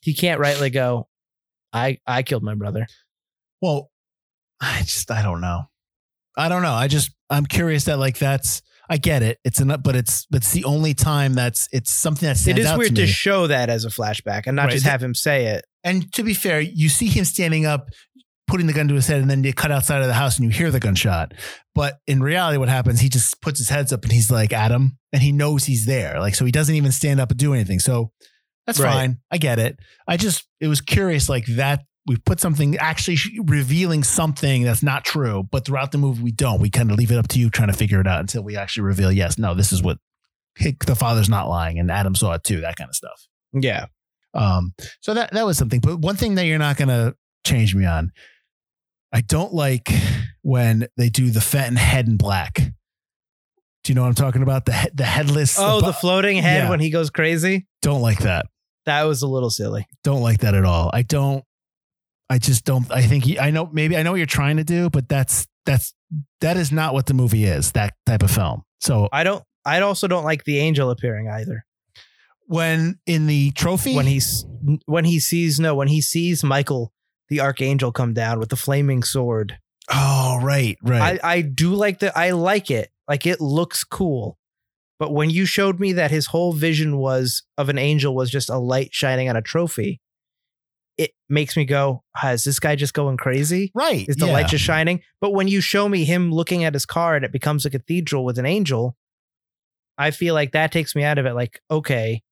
He 0.00 0.14
can't 0.14 0.40
rightly 0.40 0.70
go, 0.70 1.08
I, 1.74 1.98
I 2.06 2.22
killed 2.22 2.42
my 2.44 2.54
brother. 2.54 2.86
Well, 3.60 3.90
I 4.62 4.80
just 4.80 5.10
I 5.10 5.20
don't 5.22 5.40
know. 5.40 5.64
I 6.36 6.48
don't 6.48 6.62
know. 6.62 6.72
I 6.72 6.88
just 6.88 7.10
I'm 7.28 7.44
curious 7.44 7.84
that 7.84 7.98
like 7.98 8.16
that's 8.18 8.62
I 8.88 8.96
get 8.96 9.22
it. 9.22 9.38
It's 9.44 9.60
enough, 9.60 9.82
but 9.82 9.96
it's 9.96 10.26
it's 10.32 10.52
the 10.52 10.64
only 10.64 10.94
time 10.94 11.34
that's 11.34 11.68
it's 11.72 11.90
something 11.90 12.26
that 12.26 12.36
It 12.36 12.40
stands 12.40 12.60
is 12.60 12.66
out 12.66 12.78
weird 12.78 12.94
to 12.96 13.02
to, 13.02 13.06
show 13.06 13.46
that 13.48 13.68
as 13.70 13.84
a 13.84 13.88
flashback 13.88 14.42
and 14.46 14.56
not 14.56 14.64
Right. 14.66 14.72
just 14.72 14.86
have 14.86 15.02
him 15.02 15.14
say 15.14 15.46
it. 15.46 15.64
and 15.84 16.10
to 16.14 16.22
be 16.22 16.32
fair, 16.34 16.60
you 16.60 16.88
see 16.88 17.06
him 17.08 17.24
standing 17.24 17.66
up, 17.66 17.88
putting 18.46 18.66
the 18.66 18.72
gun 18.72 18.86
to 18.88 18.94
his 18.94 19.06
head, 19.08 19.20
and 19.20 19.28
then 19.30 19.42
you 19.44 19.52
cut 19.52 19.70
outside 19.72 20.00
of 20.02 20.06
the 20.08 20.14
house 20.14 20.38
and 20.38 20.44
you 20.46 20.56
hear 20.56 20.70
the 20.70 20.78
gunshot. 20.80 21.32
But 21.74 21.98
in 22.06 22.22
reality, 22.22 22.58
what 22.58 22.68
happens? 22.68 23.00
He 23.00 23.08
just 23.08 23.40
puts 23.40 23.58
his 23.58 23.68
heads 23.68 23.92
up 23.92 24.02
and 24.04 24.12
he's 24.12 24.30
like 24.30 24.52
Adam, 24.52 24.98
and 25.12 25.22
he 25.22 25.32
knows 25.32 25.64
he's 25.64 25.86
there. 25.86 26.20
Like 26.20 26.34
so, 26.34 26.44
he 26.44 26.52
doesn't 26.52 26.74
even 26.74 26.92
stand 26.92 27.18
up 27.18 27.30
and 27.30 27.38
do 27.38 27.52
anything. 27.54 27.80
So 27.80 28.12
that's 28.66 28.78
Right. 28.78 28.92
fine. 28.92 29.18
I 29.30 29.38
get 29.38 29.58
it. 29.58 29.78
I 30.06 30.16
just 30.16 30.44
it 30.60 30.68
was 30.68 30.80
curious 30.80 31.28
like 31.28 31.46
that. 31.46 31.82
We 32.06 32.16
put 32.16 32.40
something 32.40 32.76
actually 32.78 33.18
revealing 33.44 34.02
something 34.02 34.62
that's 34.64 34.82
not 34.82 35.04
true, 35.04 35.44
but 35.50 35.64
throughout 35.64 35.92
the 35.92 35.98
movie 35.98 36.22
we 36.22 36.32
don't. 36.32 36.60
We 36.60 36.68
kind 36.68 36.90
of 36.90 36.98
leave 36.98 37.12
it 37.12 37.16
up 37.18 37.28
to 37.28 37.38
you 37.38 37.48
trying 37.48 37.68
to 37.70 37.74
figure 37.76 38.00
it 38.00 38.06
out 38.08 38.18
until 38.20 38.42
we 38.42 38.56
actually 38.56 38.84
reveal. 38.84 39.12
Yes, 39.12 39.38
no, 39.38 39.54
this 39.54 39.72
is 39.72 39.82
what 39.82 39.98
the 40.58 40.96
father's 40.96 41.28
not 41.28 41.48
lying, 41.48 41.78
and 41.78 41.90
Adam 41.90 42.14
saw 42.14 42.32
it 42.34 42.42
too. 42.44 42.60
That 42.62 42.74
kind 42.76 42.88
of 42.88 42.94
stuff. 42.96 43.26
Yeah. 43.52 43.86
Um, 44.34 44.74
so 45.00 45.14
that 45.14 45.32
that 45.32 45.46
was 45.46 45.56
something. 45.58 45.80
But 45.80 45.98
one 46.00 46.16
thing 46.16 46.34
that 46.36 46.46
you're 46.46 46.58
not 46.58 46.76
gonna 46.76 47.14
change 47.46 47.74
me 47.74 47.84
on, 47.86 48.10
I 49.12 49.20
don't 49.20 49.52
like 49.54 49.88
when 50.42 50.88
they 50.96 51.08
do 51.08 51.30
the 51.30 51.40
Fenton 51.40 51.76
head 51.76 52.08
in 52.08 52.16
black. 52.16 52.54
Do 53.84 53.90
you 53.92 53.94
know 53.94 54.02
what 54.02 54.08
I'm 54.08 54.14
talking 54.14 54.42
about? 54.42 54.64
The 54.64 54.72
he- 54.72 54.88
the 54.94 55.04
headless. 55.04 55.56
Oh, 55.58 55.80
bu- 55.80 55.86
the 55.86 55.92
floating 55.92 56.38
head 56.38 56.64
Yeah. 56.64 56.70
when 56.70 56.80
he 56.80 56.90
goes 56.90 57.10
crazy? 57.10 57.66
don't 57.82 58.00
like 58.02 58.20
that. 58.20 58.46
That 58.86 59.02
was 59.04 59.22
a 59.22 59.28
little 59.28 59.50
silly. 59.50 59.86
Don't 60.02 60.22
like 60.22 60.40
that 60.40 60.54
at 60.54 60.64
all. 60.64 60.90
I 60.92 61.02
don't. 61.02 61.44
I 62.32 62.38
just 62.38 62.64
don't. 62.64 62.90
I 62.90 63.02
think 63.02 63.24
he, 63.24 63.38
I 63.38 63.50
know. 63.50 63.68
Maybe 63.72 63.96
I 63.96 64.02
know 64.02 64.12
what 64.12 64.16
you're 64.16 64.26
trying 64.26 64.56
to 64.56 64.64
do, 64.64 64.88
but 64.90 65.08
that's 65.08 65.46
that's 65.66 65.92
that 66.40 66.56
is 66.56 66.72
not 66.72 66.94
what 66.94 67.06
the 67.06 67.14
movie 67.14 67.44
is. 67.44 67.72
That 67.72 67.94
type 68.06 68.22
of 68.22 68.30
film. 68.30 68.62
So 68.80 69.08
I 69.12 69.22
don't. 69.24 69.44
I 69.64 69.80
also 69.80 70.08
don't 70.08 70.24
like 70.24 70.44
the 70.44 70.58
angel 70.58 70.90
appearing 70.90 71.28
either. 71.28 71.64
when 72.46 72.98
in 73.06 73.26
the 73.26 73.50
trophy, 73.52 73.94
When 73.94 74.06
he's 74.06 74.44
when 74.86 75.04
he 75.04 75.20
sees 75.20 75.60
no 75.60 75.74
when 75.74 75.88
he 75.88 76.00
sees 76.00 76.42
Michael 76.42 76.92
the 77.28 77.40
archangel 77.40 77.92
come 77.92 78.12
down 78.14 78.38
with 78.38 78.48
the 78.50 78.56
flaming 78.56 79.02
sword. 79.02 79.58
oh 79.92 80.38
right, 80.42 80.76
right. 80.82 81.20
I 81.22 81.34
I 81.36 81.40
do 81.42 81.74
like 81.74 81.98
the 82.00 82.16
I 82.18 82.30
like 82.30 82.70
it. 82.70 82.90
Like 83.08 83.26
it 83.26 83.40
looks 83.40 83.84
cool. 83.84 84.38
But 84.98 85.12
when 85.12 85.30
you 85.30 85.46
showed 85.46 85.80
me 85.80 85.92
that 85.94 86.10
his 86.10 86.26
whole 86.26 86.52
vision 86.52 86.96
was 86.96 87.42
of 87.58 87.68
an 87.68 87.78
angel 87.78 88.14
was 88.14 88.30
just 88.30 88.48
a 88.50 88.58
light 88.58 88.90
shining 88.92 89.28
on 89.28 89.36
a 89.36 89.42
trophy, 89.42 90.00
it 91.02 91.12
makes 91.28 91.56
me 91.56 91.64
go, 91.64 92.02
"Ah, 92.16 92.32
"Is 92.32 92.44
this 92.44 92.60
guy 92.60 92.76
just 92.76 92.94
going 92.94 93.16
crazy? 93.16 93.72
right. 93.74 94.08
Is 94.08 94.16
the 94.16 94.26
yeah. 94.26 94.32
light 94.32 94.48
just 94.48 94.64
shining?" 94.64 95.00
But 95.20 95.32
when 95.32 95.48
you 95.48 95.60
show 95.60 95.88
me 95.88 96.04
him 96.04 96.32
looking 96.32 96.64
at 96.64 96.74
his 96.74 96.86
car 96.86 97.16
and 97.16 97.24
it 97.24 97.32
becomes 97.32 97.64
a 97.66 97.70
cathedral 97.70 98.24
with 98.24 98.38
an 98.38 98.46
angel, 98.46 98.96
I 99.98 100.10
feel 100.10 100.34
like 100.34 100.52
that 100.52 100.72
takes 100.72 100.94
me 100.94 101.04
out 101.04 101.18
of 101.18 101.26
it. 101.26 101.34
Like, 101.34 101.60
okay, 101.70 102.22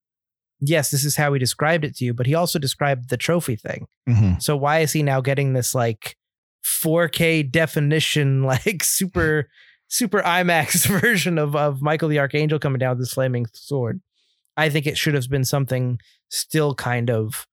yes, 0.60 0.90
this 0.90 1.04
is 1.04 1.16
how 1.16 1.32
he 1.32 1.38
described 1.38 1.84
it 1.84 1.96
to 1.96 2.04
you, 2.04 2.14
but 2.14 2.26
he 2.26 2.34
also 2.34 2.58
described 2.58 3.08
the 3.08 3.16
trophy 3.16 3.56
thing. 3.56 3.86
Mhm. 4.08 4.42
So 4.42 4.56
why 4.56 4.80
is 4.80 4.92
he 4.92 5.02
now 5.02 5.20
getting 5.20 5.52
this 5.52 5.74
like 5.74 6.16
4K 6.64 7.42
definition, 7.42 8.42
like 8.44 8.84
super 8.84 9.48
super 9.88 10.20
IMAX 10.20 10.86
version 11.00 11.38
of 11.38 11.56
of 11.56 11.82
Michael 11.82 12.08
the 12.08 12.18
Archangel 12.18 12.58
coming 12.58 12.78
down 12.78 12.90
with 12.90 13.00
this 13.00 13.14
flaming 13.14 13.46
sword? 13.52 14.00
I 14.56 14.68
think 14.68 14.86
it 14.86 14.98
should 14.98 15.14
have 15.14 15.28
been 15.28 15.44
something 15.44 15.98
still 16.28 16.74
kind 16.74 17.10
of 17.10 17.46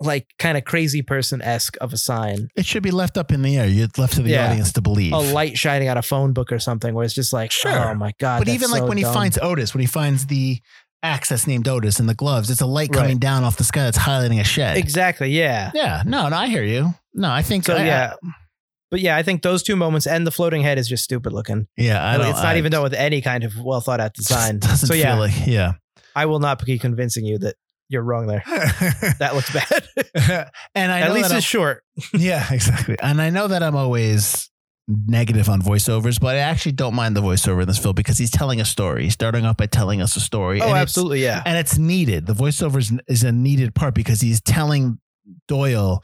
like 0.00 0.26
kind 0.38 0.58
of 0.58 0.64
crazy 0.64 1.00
person 1.02 1.40
esque 1.40 1.76
of 1.80 1.92
a 1.92 1.96
sign, 1.96 2.48
It 2.56 2.66
should 2.66 2.82
be 2.82 2.90
left 2.90 3.16
up 3.16 3.32
in 3.32 3.42
the 3.42 3.56
air. 3.56 3.66
You're 3.66 3.88
left 3.96 4.14
to 4.16 4.22
the 4.22 4.30
Yeah. 4.30 4.50
audience 4.50 4.72
to 4.72 4.82
believe. 4.82 5.12
a 5.12 5.18
light 5.18 5.56
shining 5.56 5.88
out 5.88 5.96
a 5.96 6.02
phone 6.02 6.32
book 6.34 6.52
or 6.52 6.58
something, 6.58 6.94
where 6.94 7.04
it's 7.04 7.14
just 7.14 7.32
like, 7.32 7.50
Sure. 7.50 7.72
oh 7.90 7.94
my 7.94 8.12
god! 8.18 8.40
but 8.40 8.48
even 8.48 8.70
like 8.70 8.80
so 8.82 8.86
when 8.86 8.98
he 8.98 9.04
finds 9.04 9.38
Otis, 9.40 9.72
when 9.74 9.80
he 9.80 9.86
finds 9.86 10.26
the 10.26 10.60
axe 11.02 11.28
that's 11.30 11.46
named 11.46 11.66
Otis 11.68 11.98
and 12.00 12.08
the 12.08 12.14
gloves, 12.14 12.50
it's 12.50 12.60
a 12.60 12.66
light 12.66 12.90
Right. 12.92 13.00
coming 13.02 13.18
down 13.18 13.44
off 13.44 13.56
the 13.56 13.64
sky 13.64 13.84
that's 13.84 13.98
highlighting 13.98 14.40
a 14.40 14.44
shed. 14.44 14.76
exactly, 14.76 15.30
yeah. 15.30 15.70
yeah, 15.74 16.02
no, 16.04 16.28
no, 16.28 16.36
I 16.36 16.48
hear 16.48 16.64
you. 16.64 16.94
No, 17.14 17.30
I 17.30 17.42
think 17.42 17.64
So 17.64 17.74
I- 17.74 17.78
I- 17.80 17.84
yeah, 17.86 18.12
but 18.90 19.00
yeah, 19.00 19.16
I 19.16 19.22
think 19.22 19.42
those 19.42 19.62
two 19.62 19.76
moments 19.76 20.06
and 20.06 20.26
the 20.26 20.30
floating 20.30 20.62
head 20.62 20.78
is 20.78 20.88
just 20.88 21.04
stupid 21.04 21.32
looking. 21.32 21.68
yeah, 21.76 22.04
I 22.06 22.18
don't. 22.18 22.26
it's 22.28 22.42
not 22.42 22.54
I- 22.54 22.58
even 22.58 22.70
done 22.72 22.82
with 22.82 22.92
any 22.94 23.20
kind 23.22 23.44
of 23.44 23.54
well 23.58 23.80
thought 23.80 24.00
out 24.00 24.12
design. 24.14 24.58
Doesn't 24.60 24.88
so 24.88 24.94
yeah, 24.94 25.12
feel 25.12 25.20
like 25.20 25.46
yeah. 25.46 25.72
I 26.14 26.26
will 26.26 26.38
not 26.40 26.64
be 26.64 26.78
convincing 26.78 27.24
you 27.24 27.38
that 27.38 27.56
you're 27.88 28.02
wrong 28.02 28.26
there. 28.26 28.42
That 29.18 29.32
looks 29.34 29.52
bad. 29.52 30.50
and 30.74 30.92
I 30.92 31.00
At 31.00 31.08
know 31.08 31.14
least 31.14 31.32
it's 31.32 31.46
short. 31.46 31.82
I'm- 31.98 32.08
yeah, 32.22 32.52
exactly. 32.52 32.96
And 33.00 33.20
I 33.22 33.30
know 33.30 33.46
that 33.48 33.62
I'm 33.62 33.76
always 33.76 34.50
negative 35.08 35.48
on 35.48 35.60
voiceovers, 35.62 36.20
but 36.20 36.36
I 36.36 36.38
actually 36.38 36.72
don't 36.72 36.94
mind 36.94 37.16
the 37.16 37.20
voiceover 37.22 37.62
in 37.62 37.68
this 37.68 37.78
film 37.78 37.94
because 37.94 38.18
he's 38.18 38.30
telling 38.30 38.60
a 38.60 38.64
story. 38.64 39.04
He's 39.04 39.14
starting 39.14 39.44
off 39.44 39.56
by 39.56 39.66
telling 39.66 40.00
us 40.00 40.14
a 40.16 40.20
story. 40.20 40.60
Oh, 40.60 40.64
and 40.64 40.70
it's- 40.72 40.82
absolutely, 40.82 41.22
yeah. 41.24 41.42
and 41.46 41.56
it's 41.58 41.78
needed. 41.78 42.26
The 42.26 42.34
voiceover 42.34 42.78
is, 42.78 42.92
is 43.08 43.24
a 43.24 43.32
needed 43.32 43.74
part 43.74 43.94
because 43.94 44.20
he's 44.20 44.40
telling 44.40 44.98
Doyle 45.48 46.02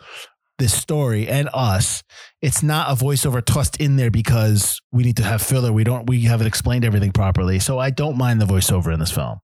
this 0.58 0.72
story 0.74 1.28
and 1.28 1.48
us. 1.54 2.02
It's 2.40 2.62
not 2.62 2.90
a 2.90 2.94
voiceover 3.04 3.44
tossed 3.44 3.76
in 3.80 3.96
there 3.96 4.10
because 4.10 4.80
we 4.92 5.02
need 5.02 5.16
to 5.16 5.24
have 5.24 5.42
filler. 5.42 5.72
We 5.72 5.82
don't. 5.84 6.08
We 6.08 6.22
haven't 6.22 6.46
explained 6.46 6.84
everything 6.84 7.12
properly. 7.12 7.58
So 7.58 7.78
I 7.78 7.90
don't 7.90 8.16
mind 8.16 8.40
the 8.40 8.46
voiceover 8.46 8.92
in 8.92 9.00
this 9.00 9.10
film. 9.12 9.38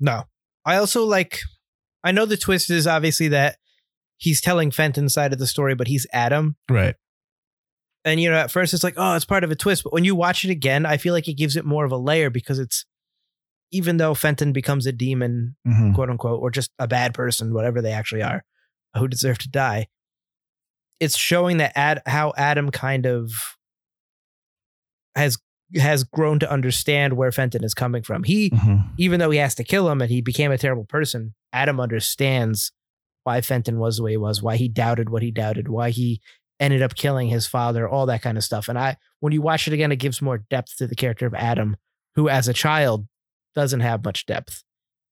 No, 0.00 0.24
I 0.64 0.76
also 0.76 1.04
like. 1.04 1.40
I 2.04 2.12
know 2.12 2.26
the 2.26 2.36
twist 2.36 2.70
is 2.70 2.86
obviously 2.86 3.28
that 3.28 3.56
he's 4.16 4.40
telling 4.40 4.70
Fenton's 4.70 5.14
side 5.14 5.32
of 5.32 5.38
the 5.38 5.46
story, 5.46 5.74
but 5.74 5.88
he's 5.88 6.06
Adam. 6.12 6.56
Right. 6.70 6.94
And 8.04 8.20
you 8.20 8.30
know, 8.30 8.36
at 8.36 8.50
first 8.50 8.72
it's 8.74 8.84
like, 8.84 8.94
oh, 8.96 9.14
it's 9.14 9.24
part 9.24 9.44
of 9.44 9.50
a 9.50 9.56
twist. 9.56 9.84
But 9.84 9.92
when 9.92 10.04
you 10.04 10.14
watch 10.14 10.44
it 10.44 10.50
again, 10.50 10.86
I 10.86 10.96
feel 10.96 11.12
like 11.12 11.28
it 11.28 11.34
gives 11.34 11.56
it 11.56 11.64
more 11.64 11.84
of 11.84 11.92
a 11.92 11.96
layer 11.96 12.30
because 12.30 12.58
it's 12.58 12.84
even 13.70 13.98
though 13.98 14.14
Fenton 14.14 14.52
becomes 14.52 14.86
a 14.86 14.92
demon, 14.92 15.56
Mhm. 15.66 15.94
quote 15.94 16.08
unquote, 16.08 16.40
or 16.40 16.50
just 16.50 16.70
a 16.78 16.88
bad 16.88 17.12
person, 17.12 17.52
whatever 17.52 17.82
they 17.82 17.92
actually 17.92 18.22
are, 18.22 18.44
who 18.96 19.08
deserve 19.08 19.36
to 19.38 19.48
die. 19.50 19.88
It's 21.00 21.18
showing 21.18 21.58
that 21.58 21.72
Ad, 21.76 22.00
how 22.06 22.32
Adam 22.36 22.70
kind 22.70 23.04
of 23.06 23.30
has 25.14 25.36
has 25.76 26.04
grown 26.04 26.38
to 26.38 26.50
understand 26.50 27.14
where 27.14 27.30
Fenton 27.32 27.62
is 27.64 27.74
coming 27.74 28.02
from. 28.02 28.24
He, 28.24 28.50
Mhm. 28.50 28.90
even 28.98 29.20
though 29.20 29.30
he 29.30 29.38
has 29.38 29.54
to 29.56 29.64
kill 29.64 29.88
him 29.90 30.00
and 30.00 30.10
he 30.10 30.20
became 30.22 30.50
a 30.50 30.58
terrible 30.58 30.84
person, 30.84 31.34
Adam 31.52 31.78
understands 31.80 32.72
why 33.24 33.40
Fenton 33.42 33.78
was 33.78 33.98
the 33.98 34.02
way 34.02 34.12
he 34.12 34.16
was, 34.16 34.42
why 34.42 34.56
he 34.56 34.68
doubted 34.68 35.10
what 35.10 35.22
he 35.22 35.30
doubted, 35.30 35.68
why 35.68 35.90
he 35.90 36.20
ended 36.60 36.80
up 36.82 36.94
killing 36.94 37.28
his 37.28 37.46
father, 37.46 37.86
all 37.88 38.06
that 38.06 38.22
kind 38.22 38.38
of 38.38 38.44
stuff. 38.44 38.68
And 38.68 38.78
I, 38.78 38.96
when 39.20 39.32
you 39.32 39.42
watch 39.42 39.68
it 39.68 39.74
again, 39.74 39.92
it 39.92 39.96
gives 39.96 40.22
more 40.22 40.38
depth 40.38 40.76
to 40.78 40.86
the 40.86 40.96
character 40.96 41.26
of 41.26 41.34
Adam, 41.34 41.76
who 42.16 42.28
as 42.28 42.48
a 42.48 42.54
child 42.54 43.06
doesn't 43.54 43.80
have 43.80 44.04
much 44.04 44.24
depth. 44.26 44.64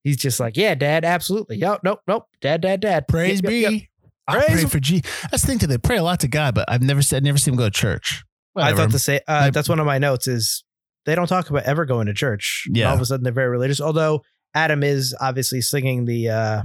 He's 0.05 0.17
just 0.17 0.41
like, 0.41 0.57
yeah, 0.57 0.75
dad, 0.75 1.05
absolutely. 1.05 1.57
Yup, 1.59 1.83
nope, 1.85 2.01
nope, 2.07 2.25
dad, 2.41 2.63
dad, 2.63 2.81
dad. 2.81 3.09
Praise 3.09 3.43
Yep, 3.43 3.49
be. 3.51 3.61
yep, 3.61 3.73
yep. 3.73 3.83
I 4.29 4.35
Praise- 4.45 4.61
pray 4.63 4.65
for 4.71 4.81
G. 4.81 5.03
That's 5.31 5.43
the 5.43 5.49
thing 5.49 5.59
to 5.61 5.67
they 5.67 5.79
pray 5.79 5.99
a 5.99 6.03
lot 6.03 6.21
to 6.21 6.29
God, 6.29 6.55
but 6.55 6.65
I've 6.69 6.83
never 6.83 7.03
said 7.03 7.23
never 7.23 7.39
seen 7.39 7.55
him 7.55 7.59
go 7.59 7.65
to 7.67 7.71
church. 7.71 8.25
I 8.57 8.73
thought 8.75 8.91
the 8.91 8.99
same. 8.99 9.21
Uh, 9.29 9.51
that's 9.51 9.69
one 9.69 9.81
of 9.81 9.87
my 9.87 9.99
notes. 9.99 10.27
Is 10.29 10.65
they 11.05 11.15
don't 11.15 11.27
talk 11.29 11.51
about 11.51 11.65
ever 11.65 11.85
going 11.85 12.07
to 12.07 12.15
church. 12.15 12.67
Yeah. 12.71 12.89
all 12.89 12.95
of 12.95 13.01
a 13.01 13.05
sudden 13.05 13.25
they're 13.25 13.33
very 13.33 13.49
religious. 13.49 13.81
Although 13.81 14.23
Adam 14.55 14.83
is 14.83 15.15
obviously 15.21 15.61
singing 15.61 16.05
the 16.07 16.29
uh 16.31 16.63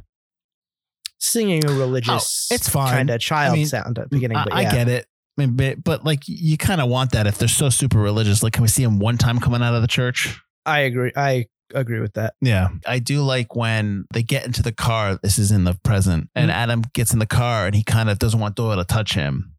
singing 1.19 1.65
a 1.65 1.73
religious, 1.73 2.47
Oh, 2.51 2.55
it's 2.55 2.67
fine. 2.69 2.89
kind 2.91 3.09
of 3.09 3.19
child 3.21 3.53
I 3.53 3.55
mean, 3.57 3.65
sound 3.67 3.99
at 3.99 4.09
the 4.09 4.15
beginning. 4.15 4.37
I, 4.37 4.43
but 4.45 4.53
I 4.53 4.63
get 4.63 4.87
it. 4.87 5.05
I 5.37 5.41
mean, 5.45 5.55
but, 5.55 5.83
but 5.83 6.03
like 6.03 6.23
you 6.27 6.57
kind 6.57 6.81
of 6.81 6.89
want 6.89 7.11
that 7.11 7.27
if 7.27 7.37
they're 7.37 7.47
so 7.47 7.69
super 7.69 7.99
religious. 7.99 8.43
Like, 8.43 8.53
can 8.53 8.61
we 8.63 8.67
see 8.67 8.83
him 8.83 8.99
one 8.99 9.17
time 9.17 9.39
coming 9.39 9.61
out 9.61 9.73
of 9.73 9.81
the 9.81 9.87
church? 9.87 10.39
I 10.65 10.79
agree. 10.79 11.11
I 11.15 11.45
agree 11.73 11.99
with 12.01 12.13
that. 12.13 12.33
Yeah. 12.41 12.69
I 12.85 12.99
do 12.99 13.21
like 13.21 13.55
when 13.55 14.05
they 14.13 14.23
get 14.23 14.45
into 14.45 14.61
the 14.61 14.73
car. 14.73 15.17
This 15.23 15.39
is 15.39 15.51
in 15.51 15.63
the 15.63 15.75
present, 15.83 16.29
and 16.35 16.49
Mhm. 16.51 16.53
Adam 16.55 16.81
gets 16.93 17.13
in 17.13 17.19
the 17.19 17.25
car 17.25 17.65
and 17.65 17.73
he 17.75 17.83
kind 17.83 18.09
of 18.09 18.19
doesn't 18.19 18.39
want 18.39 18.55
Doyle 18.55 18.75
to 18.77 18.83
touch 18.83 19.13
him. 19.13 19.53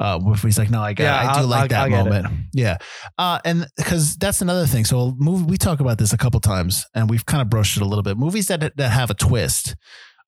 Uh, 0.00 0.20
if 0.26 0.42
he's 0.42 0.56
like, 0.58 0.70
no, 0.70 0.80
I 0.80 0.92
got, 0.92 1.02
Yeah. 1.04 1.16
I 1.18 1.22
do 1.34 1.40
I'll- 1.40 1.46
like 1.48 1.60
I'll- 1.72 1.88
that 1.90 1.92
I'll 1.98 2.04
moment. 2.04 2.26
Yeah. 2.52 2.76
Uh, 3.18 3.40
and 3.44 3.66
because 3.76 4.16
that's 4.16 4.40
another 4.40 4.64
thing. 4.66 4.84
So, 4.84 5.14
movie, 5.18 5.44
we 5.44 5.56
talk 5.58 5.80
about 5.80 5.98
this 5.98 6.12
a 6.12 6.16
couple 6.16 6.38
times 6.40 6.86
and 6.94 7.10
we've 7.10 7.26
kind 7.26 7.42
of 7.42 7.50
broached 7.50 7.76
it 7.76 7.82
a 7.82 7.86
little 7.86 8.04
bit. 8.04 8.16
Movies 8.16 8.46
that, 8.46 8.76
that 8.76 8.88
have 8.90 9.10
a 9.10 9.14
twist, 9.14 9.74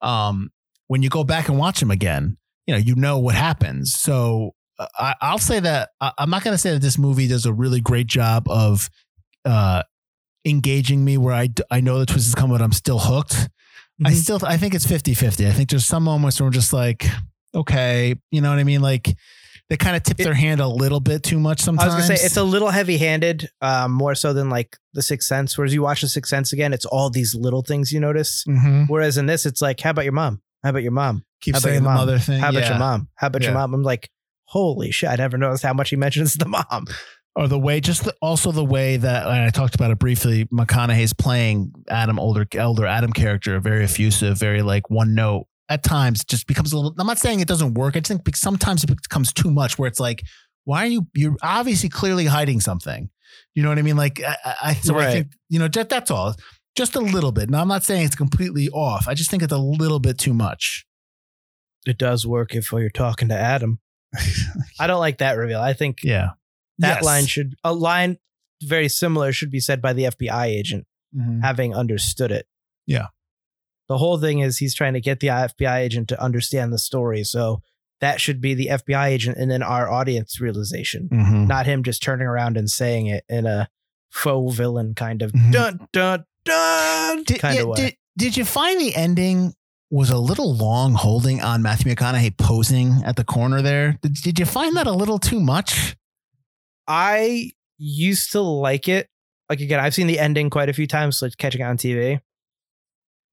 um, 0.03 0.51
when 0.89 1.03
you 1.05 1.09
go 1.09 1.23
back 1.23 1.49
and 1.49 1.57
watch 1.57 1.79
them 1.79 1.91
again, 1.93 2.37
you 2.67 2.75
know, 2.75 2.79
you 2.81 2.97
know 2.97 3.19
what 3.19 3.37
happens. 3.37 3.95
So, 3.95 4.55
uh, 4.79 4.87
I, 4.99 5.15
I'll 5.21 5.39
say 5.39 5.61
that 5.61 5.91
I, 6.01 6.11
I'm 6.19 6.31
not 6.31 6.43
going 6.43 6.55
to 6.55 6.59
say 6.59 6.73
that 6.73 6.83
this 6.83 6.99
movie 6.99 7.29
does 7.29 7.47
a 7.47 7.53
really 7.53 7.81
great 7.81 8.09
job 8.09 8.49
of 8.51 8.91
uh, 9.45 9.85
engaging 10.45 11.05
me 11.05 11.17
where 11.19 11.35
I, 11.35 11.49
I 11.71 11.81
know 11.81 11.99
the 11.99 12.07
twist 12.07 12.27
is 12.29 12.35
coming, 12.35 12.57
but 12.57 12.63
I'm 12.63 12.73
still 12.73 12.99
hooked. 12.99 13.49
I 14.05 14.11
Mhm. 14.11 14.15
still 14.15 14.41
I 14.45 14.57
think 14.57 14.75
it's 14.75 14.87
50-50. 14.87 15.47
I 15.47 15.53
think 15.53 15.71
there's 15.71 15.87
some 15.87 16.03
moments 16.05 16.41
where 16.41 16.47
I'm 16.47 16.53
just 16.53 16.73
like, 16.73 17.07
okay, 17.55 18.15
you 18.31 18.41
know 18.41 18.49
what 18.51 18.59
I 18.59 18.65
mean? 18.65 18.81
Like 18.81 19.15
they 19.71 19.77
kind 19.79 19.97
of 19.97 20.03
tip 20.03 20.21
It- 20.21 20.25
their 20.25 20.35
hand 20.35 20.61
a 20.61 20.69
little 20.69 21.01
bit 21.01 21.23
too 21.23 21.41
much 21.41 21.61
sometimes. 21.61 21.93
I 21.95 21.97
was 21.97 22.07
gonna 22.07 22.19
say 22.19 22.27
it's 22.27 22.37
a 22.37 22.43
little 22.45 22.69
heavy-handed, 22.69 23.49
um, 23.63 23.93
more 23.93 24.15
so 24.15 24.33
than 24.35 24.51
like 24.51 24.77
The 24.93 25.01
Sixth 25.03 25.27
Sense. 25.29 25.57
Whereas 25.57 25.73
you 25.73 25.81
watch 25.83 26.03
The 26.03 26.09
Sixth 26.09 26.29
Sense 26.29 26.53
again, 26.53 26.73
it's 26.75 26.85
all 26.85 27.09
these 27.09 27.35
little 27.35 27.63
things 27.63 27.91
you 27.93 28.01
notice. 28.01 28.45
Mhm. 28.47 28.89
Whereas 28.89 29.17
in 29.17 29.25
this, 29.27 29.47
it's 29.47 29.63
like, 29.63 29.81
how 29.81 29.91
about 29.91 30.05
your 30.05 30.13
mom? 30.13 30.43
How 30.63 30.69
about 30.71 30.83
your 30.83 30.93
mom? 30.93 31.25
keep 31.41 31.55
How 31.55 31.61
saying 31.61 31.75
your 31.77 31.81
the 31.83 31.89
mom? 31.89 31.95
mother 31.97 32.19
thing. 32.19 32.39
How 32.39 32.51
about 32.51 32.63
yeah. 32.65 32.69
your 32.69 32.79
mom? 32.79 33.09
How 33.15 33.29
about 33.29 33.43
your 33.43 33.55
mom? 33.55 33.73
I'm 33.73 33.83
like, 33.83 34.11
holy 34.45 34.91
shit! 34.91 35.09
I 35.09 35.17
never 35.17 35.39
noticed 35.39 35.63
how 35.63 35.73
much 35.73 35.89
he 35.89 35.97
mentions 35.97 36.35
the 36.35 36.47
mom. 36.49 36.85
Or 37.37 37.47
the 37.47 37.59
way, 37.61 37.81
just 37.81 38.05
the, 38.05 38.15
also 38.21 38.51
the 38.51 38.65
way 38.65 38.97
that 38.97 39.23
and 39.25 39.33
I 39.45 39.51
talked 39.51 39.77
about 39.77 39.93
it 39.93 39.99
briefly. 40.01 40.47
McConaughey's 40.47 41.13
playing 41.15 41.73
Adam, 41.89 42.19
older 42.19 42.45
elder 42.55 42.85
Adam 42.87 43.13
character, 43.13 43.59
very 43.61 43.85
effusive, 43.85 44.37
very 44.37 44.63
like 44.63 44.91
one 44.91 45.15
note. 45.15 45.47
At 45.71 45.83
times, 45.85 46.23
it 46.23 46.27
just 46.27 46.47
becomes 46.49 46.73
a 46.73 46.77
little. 46.77 46.95
I'm 46.99 47.07
not 47.07 47.19
saying 47.19 47.41
it 47.41 47.49
doesn't 47.49 47.75
work. 47.75 47.97
I 47.97 48.01
just 48.01 48.09
think 48.25 48.37
sometimes 48.37 48.83
it 48.85 48.89
becomes 48.89 49.33
too 49.33 49.51
much, 49.51 49.79
where 49.79 49.87
it's 49.89 50.01
like, 50.01 50.23
why 50.65 50.83
are 50.83 50.89
you? 50.89 51.07
You're 51.15 51.37
obviously 51.43 51.89
clearly 51.89 52.27
hiding 52.27 52.61
something. 52.61 53.09
You 53.55 53.63
know 53.63 53.69
what 53.69 53.79
I 53.79 53.83
mean? 53.83 53.97
Like, 53.97 54.21
I, 54.21 54.37
I- 54.63 54.75
so 54.75 54.99
I 54.99 55.13
think 55.13 55.33
you 55.49 55.59
know 55.61 55.69
that, 55.69 55.89
that's 55.89 56.11
all. 56.11 56.35
Just 56.77 56.97
a 56.97 57.01
little 57.01 57.31
bit. 57.33 57.51
Now, 57.51 57.61
I'm 57.63 57.69
not 57.69 57.85
saying 57.85 58.05
it's 58.05 58.15
completely 58.17 58.69
off. 58.71 59.07
I 59.09 59.15
just 59.15 59.31
think 59.31 59.43
it's 59.45 59.53
a 59.53 59.59
little 59.59 60.01
bit 60.01 60.19
too 60.19 60.35
much. 60.35 60.85
It 61.87 61.99
does 61.99 62.27
work 62.27 62.55
if 62.55 62.73
you're 62.73 62.91
talking 62.91 63.29
to 63.29 63.35
Adam. 63.37 63.79
I 64.81 64.87
don't 64.89 65.01
like 65.01 65.19
that 65.19 65.37
reveal. 65.37 65.61
I 65.61 65.73
think 65.73 66.03
Yeah, 66.03 66.31
that 66.79 66.97
Yes. 66.97 67.05
line 67.05 67.27
should 67.27 67.55
a 67.65 67.73
line 67.73 68.17
very 68.63 68.89
similar 68.89 69.33
should 69.33 69.51
be 69.51 69.61
said 69.61 69.81
by 69.81 69.93
the 69.93 70.05
FBI 70.07 70.47
agent 70.47 70.87
Mhm. 71.17 71.43
having 71.43 71.75
understood 71.75 72.31
it. 72.33 72.47
Yeah. 72.87 73.07
The 73.91 73.99
whole 73.99 74.17
thing 74.19 74.39
is 74.39 74.57
he's 74.57 74.75
trying 74.75 74.95
to 74.95 75.01
get 75.01 75.21
the 75.21 75.27
FBI 75.27 75.79
agent 75.81 76.09
to 76.09 76.23
understand 76.23 76.73
the 76.73 76.79
story. 76.79 77.25
So 77.25 77.61
that 78.01 78.21
should 78.21 78.41
be 78.41 78.55
the 78.55 78.69
FBI 78.69 79.09
agent 79.09 79.37
and 79.37 79.51
then 79.51 79.63
our 79.63 79.91
audience 79.91 80.41
realization, 80.41 81.09
Mhm. 81.13 81.47
not 81.49 81.67
him 81.67 81.83
just 81.83 82.03
turning 82.03 82.27
around 82.27 82.57
and 82.57 82.71
saying 82.71 83.09
it 83.09 83.25
in 83.29 83.45
a 83.47 83.69
faux 84.11 84.57
villain 84.57 84.95
kind 84.95 85.21
of 85.21 85.33
Mhm. 85.33 85.53
dun 85.53 85.89
dun 85.93 86.25
dun 86.45 87.25
Did, 87.25 87.41
kind 87.41 87.57
yeah, 87.57 87.63
of 87.63 87.69
way. 87.69 87.77
Did, 87.77 87.97
did 88.17 88.37
you 88.39 88.45
find 88.47 88.81
the 88.81 88.95
ending 88.97 89.53
was 89.91 90.09
a 90.09 90.19
little 90.19 90.55
long 90.55 90.95
holding 90.95 91.43
on 91.43 91.61
Matthew 91.61 91.93
McConaughey 91.93 92.37
posing 92.39 93.03
at 93.05 93.17
the 93.17 93.25
corner 93.25 93.61
there? 93.61 93.99
Did, 94.03 94.15
did 94.15 94.39
you 94.39 94.47
find 94.47 94.77
that 94.77 94.87
a 94.87 94.93
little 94.93 95.19
too 95.19 95.41
much? 95.41 95.97
I 96.87 97.53
used 97.77 98.33
to 98.33 98.41
like 98.41 98.89
it. 98.89 99.09
Like 99.49 99.61
again, 99.61 99.81
I've 99.81 99.95
seen 99.95 100.07
the 100.07 100.19
ending 100.21 100.49
quite 100.49 100.69
a 100.69 100.73
few 100.73 100.87
times, 100.87 101.21
like 101.23 101.37
catching 101.39 101.61
it 101.61 101.65
on 101.65 101.77
TV. 101.77 102.21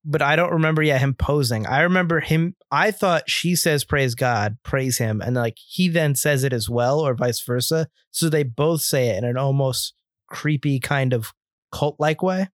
But 0.10 0.22
I 0.22 0.38
don't 0.38 0.54
remember 0.54 0.82
yet 0.82 1.02
him 1.02 1.13
posing. 1.13 1.67
I 1.67 1.82
remember 1.82 2.22
him. 2.22 2.56
I 2.72 2.91
thought 2.91 3.30
she 3.30 3.58
says 3.58 3.84
praise 3.84 4.15
God, 4.15 4.58
praise 4.63 4.98
him, 4.98 5.20
and 5.20 5.36
like 5.36 5.58
he 5.58 5.89
then 5.89 6.15
says 6.15 6.46
it 6.46 6.54
as 6.54 6.70
well, 6.70 7.02
or 7.02 7.13
vice 7.13 7.41
versa. 7.41 7.89
So 8.12 8.30
they 8.30 8.43
both 8.43 8.82
say 8.82 9.10
it 9.10 9.17
in 9.17 9.26
an 9.26 9.38
almost 9.38 9.93
creepy 10.28 10.80
kind 10.80 11.12
of 11.12 11.34
cult 11.74 11.98
like 12.00 12.24
way. 12.24 12.48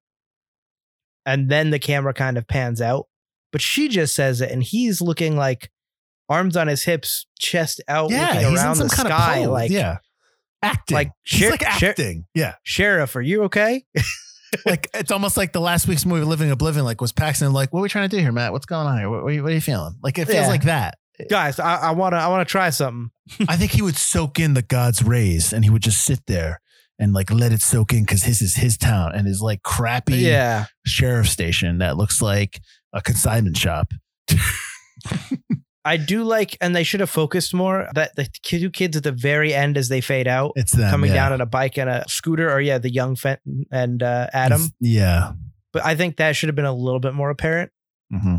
And 1.28 1.50
then 1.50 1.70
the 1.70 1.80
camera 1.80 2.14
kind 2.14 2.38
of 2.38 2.48
pans 2.48 2.82
out, 2.82 3.08
but 3.52 3.62
she 3.62 3.88
just 3.88 4.16
says 4.16 4.42
it, 4.42 4.52
and 4.52 4.64
he's 4.64 5.00
looking 5.00 5.38
like 5.38 5.70
arms 6.28 6.58
on 6.58 6.68
his 6.68 6.84
hips, 6.84 7.28
chest 7.40 7.82
out, 7.88 8.10
looking 8.10 8.56
around 8.56 8.78
the 8.78 8.90
sky, 8.90 9.46
like 9.46 9.70
yeah, 9.70 9.98
acting. 10.64 10.96
like 10.96 11.12
she's 11.22 11.52
like 11.52 11.64
acting. 11.64 12.26
yeah, 12.34 12.56
Sheriff, 12.64 13.16
are 13.16 13.22
you 13.22 13.44
okay? 13.44 13.86
like 14.66 14.90
it's 14.94 15.12
almost 15.12 15.38
like 15.38 15.52
the 15.54 15.60
last 15.62 15.88
week's 15.88 16.06
movie, 16.06 16.26
Living 16.26 16.52
Oblivion. 16.52 16.86
Like 16.86 17.02
was 17.02 17.12
Paxton 17.12 17.54
like, 17.54 17.72
what 17.74 17.80
are 17.80 17.84
we 17.84 17.90
trying 17.90 18.10
to 18.10 18.16
do 18.16 18.22
here, 18.22 18.32
Matt? 18.32 18.52
What's 18.52 18.66
going 18.66 18.88
on 18.88 18.98
here? 19.00 19.10
What, 19.10 19.24
what, 19.24 19.30
are, 19.30 19.34
you, 19.36 19.44
what 19.44 19.52
are 19.52 19.56
you 19.56 19.62
feeling? 19.62 19.96
Like 20.02 20.18
it 20.18 20.26
feels 20.26 20.36
Yeah. 20.36 20.48
like 20.48 20.64
that. 20.64 20.98
Guys, 21.30 21.60
I, 21.60 21.76
I 21.76 21.92
wanna 21.92 22.18
I 22.18 22.28
wanna 22.28 22.46
try 22.46 22.70
something. 22.72 23.12
I 23.48 23.56
think 23.56 23.72
he 23.72 23.82
would 23.82 23.96
soak 23.98 24.40
in 24.40 24.54
the 24.56 24.62
God's 24.64 25.04
rays, 25.04 25.54
and 25.54 25.64
he 25.64 25.70
would 25.70 25.84
just 25.84 26.04
sit 26.04 26.20
there 26.28 26.60
and 27.00 27.14
like 27.14 27.32
let 27.32 27.52
it 27.52 27.62
soak 27.62 27.94
in 27.94 28.02
because 28.02 28.24
his 28.24 28.42
is 28.42 28.56
his 28.56 28.78
town 28.78 29.12
and 29.14 29.28
his 29.28 29.42
like 29.42 29.62
crappy 29.64 30.16
Yeah. 30.18 30.66
sheriff 30.86 31.30
station 31.30 31.78
that 31.80 31.98
looks 31.98 32.22
like 32.22 32.60
a 32.94 33.02
consignment 33.02 33.58
shop. 33.58 33.88
I 35.86 35.98
do 35.98 36.24
like 36.24 36.58
and 36.62 36.76
they 36.76 36.84
should 36.84 37.00
have 37.02 37.10
focused 37.10 37.54
more 37.54 37.90
that 37.94 38.16
the 38.16 38.28
two 38.42 38.70
kids 38.70 38.96
at 38.96 39.04
the 39.04 39.12
very 39.12 39.54
end 39.54 39.78
as 39.78 39.90
they 39.90 40.02
fade 40.02 40.28
out 40.28 40.54
It's 40.56 40.72
them 40.72 40.90
coming 40.90 41.10
yeah. 41.12 41.16
down 41.16 41.34
on 41.34 41.42
a 41.42 41.46
bike 41.46 41.78
and 41.78 41.90
a 41.90 42.06
scooter 42.08 42.50
or 42.52 42.62
yeah, 42.62 42.78
the 42.78 42.92
young 42.92 43.16
Fenton 43.16 43.66
and 43.72 44.02
uh, 44.02 44.28
Adam. 44.34 44.62
It's- 44.62 44.72
yeah. 44.80 45.34
But 45.74 45.84
I 45.86 45.96
think 45.96 46.18
that 46.18 46.36
should 46.36 46.50
have 46.50 46.56
been 46.56 46.66
a 46.66 46.74
little 46.74 47.00
bit 47.00 47.16
more 47.16 47.30
apparent 47.32 47.72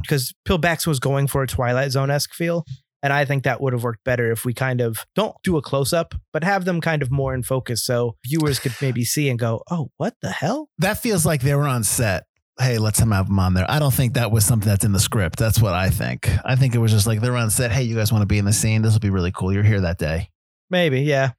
because 0.02 0.32
Paxton 0.46 0.90
was 0.90 1.00
going 1.00 1.26
for 1.26 1.42
a 1.42 1.48
Twilight 1.48 1.90
Zone 1.90 2.08
esque 2.10 2.32
feel. 2.32 2.64
And 3.02 3.12
I 3.12 3.24
think 3.26 3.42
that 3.44 3.60
would 3.60 3.72
have 3.72 3.82
worked 3.82 4.04
better 4.04 4.30
if 4.30 4.44
we 4.46 4.54
kind 4.54 4.80
of 4.80 5.04
don't 5.14 5.34
do 5.42 5.56
a 5.58 5.62
close 5.62 5.92
up, 5.92 6.14
but 6.32 6.42
have 6.44 6.64
them 6.64 6.80
kind 6.80 7.02
of 7.02 7.10
more 7.10 7.34
in 7.34 7.42
focus 7.42 7.84
so 7.84 8.16
viewers 8.24 8.58
could 8.58 8.72
maybe 8.80 9.04
see 9.04 9.28
and 9.28 9.38
go, 9.38 9.62
oh, 9.70 9.90
what 9.98 10.14
the 10.22 10.30
hell? 10.30 10.70
That 10.78 10.98
feels 10.98 11.26
like 11.26 11.42
they 11.42 11.54
were 11.54 11.66
on 11.66 11.84
set. 11.84 12.24
Hey, 12.58 12.78
let's 12.78 13.00
have 13.00 13.08
them 13.08 13.38
on 13.38 13.54
there. 13.54 13.66
I 13.68 13.80
don't 13.80 13.92
think 13.92 14.14
that 14.14 14.30
was 14.30 14.44
something 14.44 14.68
that's 14.68 14.84
in 14.84 14.92
the 14.92 15.00
script. 15.00 15.38
That's 15.38 15.60
what 15.60 15.74
I 15.74 15.90
think. 15.90 16.30
I 16.44 16.54
think 16.54 16.74
it 16.74 16.78
was 16.78 16.92
just 16.92 17.06
like 17.06 17.20
they're 17.20 17.36
on 17.36 17.50
set. 17.50 17.72
Hey, 17.72 17.82
you 17.82 17.96
guys 17.96 18.12
want 18.12 18.22
to 18.22 18.26
be 18.26 18.38
in 18.38 18.44
the 18.44 18.52
scene? 18.52 18.82
This 18.82 18.92
will 18.92 19.00
be 19.00 19.10
really 19.10 19.32
cool. 19.32 19.52
You're 19.52 19.64
here 19.64 19.80
that 19.80 19.98
day. 19.98 20.30
Maybe, 20.70 21.00
yeah. 21.00 21.32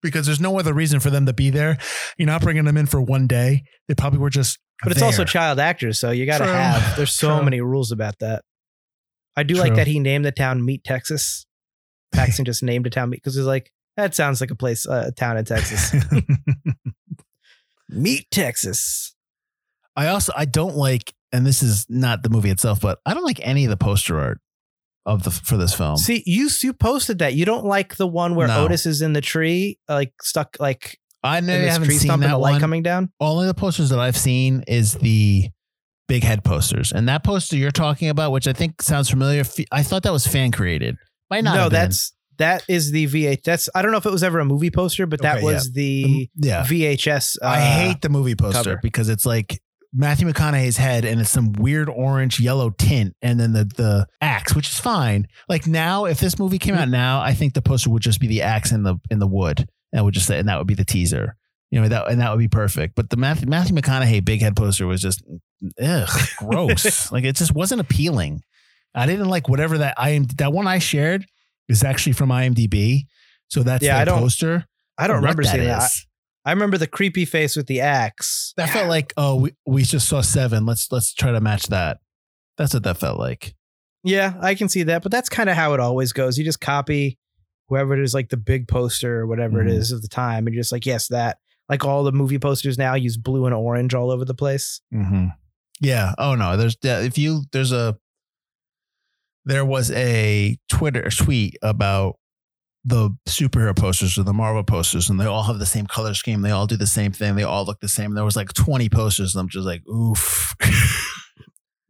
Because 0.00 0.26
there's 0.26 0.40
no 0.40 0.58
other 0.58 0.72
reason 0.72 1.00
for 1.00 1.10
them 1.10 1.26
to 1.26 1.32
be 1.32 1.50
there. 1.50 1.76
You're 2.18 2.26
not 2.26 2.42
bringing 2.42 2.64
them 2.64 2.76
in 2.76 2.86
for 2.86 3.00
one 3.00 3.26
day. 3.26 3.64
They 3.88 3.94
probably 3.94 4.20
were 4.20 4.30
just. 4.30 4.58
But 4.82 4.92
it's 4.92 5.02
also 5.02 5.24
child 5.24 5.60
actors, 5.60 6.00
so 6.00 6.10
you 6.10 6.26
got 6.26 6.38
to 6.38 6.46
have. 6.46 6.96
There's 6.96 7.14
so 7.14 7.36
True. 7.36 7.44
many 7.44 7.60
rules 7.60 7.92
about 7.92 8.18
that. 8.18 8.42
I 9.36 9.44
do 9.44 9.54
like 9.54 9.74
that 9.76 9.86
he 9.86 9.98
named 10.00 10.24
the 10.24 10.32
town 10.32 10.64
Meat 10.64 10.82
Texas. 10.84 11.46
Paxton 12.12 12.44
just 12.44 12.62
named 12.62 12.86
a 12.86 12.90
town 12.90 13.10
Meat 13.10 13.22
because 13.22 13.36
he's 13.36 13.44
like 13.44 13.70
that 13.96 14.14
sounds 14.14 14.40
like 14.40 14.50
a 14.50 14.54
place, 14.54 14.86
uh, 14.86 15.04
a 15.08 15.12
town 15.12 15.36
in 15.36 15.44
Texas. 15.44 15.94
Meat 17.88 18.26
Texas. 18.30 19.14
I 19.96 20.08
also 20.08 20.32
I 20.36 20.44
don't 20.44 20.76
like, 20.76 21.12
and 21.32 21.46
this 21.46 21.62
is 21.62 21.86
not 21.88 22.22
the 22.22 22.30
movie 22.30 22.50
itself, 22.50 22.80
but 22.80 22.98
I 23.06 23.14
don't 23.14 23.24
like 23.24 23.40
any 23.42 23.64
of 23.64 23.70
the 23.70 23.76
poster 23.76 24.18
art 24.20 24.40
of 25.04 25.24
the 25.24 25.30
for 25.30 25.56
this 25.56 25.74
film. 25.74 25.96
See, 25.96 26.22
you 26.26 26.48
you 26.62 26.72
posted 26.72 27.18
that 27.18 27.34
you 27.34 27.44
don't 27.44 27.64
like 27.64 27.96
the 27.96 28.06
one 28.06 28.34
where 28.34 28.48
No. 28.48 28.64
Otis 28.64 28.86
is 28.86 29.02
in 29.02 29.12
the 29.12 29.20
tree, 29.20 29.78
like 29.88 30.12
stuck, 30.22 30.56
like 30.60 30.98
I 31.22 31.38
in 31.38 31.46
know 31.46 31.58
this 31.58 31.72
haven't 31.72 31.88
tree 31.88 31.96
seen 31.98 32.08
stump 32.08 32.22
and 32.22 32.30
that 32.30 32.34
the 32.36 32.38
light 32.38 32.52
one. 32.52 32.60
coming 32.60 32.82
down. 32.82 33.10
Only 33.20 33.46
the 33.46 33.54
posters 33.54 33.90
that 33.90 33.98
I've 33.98 34.16
seen 34.16 34.64
is 34.66 34.94
the 34.94 35.48
big 36.08 36.24
head 36.24 36.44
posters, 36.44 36.92
and 36.92 37.08
that 37.08 37.24
poster 37.24 37.56
you're 37.56 37.70
talking 37.70 38.08
about, 38.08 38.32
which 38.32 38.46
I 38.46 38.52
think 38.52 38.80
sounds 38.82 39.10
familiar. 39.10 39.44
I 39.70 39.82
thought 39.82 40.02
that 40.04 40.12
was 40.12 40.26
fan 40.26 40.50
created. 40.52 40.96
Might 41.30 41.44
not. 41.44 41.54
no, 41.54 41.60
have 41.62 41.70
been. 41.70 41.80
that's 41.80 42.12
That 42.38 42.64
is 42.68 42.90
the 42.92 43.06
VH. 43.08 43.42
That's 43.42 43.68
I 43.74 43.82
don't 43.82 43.90
know 43.92 43.98
if 43.98 44.06
it 44.06 44.10
was 44.12 44.22
ever 44.22 44.38
a 44.40 44.44
movie 44.44 44.70
poster, 44.70 45.06
but 45.06 45.20
that 45.22 45.38
Okay, 45.38 45.44
was 45.46 45.72
the 45.72 46.28
yeah. 46.36 46.62
VHS. 46.64 47.38
Uh, 47.42 47.46
I 47.46 47.60
hate 47.60 48.00
the 48.02 48.08
movie 48.08 48.34
poster 48.34 48.62
cover. 48.70 48.80
because 48.82 49.08
it's 49.08 49.26
like 49.26 49.60
Matthew 49.94 50.26
McConaughey's 50.28 50.78
head 50.78 51.04
and 51.04 51.20
it's 51.20 51.30
some 51.30 51.52
weird 51.52 51.88
orange 51.88 52.40
yellow 52.40 52.70
tint 52.70 53.14
and 53.20 53.38
then 53.38 53.52
the 53.52 53.64
the 53.64 54.06
axe, 54.20 54.54
which 54.54 54.68
is 54.68 54.78
fine. 54.78 55.26
Like 55.48 55.66
now, 55.66 56.06
if 56.06 56.18
this 56.18 56.38
movie 56.38 56.58
came 56.58 56.74
out 56.74 56.88
now, 56.88 57.20
I 57.20 57.34
think 57.34 57.54
the 57.54 57.62
poster 57.62 57.90
would 57.90 58.02
just 58.02 58.20
be 58.20 58.26
the 58.26 58.42
axe 58.42 58.72
in 58.72 58.82
the 58.84 58.96
in 59.10 59.18
the 59.18 59.26
wood. 59.26 59.68
And 59.92 60.04
would 60.06 60.14
just 60.14 60.26
say, 60.26 60.38
and 60.38 60.48
that 60.48 60.56
would 60.56 60.66
be 60.66 60.72
the 60.74 60.86
teaser. 60.86 61.36
You 61.70 61.82
know, 61.82 61.88
that 61.88 62.10
and 62.10 62.20
that 62.20 62.30
would 62.30 62.38
be 62.38 62.48
perfect. 62.48 62.94
But 62.94 63.10
the 63.10 63.16
Matthew, 63.18 63.46
Matthew 63.48 63.76
McConaughey 63.76 64.24
big 64.24 64.40
head 64.40 64.56
poster 64.56 64.86
was 64.86 65.02
just 65.02 65.22
ugh, 65.82 66.08
gross. 66.38 67.12
like 67.12 67.24
it 67.24 67.36
just 67.36 67.54
wasn't 67.54 67.80
appealing. 67.82 68.42
I 68.94 69.06
didn't 69.06 69.28
like 69.28 69.48
whatever 69.48 69.78
that 69.78 69.94
I 69.98 70.10
am 70.10 70.24
that 70.36 70.52
one 70.52 70.66
I 70.66 70.78
shared 70.78 71.26
is 71.68 71.84
actually 71.84 72.12
from 72.14 72.30
IMDb. 72.30 73.02
So 73.48 73.62
that's 73.62 73.84
Yeah, 73.84 73.96
the 73.96 74.00
I 74.00 74.04
don't 74.06 74.18
poster. 74.20 74.64
I 74.96 75.06
don't 75.06 75.16
remember 75.16 75.42
seeing 75.42 75.64
that. 75.64 75.84
is. 75.84 76.06
I, 76.44 76.50
I 76.50 76.52
remember 76.52 76.78
the 76.78 76.86
creepy 76.86 77.24
face 77.24 77.56
with 77.56 77.66
the 77.66 77.80
axe. 77.80 78.52
That 78.56 78.68
felt 78.70 78.88
like, 78.88 79.12
oh, 79.16 79.36
we, 79.36 79.54
we 79.66 79.82
just 79.82 80.08
saw 80.08 80.20
seven. 80.20 80.66
Let's 80.66 80.90
let's 80.92 81.14
try 81.14 81.32
to 81.32 81.40
match 81.40 81.68
that. 81.68 81.98
That's 82.58 82.74
what 82.74 82.82
that 82.84 82.98
felt 82.98 83.18
like. 83.18 83.54
Yeah, 84.04 84.34
I 84.40 84.54
can 84.54 84.68
see 84.68 84.82
that, 84.84 85.02
but 85.02 85.12
that's 85.12 85.28
kind 85.28 85.48
of 85.48 85.56
how 85.56 85.74
it 85.74 85.80
always 85.80 86.12
goes. 86.12 86.36
You 86.36 86.44
just 86.44 86.60
copy 86.60 87.18
whoever 87.68 87.94
it 87.94 88.02
is, 88.02 88.12
like 88.14 88.28
the 88.28 88.36
big 88.36 88.66
poster 88.68 89.20
or 89.20 89.26
whatever 89.26 89.58
Mhm. 89.62 89.70
it 89.70 89.72
is 89.76 89.92
of 89.92 90.02
the 90.02 90.08
time, 90.08 90.46
and 90.46 90.54
you're 90.54 90.60
just 90.62 90.72
like, 90.72 90.84
yes, 90.84 91.08
that. 91.08 91.38
Like 91.68 91.84
all 91.84 92.02
the 92.04 92.12
movie 92.12 92.38
posters 92.38 92.76
now 92.76 92.94
use 92.94 93.16
blue 93.16 93.46
and 93.46 93.54
orange 93.54 93.94
all 93.94 94.10
over 94.10 94.24
the 94.24 94.34
place. 94.34 94.80
Mm-hmm. 94.92 95.26
Yeah. 95.80 96.14
Oh 96.18 96.34
no. 96.34 96.56
There's 96.56 96.76
yeah, 96.82 97.00
if 97.00 97.16
you 97.16 97.44
there's 97.52 97.72
a 97.72 97.96
there 99.44 99.64
was 99.64 99.90
a 99.92 100.58
Twitter 100.68 101.08
tweet 101.10 101.56
about 101.62 102.16
the 102.84 103.10
superhero 103.28 103.76
posters 103.76 104.18
or 104.18 104.24
the 104.24 104.32
Marvel 104.32 104.64
posters, 104.64 105.08
and 105.08 105.20
they 105.20 105.24
all 105.26 105.44
have 105.44 105.58
the 105.58 105.66
same 105.66 105.86
color 105.86 106.14
scheme. 106.14 106.42
They 106.42 106.50
all 106.50 106.66
do 106.66 106.76
the 106.76 106.86
same 106.86 107.12
thing. 107.12 107.36
They 107.36 107.44
all 107.44 107.64
look 107.64 107.80
the 107.80 107.88
same. 107.88 108.14
There 108.14 108.24
was 108.24 108.34
like 108.36 108.52
20 108.54 108.88
posters, 108.88 109.34
and 109.34 109.40
I'm 109.40 109.48
just 109.48 109.66
like, 109.66 109.86
oof. 109.88 110.54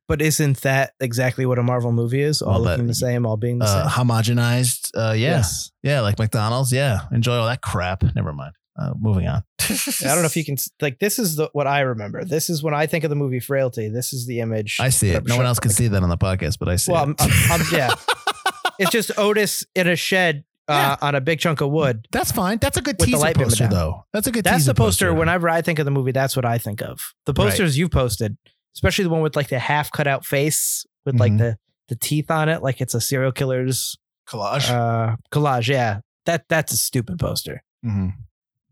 But 0.09 0.21
isn't 0.21 0.61
that 0.63 0.93
exactly 1.01 1.47
what 1.47 1.59
a 1.59 1.63
Marvel 1.63 1.91
movie 1.93 2.21
is? 2.21 2.43
All 2.43 2.61
that- 2.63 2.71
looking 2.73 2.87
the 2.87 2.95
same, 2.95 3.25
all 3.25 3.39
being 3.39 3.59
the 3.61 3.65
uh, 3.65 3.89
same. 3.89 4.07
homogenized. 4.07 4.91
Uh, 4.95 5.13
yeah. 5.13 5.37
Yes. 5.37 5.71
Yeah. 5.83 6.01
Like 6.01 6.19
McDonald's. 6.19 6.71
Yeah. 6.71 7.03
Enjoy 7.13 7.37
all 7.37 7.47
that 7.47 7.63
crap. 7.63 8.03
Never 8.15 8.33
mind. 8.35 8.53
Uh, 8.79 8.93
moving 8.99 9.27
on. 9.27 9.43
I 9.61 9.75
don't 10.03 10.19
know 10.19 10.25
if 10.25 10.37
you 10.37 10.45
can 10.45 10.57
like. 10.83 10.99
This 10.99 11.19
is 11.19 11.37
the 11.37 11.49
what 11.55 11.67
I 11.67 11.81
remember. 11.81 12.25
This 12.27 12.51
is 12.51 12.63
when 12.63 12.75
I 12.75 12.87
think 12.87 13.05
of 13.05 13.11
the 13.11 13.17
movie 13.17 13.41
Frailty. 13.41 13.89
This 13.89 14.13
is 14.13 14.27
the 14.27 14.41
image. 14.41 14.79
I 14.81 14.91
see 14.91 15.11
it. 15.11 15.25
No 15.27 15.37
one 15.37 15.47
else 15.47 15.61
can 15.61 15.71
see 15.71 15.89
that 15.89 16.03
on 16.03 16.09
the 16.11 16.19
podcast, 16.19 16.59
but 16.59 16.69
I 16.69 16.77
see 16.77 16.93
Well, 16.93 17.05
it. 17.11 17.17
I'm, 17.19 17.31
I'm, 17.51 17.63
I'm- 17.63 17.67
yeah. 17.73 17.95
It's 18.79 18.91
just 18.91 19.13
Otis 19.17 19.65
in 19.75 19.87
a 19.87 19.95
shed 19.97 20.45
uh, 20.73 20.97
on 21.03 21.15
a 21.15 21.21
big 21.21 21.39
chunk 21.41 21.61
of 21.61 21.71
wood. 21.71 22.07
That's 22.13 22.33
fine. 22.33 22.59
That's 22.59 22.77
a 22.77 22.83
good 22.83 22.99
teaser 22.99 23.19
light 23.19 23.37
poster, 23.37 23.69
though. 23.69 24.05
That's 24.13 24.27
a 24.27 24.31
good. 24.33 24.45
That's 24.45 24.59
teaser 24.59 24.73
the 24.73 24.75
poster. 24.75 25.15
Whenever 25.15 25.49
I 25.49 25.63
think 25.63 25.79
of 25.79 25.85
the 25.85 25.91
movie, 25.91 26.13
that's 26.13 26.35
what 26.37 26.45
I 26.45 26.59
think 26.59 26.81
of. 26.83 27.15
The 27.27 27.33
Right. 27.33 27.49
posters 27.51 27.77
you've 27.79 27.91
posted, 27.91 28.37
especially 28.75 29.05
the 29.05 29.11
one 29.11 29.21
with 29.23 29.37
like 29.37 29.49
the 29.49 29.59
half 29.59 29.91
cut 29.93 30.07
out 30.07 30.25
face 30.25 30.85
with 31.05 31.19
like 31.21 31.33
Mhm. 31.33 31.39
the 31.39 31.59
the 31.89 31.97
teeth 31.97 32.31
on 32.31 32.49
it, 32.49 32.63
like 32.63 32.81
it's 32.81 32.95
a 32.95 33.01
serial 33.01 33.33
killer's 33.33 33.97
collage. 34.29 34.71
uh, 34.71 35.17
collage. 35.31 35.69
Yeah, 35.69 36.01
that 36.27 36.45
that's 36.49 36.73
a 36.73 36.77
stupid 36.77 37.19
poster. 37.19 37.63
hmm 37.83 38.09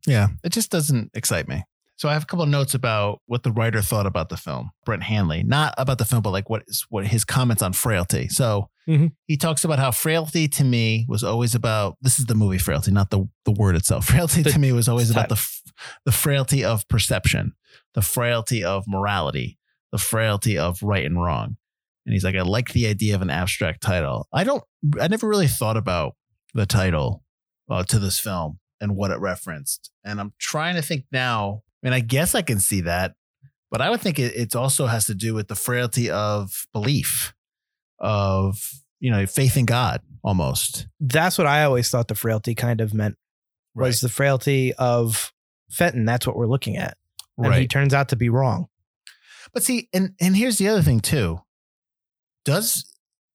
Yeah, 0.06 0.28
it 0.42 0.50
just 0.52 0.70
doesn't 0.70 1.10
excite 1.14 1.48
me. 1.48 1.64
So 2.00 2.08
I 2.08 2.14
have 2.14 2.22
a 2.22 2.26
couple 2.26 2.42
of 2.42 2.48
notes 2.48 2.72
about 2.72 3.20
what 3.26 3.42
the 3.42 3.52
writer 3.52 3.82
thought 3.82 4.06
about 4.06 4.30
the 4.30 4.38
film, 4.38 4.70
Brent 4.86 5.02
Hanley, 5.02 5.42
not 5.42 5.74
about 5.76 5.98
the 5.98 6.06
film, 6.06 6.22
but 6.22 6.30
like 6.30 6.48
what 6.48 6.62
is 6.66 6.86
what 6.88 7.06
his 7.06 7.26
comments 7.26 7.62
on 7.62 7.74
frailty. 7.74 8.26
So 8.30 8.70
Mhm. 8.88 9.12
he 9.26 9.36
talks 9.36 9.64
about 9.64 9.78
how 9.78 9.90
frailty 9.90 10.48
to 10.48 10.64
me 10.64 11.04
was 11.10 11.22
always 11.22 11.54
about 11.54 11.98
this 12.00 12.18
is 12.18 12.24
the 12.24 12.34
movie 12.34 12.56
frailty, 12.56 12.90
not 12.90 13.10
the 13.10 13.28
the 13.44 13.52
word 13.52 13.76
itself. 13.76 14.06
Frailty 14.16 14.42
to 14.44 14.58
me 14.58 14.72
was 14.72 14.88
always 14.88 15.10
about 15.10 15.28
the 15.28 15.38
the 16.06 16.10
frailty 16.12 16.64
of 16.64 16.88
perception, 16.88 17.52
the 17.92 18.00
frailty 18.00 18.64
of 18.64 18.84
morality, 18.88 19.58
the 19.92 19.98
frailty 19.98 20.56
of 20.56 20.82
right 20.82 21.04
and 21.04 21.22
wrong. 21.22 21.58
And 22.06 22.14
he's 22.14 22.24
like, 22.24 22.34
I 22.34 22.40
like 22.40 22.70
the 22.72 22.86
idea 22.86 23.14
of 23.14 23.20
an 23.20 23.28
abstract 23.28 23.82
title. 23.82 24.26
I 24.32 24.42
don't. 24.44 24.64
I 24.98 25.06
never 25.08 25.28
really 25.28 25.48
thought 25.48 25.76
about 25.76 26.16
the 26.54 26.64
title 26.64 27.24
uh, 27.68 27.84
to 27.84 27.98
this 27.98 28.18
film 28.18 28.58
and 28.80 28.96
what 28.96 29.10
it 29.10 29.20
referenced. 29.20 29.90
And 30.02 30.18
I'm 30.18 30.32
trying 30.38 30.76
to 30.76 30.82
think 30.82 31.04
now. 31.12 31.62
I 31.82 31.86
mean, 31.86 31.92
I 31.94 32.00
guess 32.00 32.34
I 32.34 32.42
can 32.42 32.60
see 32.60 32.82
that, 32.82 33.14
but 33.70 33.80
I 33.80 33.90
would 33.90 34.00
think 34.00 34.18
it, 34.18 34.34
it 34.36 34.56
also 34.56 34.86
has 34.86 35.06
to 35.06 35.14
do 35.14 35.34
with 35.34 35.48
the 35.48 35.54
frailty 35.54 36.10
of 36.10 36.66
belief, 36.72 37.34
of 37.98 38.58
you 38.98 39.10
know, 39.10 39.26
faith 39.26 39.56
in 39.56 39.64
God, 39.64 40.02
almost. 40.22 40.86
That's 41.00 41.38
what 41.38 41.46
I 41.46 41.64
always 41.64 41.88
thought 41.88 42.08
the 42.08 42.14
frailty 42.14 42.54
kind 42.54 42.80
of 42.80 42.92
meant 42.92 43.16
was 43.74 44.00
the 44.00 44.08
frailty 44.08 44.74
of 44.74 45.32
Fenton. 45.70 46.04
That's 46.04 46.26
what 46.26 46.36
we're 46.36 46.46
looking 46.46 46.76
at, 46.76 46.96
and 47.38 47.48
right. 47.48 47.60
he 47.62 47.68
turns 47.68 47.94
out 47.94 48.08
to 48.10 48.16
be 48.16 48.28
wrong. 48.28 48.68
But 49.52 49.62
see, 49.62 49.88
and 49.92 50.14
and 50.20 50.36
here's 50.36 50.58
the 50.58 50.68
other 50.68 50.82
thing 50.82 51.00
too. 51.00 51.40
Does 52.44 52.84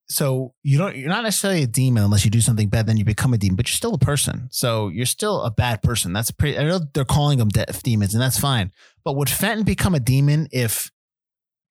so 0.08 0.54
you 0.64 0.78
don't 0.78 0.96
you're 0.96 1.10
not 1.10 1.24
necessarily 1.24 1.64
a 1.64 1.68
demon 1.68 2.04
unless 2.04 2.26
you 2.26 2.32
do 2.32 2.42
something 2.42 2.70
bad, 2.70 2.86
then 2.86 2.98
you 2.98 3.06
become 3.06 3.34
a 3.34 3.38
demon, 3.38 3.56
but 3.56 3.68
you're 3.68 3.76
still 3.76 3.94
a 3.94 4.00
person. 4.00 4.48
So 4.52 4.90
you're 4.90 5.06
still 5.06 5.42
a 5.42 5.52
bad 5.52 5.82
person. 5.82 6.14
That's 6.14 6.32
pretty 6.32 6.58
I 6.58 6.64
know 6.64 6.80
they're 6.94 7.06
calling 7.06 7.40
them 7.40 7.50
death 7.50 7.82
demons, 7.84 8.14
and 8.14 8.22
that's 8.22 8.40
fine. 8.40 8.72
But 9.04 9.16
would 9.16 9.30
Fenton 9.30 9.64
become 9.66 9.96
a 9.96 10.00
demon 10.00 10.48
if 10.52 10.92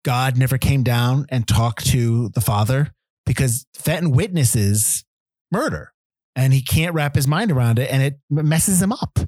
God 0.03 0.37
never 0.37 0.57
came 0.57 0.83
down 0.83 1.25
and 1.29 1.47
talked 1.47 1.85
to 1.87 2.29
the 2.29 2.41
father? 2.41 2.93
Because 3.25 3.65
Fenton 3.73 4.11
witnesses 4.11 5.05
murder 5.51 5.93
and 6.35 6.51
he 6.53 6.61
can't 6.61 6.93
wrap 6.93 7.15
his 7.15 7.27
mind 7.27 7.51
around 7.51 7.79
it 7.79 7.89
and 7.89 8.01
it 8.03 8.19
messes 8.29 8.81
him 8.81 8.91
up. 8.91 9.19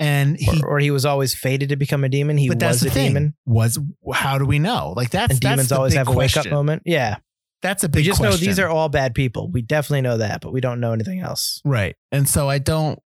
And 0.00 0.36
he 0.38 0.62
or, 0.62 0.70
or 0.70 0.78
he 0.80 0.90
was 0.90 1.04
always 1.04 1.34
fated 1.34 1.68
to 1.68 1.76
become 1.76 2.02
a 2.04 2.08
demon. 2.08 2.36
He 2.36 2.48
that's 2.48 2.82
was 2.82 2.90
a 2.90 2.90
thing. 2.90 3.08
demon, 3.10 3.34
Was 3.46 3.78
how 4.12 4.38
do 4.38 4.44
we 4.44 4.58
know? 4.58 4.92
Like 4.96 5.10
that's 5.10 5.34
and 5.34 5.40
that's 5.40 5.54
demons 5.54 5.68
the 5.68 5.76
always 5.76 5.92
big 5.92 5.98
have 5.98 6.08
a 6.08 6.12
wake 6.12 6.36
up 6.36 6.46
moment. 6.46 6.82
Yeah, 6.84 7.18
That's 7.64 7.82
a 7.82 7.88
big. 7.88 8.00
we 8.00 8.02
just 8.04 8.20
know 8.20 8.36
these 8.36 8.58
are 8.58 8.68
all 8.68 8.90
bad 8.90 9.14
people. 9.14 9.50
We 9.50 9.62
definitely 9.62 10.02
know 10.02 10.18
that, 10.18 10.42
but 10.42 10.52
we 10.52 10.60
don't 10.60 10.80
know 10.80 10.92
anything 10.92 11.20
else. 11.20 11.62
right. 11.64 11.96
And 12.12 12.28
so 12.28 12.46
I 12.46 12.58
don't. 12.58 12.98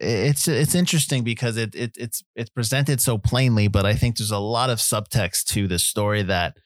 It's 0.00 0.48
it's 0.48 0.74
interesting 0.74 1.22
because 1.22 1.56
it, 1.56 1.76
it 1.76 1.92
it's 1.96 2.24
it's 2.34 2.50
presented 2.50 3.00
so 3.00 3.18
plainly, 3.18 3.68
but 3.68 3.86
I 3.86 3.94
think 3.94 4.16
there's 4.16 4.32
a 4.32 4.38
lot 4.38 4.68
of 4.68 4.78
subtext 4.78 5.44
to 5.50 5.68
this 5.68 5.84
story 5.84 6.24
that 6.24 6.56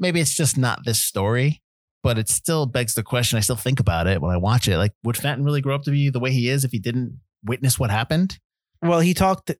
maybe 0.00 0.18
it's 0.18 0.34
just 0.34 0.56
not 0.56 0.86
this 0.86 1.04
story, 1.04 1.62
but 2.02 2.16
it 2.16 2.30
still 2.30 2.64
begs 2.64 2.94
the 2.94 3.02
question. 3.02 3.36
I 3.36 3.42
still 3.42 3.54
think 3.54 3.80
about 3.80 4.06
it 4.06 4.22
when 4.22 4.32
I 4.32 4.38
watch 4.38 4.66
it. 4.66 4.78
Like, 4.78 4.92
would 5.04 5.18
Fenton 5.18 5.44
really 5.44 5.60
grow 5.60 5.74
up 5.74 5.82
to 5.82 5.90
be 5.90 6.08
the 6.08 6.18
way 6.18 6.32
he 6.32 6.48
is 6.48 6.64
if 6.64 6.72
he 6.72 6.78
didn't 6.78 7.20
witness 7.44 7.78
what 7.78 7.90
happened? 7.90 8.38
Well, 8.80 9.00
he 9.00 9.12
talked. 9.12 9.52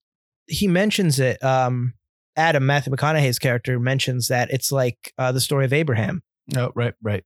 He 0.46 0.66
mentions 0.66 1.20
it. 1.20 1.44
Um, 1.44 1.92
Adam 2.36 2.64
Matthew 2.64 2.90
McConaughey's 2.90 3.38
character 3.38 3.78
mentions 3.78 4.28
that 4.28 4.50
it's 4.50 4.72
like 4.72 5.12
uh, 5.18 5.30
the 5.30 5.42
story 5.42 5.66
of 5.66 5.74
Abraham. 5.74 6.22
Oh, 6.56 6.72
right, 6.74 6.94
right. 7.02 7.24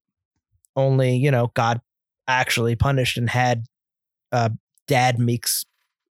Only 0.74 1.16
you 1.16 1.30
know 1.30 1.50
God 1.54 1.80
actually 2.26 2.76
punished 2.76 3.18
and 3.18 3.28
had 3.28 3.66
uh, 4.32 4.50
Dad 4.88 5.18
Meeks 5.18 5.64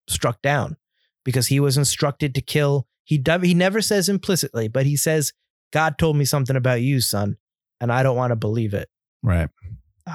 struck 0.08 0.42
down 0.42 0.76
because 1.24 1.48
he 1.48 1.60
was 1.60 1.78
instructed 1.78 2.36
to 2.36 2.42
kill. 2.42 2.88
He 3.04 3.22
he 3.44 3.54
never 3.54 3.82
says 3.82 4.10
implicitly, 4.10 4.68
but 4.68 4.86
he 4.86 4.96
says 4.98 5.34
God 5.72 5.98
told 5.98 6.18
me 6.18 6.26
something 6.26 6.56
about 6.56 6.82
you, 6.82 7.00
son, 7.02 7.38
and 7.80 7.92
I 7.92 8.04
don't 8.04 8.18
want 8.18 8.32
to 8.32 8.36
believe 8.36 8.74
it. 8.74 8.90
Right. 9.24 9.50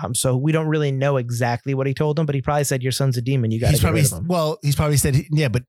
Um, 0.02 0.14
so 0.14 0.36
we 0.36 0.50
don't 0.52 0.66
really 0.66 0.90
know 0.92 1.16
exactly 1.18 1.72
what 1.74 1.86
he 1.86 1.94
told 1.94 2.18
him, 2.18 2.26
but 2.26 2.34
he 2.34 2.42
probably 2.42 2.64
said 2.64 2.82
your 2.82 2.90
son's 2.92 3.16
a 3.16 3.22
demon. 3.22 3.50
You 3.52 3.60
got 3.60 3.66
to 3.66 3.70
He's 3.72 3.80
get 3.80 3.84
probably 3.86 4.00
rid 4.02 4.12
of 4.12 4.18
him. 4.18 4.28
well. 4.28 4.58
He's 4.62 4.74
probably 4.76 4.96
said 4.96 5.16
yeah, 5.30 5.48
but 5.48 5.62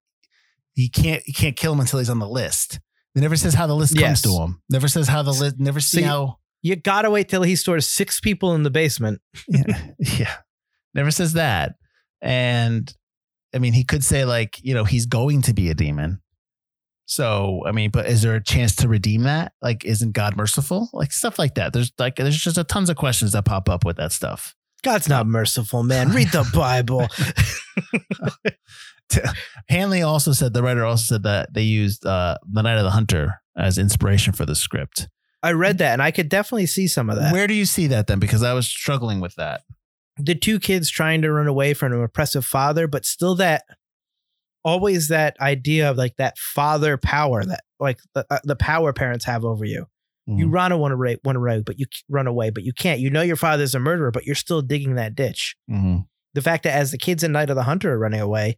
he 0.74 0.90
can't 0.90 1.22
he 1.26 1.32
can't 1.32 1.56
kill 1.56 1.74
him 1.74 1.80
until 1.80 2.00
he's 2.00 2.10
on 2.10 2.20
the 2.20 2.28
list. 2.28 2.80
It 3.16 3.22
never 3.22 3.36
says 3.38 3.54
how 3.54 3.68
the 3.68 3.76
list 3.76 3.98
Yes. 3.98 4.22
comes 4.22 4.22
to 4.24 4.42
him. 4.44 4.62
Never 4.70 4.88
says 4.90 5.08
how 5.08 5.22
the 5.22 5.32
list. 5.32 5.60
Never 5.60 5.80
see 5.80 5.98
So 5.98 6.02
you- 6.02 6.06
how. 6.08 6.40
You 6.66 6.76
got 6.76 7.04
to 7.04 7.12
wait 7.12 7.30
till 7.30 7.44
he 7.44 7.56
stores 7.56 7.88
six 7.88 8.20
people 8.20 8.56
in 8.56 8.64
the 8.64 8.72
basement. 8.72 9.22
yeah, 9.48 9.92
yeah. 10.00 10.36
Never 10.96 11.12
says 11.12 11.34
that. 11.34 11.76
And 12.24 12.92
I 13.54 13.60
mean, 13.60 13.74
he 13.74 13.84
could 13.84 14.04
say 14.04 14.26
like, 14.26 14.58
you 14.64 14.74
know, 14.74 14.84
he's 14.84 15.06
going 15.06 15.44
to 15.44 15.54
be 15.54 15.70
a 15.70 15.76
demon. 15.76 16.24
So, 17.06 17.62
I 17.68 17.72
mean, 17.72 17.92
but 17.92 18.08
is 18.08 18.24
there 18.24 18.34
a 18.34 18.44
chance 18.44 18.76
to 18.78 18.88
redeem 18.88 19.22
that? 19.26 19.52
Like, 19.62 19.86
isn't 19.86 20.14
God 20.14 20.36
merciful? 20.36 20.90
Like 20.92 21.12
stuff 21.12 21.38
like 21.38 21.54
that. 21.54 21.72
There's 21.72 21.92
like, 22.00 22.16
there's 22.16 22.36
just 22.36 22.58
a 22.58 22.64
tons 22.64 22.90
of 22.90 22.96
questions 22.96 23.34
that 23.34 23.46
pop 23.46 23.70
up 23.70 23.86
with 23.86 23.98
that 23.98 24.12
stuff. 24.12 24.56
God's 24.82 25.08
not 25.08 25.28
merciful, 25.28 25.84
man. 25.84 26.14
Read 26.14 26.32
the 26.32 26.50
Bible. 26.52 27.08
Hanley 29.70 30.02
also 30.02 30.32
said, 30.32 30.56
the 30.56 30.64
writer 30.64 30.84
also 30.84 31.14
said 31.14 31.24
that 31.24 31.54
they 31.54 31.62
used 31.62 32.08
uh, 32.08 32.40
The 32.52 32.64
Night 32.64 32.80
of 32.80 32.86
the 32.86 32.90
Hunter 32.90 33.40
as 33.56 33.78
inspiration 33.78 34.34
for 34.34 34.48
the 34.48 34.56
script. 34.56 35.10
I 35.46 35.52
read 35.54 35.78
that 35.78 35.94
and 35.94 36.02
I 36.02 36.12
could 36.12 36.28
definitely 36.30 36.66
see 36.66 36.88
some 36.88 37.10
of 37.10 37.18
that. 37.18 37.32
Where 37.32 37.48
do 37.48 37.54
you 37.54 37.66
see 37.66 37.88
that 37.88 38.08
then? 38.08 38.20
Because 38.20 38.44
I 38.44 38.54
was 38.54 38.68
struggling 38.68 39.20
with 39.22 39.36
that. 39.36 39.62
the 40.18 40.34
two 40.36 40.60
kids 40.60 40.90
trying 40.90 41.22
to 41.22 41.32
run 41.32 41.48
away 41.48 41.74
from 41.74 41.92
an 41.94 42.02
oppressive 42.02 42.46
father, 42.46 42.88
but 42.88 43.06
still 43.06 43.36
that 43.36 43.64
always 44.64 45.10
that 45.10 45.36
idea 45.40 45.90
of 45.92 45.98
like 45.98 46.16
that 46.18 46.38
father 46.38 46.98
power 46.98 47.44
that 47.46 47.62
like 47.80 48.00
the, 48.14 48.26
uh, 48.30 48.40
the 48.44 48.56
power 48.56 48.94
parents 48.94 49.26
have 49.26 49.44
over 49.46 49.66
you. 49.66 49.86
You 50.28 50.48
Mhm. 50.48 50.54
run 50.54 50.72
a 50.72 50.78
want 50.78 50.92
to 50.94 50.96
run 50.96 51.36
away, 51.36 51.62
but 51.64 51.78
you 51.78 51.86
run 52.10 52.26
away, 52.26 52.50
but 52.50 52.64
you 52.64 52.74
can't. 52.74 53.00
You 53.00 53.12
know 53.12 53.22
your 53.22 53.36
father's 53.36 53.76
a 53.76 53.80
murderer, 53.80 54.10
but 54.10 54.26
you're 54.26 54.34
still 54.36 54.62
digging 54.64 54.96
that 54.96 55.16
ditch. 55.16 55.56
Mhm. 55.70 56.08
the 56.34 56.42
fact 56.42 56.64
that 56.64 56.74
as 56.76 56.92
the 56.92 56.98
kids 56.98 57.24
in 57.24 57.32
Night 57.32 57.50
of 57.50 57.56
the 57.56 57.64
Hunter 57.64 57.94
are 57.94 57.98
running 57.98 58.20
away, 58.20 58.58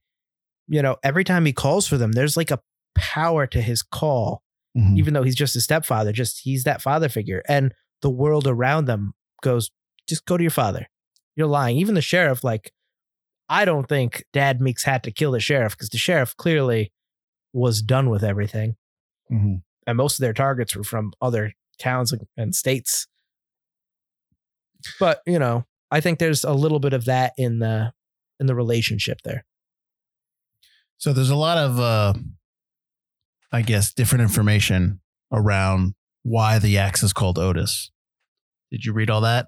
you 0.68 0.82
know, 0.82 0.96
every 1.04 1.24
time 1.24 1.46
he 1.46 1.54
calls 1.54 1.86
for 1.88 1.96
them, 1.98 2.14
there's 2.14 2.36
like 2.36 2.50
a 2.50 2.60
power 2.96 3.46
to 3.46 3.62
his 3.62 3.84
call, 3.84 4.42
Mhm. 4.78 4.98
even 4.98 5.14
though 5.14 5.24
he's 5.24 5.36
just 5.36 5.56
a 5.56 5.62
stepfather, 5.62 6.12
just 6.12 6.42
he's 6.44 6.64
that 6.66 6.82
father 6.82 7.10
figure. 7.10 7.42
And 7.48 7.74
the 8.02 8.10
world 8.10 8.46
around 8.48 8.86
them 8.86 9.14
goes, 9.42 9.72
just 10.08 10.26
go 10.26 10.38
to 10.38 10.44
your 10.44 10.52
father. 10.52 10.88
You're 11.36 11.48
lying. 11.48 11.78
Even 11.78 11.96
the 11.96 12.02
sheriff, 12.02 12.44
like, 12.44 12.72
I 13.50 13.66
don't 13.66 13.88
think 13.88 14.26
Dad 14.34 14.62
Meeks 14.62 14.84
had 14.84 15.04
to 15.04 15.12
kill 15.12 15.32
the 15.32 15.40
sheriff 15.40 15.74
because 15.74 15.90
the 15.90 15.98
sheriff 15.98 16.36
clearly 16.38 16.92
was 17.54 17.82
done 17.82 18.10
with 18.10 18.24
everything. 18.24 18.76
Mhm. 19.32 19.64
And 19.88 19.98
most 19.98 20.20
of 20.20 20.22
their 20.22 20.34
targets 20.34 20.76
were 20.76 20.84
from 20.84 21.14
other 21.22 21.54
towns 21.80 22.12
and- 22.12 22.28
and 22.36 22.54
states. 22.56 23.08
But, 25.00 25.22
you 25.26 25.40
know, 25.40 25.66
I 25.92 26.02
think 26.02 26.20
there's 26.20 26.44
a 26.44 26.54
little 26.54 26.80
bit 26.80 26.94
of 26.94 27.06
that 27.06 27.34
in 27.38 27.60
the 27.60 27.94
in 28.40 28.46
the 28.46 28.54
relationship 28.54 29.22
there. 29.24 29.46
So 30.98 31.12
there's 31.14 31.32
a 31.32 31.36
lot 31.36 31.58
of, 31.58 31.80
uh, 31.80 32.14
I 33.52 33.62
guess, 33.62 33.94
different 33.94 34.24
information 34.24 35.00
around 35.32 35.94
why 36.24 36.60
the 36.60 36.78
axe 36.78 37.04
is 37.04 37.14
called 37.14 37.38
Otis. 37.38 37.92
Did 38.72 38.86
you 38.86 38.94
read 38.94 39.10
all 39.10 39.22
that? 39.22 39.48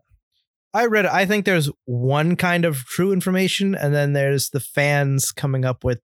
I 0.73 0.85
read 0.85 1.05
it. 1.05 1.11
I 1.11 1.25
think 1.25 1.45
there's 1.45 1.69
one 1.85 2.35
kind 2.35 2.63
of 2.63 2.85
true 2.85 3.11
information, 3.11 3.75
and 3.75 3.93
then 3.93 4.13
there's 4.13 4.49
the 4.51 4.59
fans 4.59 5.31
coming 5.31 5.65
up 5.65 5.83
with 5.83 5.99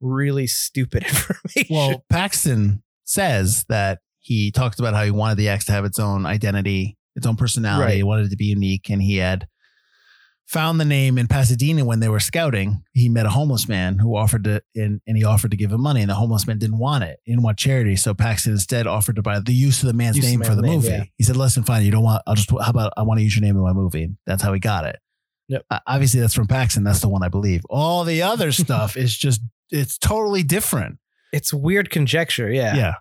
really 0.00 0.46
stupid 0.46 1.02
information. 1.08 1.66
Well, 1.74 2.04
Paxton 2.08 2.82
says 3.04 3.64
that 3.68 4.00
he 4.18 4.50
talked 4.50 4.78
about 4.78 4.94
how 4.94 5.04
he 5.04 5.10
wanted 5.10 5.36
the 5.36 5.48
axe 5.48 5.66
to 5.66 5.72
have 5.72 5.84
its 5.84 5.98
own 5.98 6.26
identity, 6.26 6.96
its 7.16 7.26
own 7.26 7.36
personality. 7.36 7.84
Right. 7.84 7.96
He 7.96 8.02
wanted 8.02 8.26
it 8.26 8.30
to 8.30 8.36
be 8.36 8.46
unique, 8.46 8.88
and 8.90 9.02
he 9.02 9.16
had 9.16 9.46
found 10.48 10.80
the 10.80 10.84
name 10.84 11.18
in 11.18 11.28
Pasadena 11.28 11.84
when 11.84 12.00
they 12.00 12.08
were 12.08 12.18
scouting. 12.20 12.82
He 12.94 13.08
met 13.08 13.26
a 13.26 13.30
homeless 13.30 13.68
man 13.68 13.98
who 13.98 14.16
offered 14.16 14.44
to, 14.44 14.62
and, 14.74 15.00
and 15.06 15.16
he 15.16 15.22
offered 15.24 15.50
to 15.50 15.56
give 15.56 15.70
him 15.70 15.82
money, 15.82 16.00
and 16.00 16.08
the 16.10 16.14
homeless 16.14 16.46
man 16.46 16.58
didn't 16.58 16.78
want 16.78 17.04
it. 17.04 17.18
He 17.24 17.32
didn't 17.32 17.42
want 17.44 17.58
charity, 17.58 17.96
so 17.96 18.14
Paxton 18.14 18.52
instead 18.52 18.86
offered 18.86 19.16
to 19.16 19.22
buy 19.22 19.38
the 19.40 19.52
use 19.52 19.82
of 19.82 19.86
the 19.88 19.92
man's 19.92 20.16
Use 20.16 20.24
name 20.26 20.42
for 20.42 20.54
the 20.54 20.62
name, 20.62 20.76
movie. 20.76 20.88
yeah. 20.88 21.04
He 21.18 21.24
said, 21.24 21.36
"Listen, 21.36 21.62
fine, 21.64 21.84
you 21.84 21.90
don't 21.90 22.02
want. 22.02 22.22
I'll 22.26 22.34
just. 22.34 22.50
How 22.50 22.70
about 22.70 22.92
I 22.96 23.02
want 23.02 23.18
to 23.18 23.24
use 23.24 23.36
your 23.36 23.42
name 23.44 23.56
in 23.56 23.62
my 23.62 23.72
movie?" 23.74 24.08
That's 24.26 24.42
how 24.42 24.52
he 24.52 24.58
got 24.60 24.84
it. 24.86 24.98
Yep. 25.48 25.64
Uh, 25.70 25.78
obviously, 25.86 26.20
that's 26.20 26.34
from 26.34 26.46
Paxton. 26.46 26.82
That's 26.84 27.00
the 27.00 27.08
one 27.08 27.22
I 27.22 27.28
believe. 27.28 27.62
All 27.70 28.04
the 28.04 28.22
other 28.22 28.50
stuff 28.64 28.96
is 28.96 29.16
just. 29.16 29.40
It's 29.70 29.98
totally 29.98 30.42
different. 30.42 30.98
it's 31.32 31.52
weird 31.52 31.90
conjecture. 31.90 32.50
Yeah. 32.50 32.74
Yeah. 32.74 32.94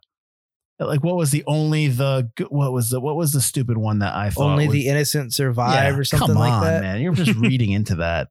Like 0.79 1.03
what 1.03 1.15
was 1.15 1.31
the 1.31 1.43
only 1.47 1.87
the 1.87 2.29
what 2.49 2.71
was 2.71 2.89
the 2.89 2.99
what 2.99 3.15
was 3.15 3.31
the 3.31 3.41
stupid 3.41 3.77
one 3.77 3.99
that 3.99 4.13
I 4.13 4.29
thought 4.29 4.51
Only 4.51 4.67
was- 4.67 4.73
the 4.73 4.87
innocent 4.87 5.33
survive 5.33 5.93
Yeah, 5.93 5.97
or 5.99 6.03
something 6.03 6.27
come 6.27 6.37
like 6.37 6.61
that. 6.63 6.81
man. 6.83 7.01
You're 7.01 7.13
just 7.13 7.35
reading 7.39 7.71
into 7.71 7.95
that. 7.95 8.29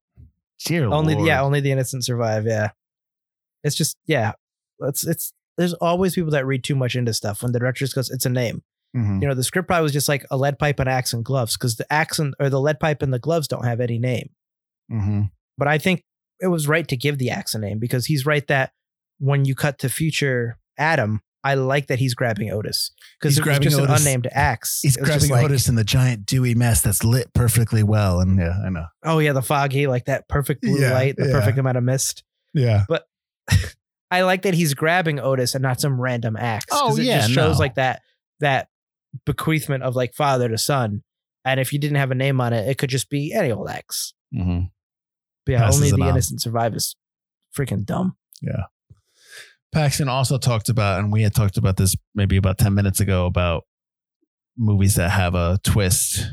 Dear 0.64 0.86
Only 0.86 1.14
Lord. 1.16 1.26
yeah, 1.26 1.42
only 1.42 1.60
the 1.60 1.72
innocent 1.72 2.04
survive. 2.04 2.46
Yeah. 2.46 2.70
It's 3.64 3.74
just 3.74 3.96
yeah. 4.06 4.32
It's 4.80 5.04
it's 5.06 5.32
there's 5.56 5.74
always 5.74 6.14
people 6.14 6.30
that 6.32 6.46
read 6.46 6.62
too 6.62 6.76
much 6.76 6.94
into 6.94 7.12
stuff 7.14 7.42
when 7.42 7.50
the 7.52 7.58
director 7.58 7.84
just 7.84 7.94
goes, 7.94 8.10
it's 8.10 8.26
a 8.26 8.30
name. 8.30 8.62
Mhm. 8.96 9.20
You 9.22 9.28
know, 9.28 9.34
the 9.34 9.42
script 9.42 9.66
probably 9.66 9.82
was 9.82 9.92
just 9.92 10.08
like 10.08 10.24
a 10.30 10.36
lead 10.36 10.58
pipe, 10.58 10.78
and 10.78 10.88
axe, 10.88 11.12
and 11.12 11.24
gloves, 11.24 11.56
because 11.56 11.76
the 11.76 11.92
axe 11.92 12.18
and 12.20 12.34
or 12.38 12.48
the 12.48 12.60
lead 12.60 12.78
pipe 12.78 13.02
and 13.02 13.12
the 13.12 13.18
gloves 13.18 13.48
don't 13.48 13.64
have 13.64 13.80
any 13.80 13.98
name. 13.98 14.30
Mhm. 14.92 15.30
But 15.58 15.66
I 15.68 15.78
think 15.78 16.02
it 16.40 16.46
was 16.46 16.68
right 16.68 16.86
to 16.88 16.96
give 16.96 17.18
the 17.18 17.30
axe 17.30 17.54
a 17.54 17.58
name 17.58 17.78
because 17.80 18.06
he's 18.06 18.24
right 18.24 18.46
that 18.46 18.70
when 19.18 19.44
you 19.44 19.54
cut 19.54 19.78
to 19.80 19.88
future 19.88 20.58
Adam, 20.78 21.22
I 21.46 21.54
like 21.54 21.86
that 21.86 21.98
he's 21.98 22.14
grabbing 22.14 22.50
Otis 22.50 22.90
because 23.20 23.34
He's 23.36 23.42
grabbing 23.42 23.62
just 23.62 23.78
Otis. 23.78 23.88
an 23.88 23.96
unnamed 24.08 24.28
axe. 24.32 24.80
He's 24.82 24.96
It 24.96 25.00
was 25.02 25.08
just 25.10 25.20
grabbing 25.28 25.42
like, 25.42 25.50
Otis 25.50 25.68
in 25.68 25.74
the 25.76 25.84
giant 25.84 26.26
dewy 26.26 26.54
mess 26.54 26.80
that's 26.82 27.04
lit 27.04 27.32
perfectly 27.34 27.82
well. 27.82 28.20
And 28.20 28.38
yeah, 28.38 28.58
I 28.64 28.68
know. 28.70 28.86
Oh 29.04 29.18
yeah, 29.18 29.32
the 29.32 29.42
foggy, 29.42 29.86
like 29.86 30.06
that 30.06 30.28
perfect 30.28 30.62
blue 30.62 30.78
Yeah, 30.80 30.92
light, 30.92 31.16
the 31.16 31.26
yeah. 31.26 31.32
perfect 31.32 31.58
amount 31.58 31.76
of 31.78 31.84
mist. 31.84 32.24
Yeah. 32.54 32.84
But 32.88 33.06
I 34.10 34.22
like 34.22 34.42
that 34.42 34.54
he's 34.54 34.74
grabbing 34.74 35.20
Otis 35.20 35.54
and 35.54 35.62
not 35.62 35.80
some 35.80 36.00
random 36.00 36.36
axe. 36.36 36.66
Oh, 36.72 36.96
it 36.96 37.02
yeah, 37.04 37.18
just 37.20 37.30
shows 37.32 37.56
no. 37.56 37.60
like 37.60 37.74
that 37.76 38.02
that 38.40 38.68
bequeathment 39.24 39.82
of 39.82 39.96
like 39.96 40.14
father 40.14 40.48
to 40.48 40.58
son. 40.58 41.02
And 41.44 41.60
if 41.60 41.72
you 41.72 41.78
didn't 41.78 41.96
have 41.98 42.10
a 42.10 42.14
name 42.16 42.40
on 42.40 42.52
it, 42.52 42.68
it 42.68 42.76
could 42.78 42.90
just 42.90 43.08
be 43.08 43.32
any 43.32 43.52
old 43.52 43.68
axe. 43.68 44.14
hmm 44.32 44.62
But 45.44 45.52
yeah, 45.52 45.58
Passes 45.60 45.80
only 45.92 46.02
the 46.02 46.08
innocent 46.10 46.42
survivors. 46.42 46.96
freaking 47.56 47.84
dumb. 47.84 48.16
Paxton 49.72 50.08
also 50.08 50.38
talked 50.38 50.68
about, 50.68 51.00
and 51.00 51.12
we 51.12 51.22
had 51.22 51.34
talked 51.34 51.56
about 51.56 51.76
this 51.76 51.94
maybe 52.14 52.36
about 52.36 52.58
10 52.58 52.74
minutes 52.74 53.00
ago 53.00 53.26
about 53.26 53.64
movies 54.56 54.94
that 54.94 55.10
have 55.10 55.34
a 55.34 55.58
twist, 55.64 56.24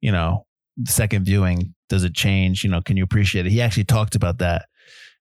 you 0.00 0.12
know, 0.12 0.46
second 0.86 1.24
viewing, 1.24 1.74
does 1.88 2.04
it 2.04 2.14
change? 2.14 2.64
You 2.64 2.70
know, 2.70 2.80
can 2.80 2.96
you 2.96 3.04
appreciate 3.04 3.46
it? 3.46 3.50
He 3.52 3.60
actually 3.60 3.84
talked 3.84 4.14
about 4.14 4.38
that. 4.38 4.66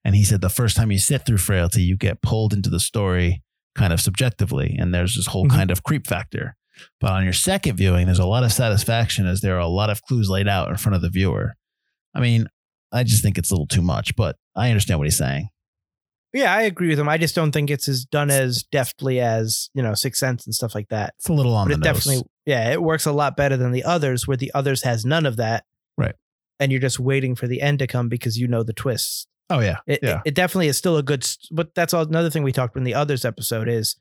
And 0.04 0.16
he 0.16 0.24
said 0.24 0.42
the 0.42 0.50
first 0.50 0.76
time 0.76 0.92
you 0.92 1.00
sit 1.00 1.26
through 1.26 1.38
Frailty, 1.38 1.82
you 1.84 1.98
get 1.98 2.22
pulled 2.22 2.54
into 2.54 2.70
the 2.70 2.80
story 2.80 3.44
kind 3.76 3.94
of 3.94 4.02
subjectively. 4.02 4.76
And 4.80 4.94
there's 4.94 5.16
this 5.16 5.28
whole 5.28 5.46
Mhm. 5.46 5.52
kind 5.52 5.72
of 5.72 5.84
creep 5.84 6.08
factor. 6.08 6.56
But 7.00 7.12
on 7.12 7.24
your 7.24 7.34
second 7.34 7.78
viewing, 7.78 8.06
there's 8.06 8.20
a 8.20 8.26
lot 8.26 8.44
of 8.44 8.52
satisfaction 8.52 9.28
as 9.28 9.42
there 9.42 9.56
are 9.56 9.60
a 9.60 9.68
lot 9.68 9.90
of 9.90 10.02
clues 10.04 10.30
laid 10.30 10.48
out 10.48 10.70
in 10.70 10.78
front 10.78 10.96
of 10.96 11.02
the 11.02 11.10
viewer. 11.10 11.56
I 12.16 12.20
mean, 12.20 12.48
I 12.92 13.04
just 13.04 13.22
think 13.24 13.38
it's 13.38 13.52
a 13.52 13.54
little 13.54 13.68
too 13.68 13.82
much, 13.82 14.16
but 14.16 14.38
I 14.56 14.70
understand 14.70 15.00
what 15.00 15.06
he's 15.08 15.18
saying. 15.18 15.50
Yeah, 16.34 16.54
I 16.56 16.62
agree 16.62 16.88
with 16.90 17.00
him. 17.00 17.10
I 17.10 17.18
just 17.18 17.36
don't 17.36 17.52
think 17.52 17.70
it's 17.70 17.88
as 17.90 18.06
done 18.06 18.30
as 18.32 18.64
deftly 18.64 19.20
as, 19.20 19.70
you 19.74 19.84
know, 19.84 19.94
Sixth 19.94 20.20
Sense 20.20 20.46
and 20.46 20.56
stuff 20.56 20.74
like 20.74 20.88
that. 20.90 21.14
It's 21.18 21.28
a 21.28 21.34
little 21.34 21.54
on 21.56 21.68
But 21.68 21.82
the 21.82 21.90
it 21.90 21.94
nose. 21.94 22.04
definitely 22.06 22.30
yeah, 22.46 22.72
it 22.72 22.82
works 22.82 23.06
a 23.06 23.12
lot 23.12 23.36
better 23.36 23.58
than 23.58 23.72
the 23.72 23.84
others 23.84 24.28
where 24.28 24.38
the 24.38 24.52
others 24.54 24.84
has 24.84 25.06
none 25.06 25.26
of 25.26 25.38
that. 25.38 25.66
Right. 25.98 26.16
And 26.60 26.72
you're 26.72 26.82
just 26.82 27.00
waiting 27.00 27.36
for 27.36 27.48
the 27.48 27.62
end 27.62 27.80
to 27.80 27.88
come 27.88 28.08
because 28.10 28.38
you 28.38 28.48
know 28.48 28.64
the 28.64 28.74
twists. 28.74 29.28
oh, 29.50 29.60
yeah. 29.60 29.78
It, 29.86 30.00
yeah. 30.02 30.18
it, 30.26 30.30
it 30.30 30.36
definitely 30.36 30.68
is 30.70 30.78
still 30.78 30.96
a 30.98 31.04
good, 31.04 31.28
but 31.52 31.76
that's 31.76 31.94
all, 31.94 32.04
another 32.04 32.30
thing 32.30 32.44
we 32.44 32.52
talked 32.54 32.78
in 32.78 32.84
the 32.86 32.94
others 32.96 33.26
episode 33.26 33.68
is 33.68 33.98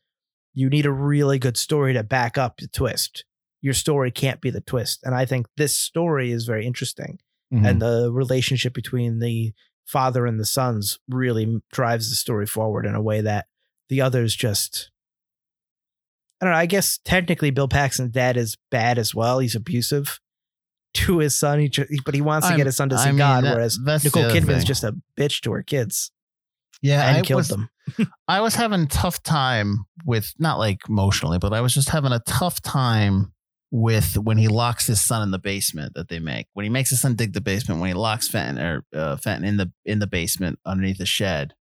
you 0.55 0.69
need 0.71 0.87
a 0.87 0.93
really 0.93 1.39
good 1.39 1.57
story 1.57 1.93
to 1.95 2.03
back 2.05 2.39
up 2.39 2.59
the 2.59 2.69
twist. 2.69 3.25
Your 3.61 3.75
story 3.75 4.11
can't 4.11 4.41
be 4.41 4.51
the 4.51 4.61
twist. 4.61 5.01
And 5.03 5.15
I 5.15 5.25
think 5.25 5.47
this 5.57 5.77
story 5.77 6.31
is 6.33 6.45
very 6.45 6.65
interesting. 6.65 7.19
Mhm. 7.53 7.69
And 7.69 7.83
the 7.83 8.11
relationship 8.13 8.73
between 8.73 9.19
the 9.19 9.53
father 9.91 10.25
and 10.27 10.39
the 10.39 10.45
sons 10.45 10.99
really 11.09 11.61
drives 11.73 12.11
the 12.11 12.17
story 12.17 12.47
forward 12.47 12.87
in 12.87 12.95
a 12.95 13.03
way 13.03 13.21
that 13.21 13.47
the 13.89 14.01
others 14.01 14.37
just, 14.37 14.91
I 16.41 16.45
don't 16.47 16.55
know. 16.55 16.59
I 16.61 16.67
guess 16.67 16.99
technically 17.05 17.51
Bill 17.51 17.69
Paxton's 17.69 18.13
dad 18.13 18.37
is 18.37 18.57
bad 18.71 18.99
as 18.99 19.15
well. 19.15 19.41
He's 19.41 19.57
abusive 19.57 20.21
to 20.95 21.19
his 21.19 21.37
son, 21.39 21.59
he 21.61 21.71
but 22.05 22.15
he 22.15 22.21
wants 22.21 22.47
to 22.47 22.53
I'm- 22.53 22.57
get 22.59 22.67
his 22.67 22.77
son 22.77 22.89
to 22.91 22.99
see 22.99 23.09
I 23.09 23.13
mean, 23.13 23.19
God, 23.19 23.45
that- 23.45 23.55
whereas 23.55 23.79
Nicole 23.79 24.25
Kidman's 24.31 24.59
thing. 24.59 24.67
just 24.67 24.85
a 24.85 24.95
bitch 25.19 25.41
to 25.43 25.53
her 25.53 25.63
kids 25.63 26.11
yeah, 26.83 27.09
and 27.09 27.19
I 27.19 27.23
killed 27.23 27.39
was, 27.41 27.49
them. 27.49 27.69
I 28.29 28.41
was 28.41 28.55
having 28.55 28.81
a 28.83 28.87
tough 28.87 29.23
time 29.23 29.85
with 30.05 30.33
not 30.39 30.59
like 30.59 30.81
emotionally, 30.89 31.39
but 31.39 31.53
I 31.53 31.61
was 31.61 31.75
just 31.75 31.91
having 31.91 32.13
a 32.13 32.21
tough 32.27 32.63
time 32.63 33.33
with 33.71 34.17
when 34.19 34.39
he 34.39 34.49
locks 34.49 34.87
his 34.87 35.01
son 35.05 35.23
in 35.23 35.31
the 35.31 35.39
basement 35.39 35.95
that 35.95 36.09
they 36.09 36.19
make. 36.19 36.47
When 36.55 36.65
he 36.65 36.71
makes 36.71 36.91
his 36.91 37.01
son 37.01 37.15
dig 37.15 37.33
the 37.33 37.41
basement, 37.41 37.81
when 37.81 37.89
he 37.89 37.95
locks 37.95 38.29
Fenton 38.29 38.59
or 38.65 38.85
uh, 38.95 39.17
Fenton 39.17 39.45
in 39.45 39.57
the 39.57 39.73
in 39.85 39.99
the 40.01 40.07
basement 40.07 40.59
underneath 40.65 40.99
the 40.99 41.07
shed, 41.07 41.55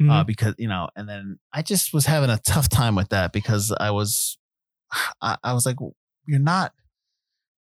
Mm-hmm. 0.00 0.10
uh, 0.10 0.24
because 0.24 0.54
you 0.56 0.68
know, 0.68 0.88
and 0.96 1.06
then 1.06 1.38
I 1.52 1.60
just 1.60 1.92
was 1.92 2.06
having 2.06 2.30
a 2.30 2.38
tough 2.38 2.70
time 2.70 2.94
with 2.94 3.10
that 3.10 3.32
because 3.34 3.70
I 3.78 3.90
was, 3.90 4.38
I, 5.20 5.36
I 5.44 5.52
was 5.52 5.66
like, 5.66 5.76
you're 6.26 6.38
not. 6.40 6.72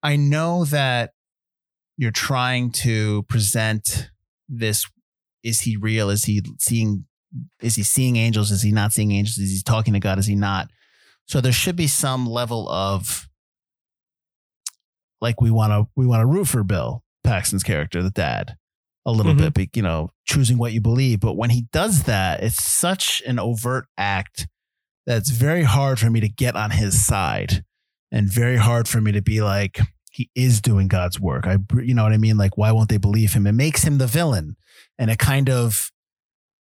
I 0.02 0.16
know 0.16 0.66
that 0.66 1.12
you're 1.96 2.10
trying 2.10 2.72
to 2.72 3.22
present 3.22 4.10
this. 4.50 4.84
Is 5.42 5.62
he 5.62 5.78
real? 5.78 6.10
Is 6.10 6.24
he 6.24 6.42
seeing? 6.58 7.06
Is 7.62 7.76
he 7.76 7.82
seeing 7.82 8.16
angels? 8.16 8.50
Is 8.50 8.60
he 8.62 8.70
not 8.70 8.92
seeing 8.92 9.12
angels? 9.12 9.38
Is 9.38 9.50
he 9.52 9.62
talking 9.62 9.94
to 9.94 10.00
God? 10.00 10.18
Is 10.18 10.26
he 10.26 10.34
not? 10.34 10.68
So 11.26 11.40
there 11.40 11.52
should 11.52 11.76
be 11.76 11.86
some 11.86 12.26
level 12.26 12.68
of 12.68 13.28
like 15.20 15.40
we 15.40 15.50
want 15.50 15.72
to 15.72 15.88
we 15.96 16.06
want 16.06 16.20
to 16.20 16.26
root 16.26 16.46
for 16.48 16.62
Bill 16.64 17.02
Paxton's 17.24 17.62
character, 17.62 18.02
the 18.02 18.10
dad, 18.10 18.56
a 19.04 19.12
little 19.12 19.34
Mhm. 19.34 19.52
bit, 19.54 19.70
you 19.76 19.82
know, 19.82 20.10
choosing 20.26 20.58
what 20.58 20.72
you 20.72 20.80
believe. 20.80 21.20
But 21.20 21.36
when 21.36 21.50
he 21.50 21.62
does 21.72 22.04
that, 22.04 22.42
it's 22.42 22.62
such 22.62 23.22
an 23.26 23.38
overt 23.38 23.86
act 23.96 24.46
that 25.06 25.18
it's 25.18 25.30
very 25.30 25.62
hard 25.62 25.98
for 25.98 26.10
me 26.10 26.20
to 26.20 26.28
get 26.28 26.56
on 26.56 26.70
his 26.72 27.04
side 27.04 27.64
and 28.12 28.28
very 28.30 28.56
hard 28.56 28.88
for 28.88 29.00
me 29.00 29.12
to 29.12 29.22
be 29.22 29.40
like, 29.42 29.80
he 30.10 30.30
is 30.34 30.60
doing 30.60 30.88
God's 30.88 31.20
work. 31.20 31.46
I, 31.46 31.58
you 31.82 31.94
know 31.94 32.02
what 32.02 32.12
I 32.12 32.16
mean? 32.16 32.36
Like, 32.36 32.56
why 32.56 32.72
won't 32.72 32.88
they 32.88 32.96
believe 32.96 33.32
him? 33.34 33.46
It 33.46 33.52
makes 33.52 33.84
him 33.84 33.98
the 33.98 34.06
villain. 34.06 34.56
And 34.98 35.10
it 35.10 35.18
kind 35.18 35.48
of, 35.50 35.90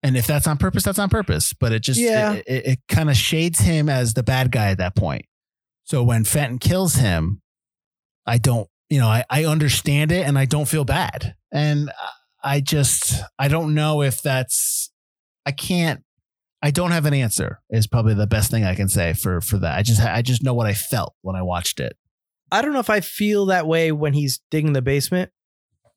and 0.03 0.15
if 0.17 0.25
that's 0.25 0.47
on 0.47 0.57
purpose, 0.57 0.83
that's 0.83 0.97
on 0.99 1.09
purpose. 1.09 1.53
But 1.53 1.71
it 1.71 1.81
just, 1.83 1.99
Yeah. 1.99 2.33
it, 2.33 2.43
it, 2.47 2.65
it 2.67 2.79
kind 2.87 3.09
of 3.09 3.17
shades 3.17 3.59
him 3.59 3.89
as 3.89 4.13
the 4.13 4.23
bad 4.23 4.51
guy 4.51 4.67
at 4.71 4.77
that 4.79 4.95
point. 4.95 5.25
So 5.83 6.01
when 6.03 6.23
Fenton 6.23 6.59
kills 6.59 6.95
him, 6.95 7.41
I 8.25 8.37
don't, 8.37 8.67
you 8.89 8.99
know, 8.99 9.07
I, 9.07 9.23
I 9.29 9.45
understand 9.45 10.11
it 10.11 10.25
and 10.27 10.37
I 10.37 10.45
don't 10.45 10.67
feel 10.67 10.85
bad. 10.85 11.35
And 11.51 11.91
I 12.43 12.59
just, 12.59 13.21
I 13.39 13.47
don't 13.47 13.73
know 13.73 14.01
if 14.01 14.21
that's, 14.21 14.91
I 15.45 15.51
can't, 15.51 16.03
I 16.61 16.71
don't 16.71 16.91
have 16.91 17.05
an 17.05 17.13
answer 17.13 17.59
is 17.69 17.87
probably 17.87 18.13
the 18.13 18.27
best 18.27 18.51
thing 18.51 18.63
I 18.63 18.75
can 18.75 18.87
say 18.89 19.13
for, 19.13 19.41
for 19.41 19.57
that. 19.57 19.77
I 19.77 19.81
just, 19.81 20.01
I 20.01 20.21
just 20.21 20.43
know 20.43 20.53
what 20.53 20.67
I 20.67 20.73
felt 20.73 21.15
when 21.21 21.35
I 21.35 21.41
watched 21.41 21.79
it. 21.79 21.97
I 22.51 22.61
don't 22.61 22.73
know 22.73 22.79
if 22.79 22.89
I 22.89 22.99
feel 22.99 23.47
that 23.47 23.65
way 23.65 23.91
when 23.91 24.13
he's 24.13 24.41
digging 24.51 24.73
the 24.73 24.81
basement 24.81 25.31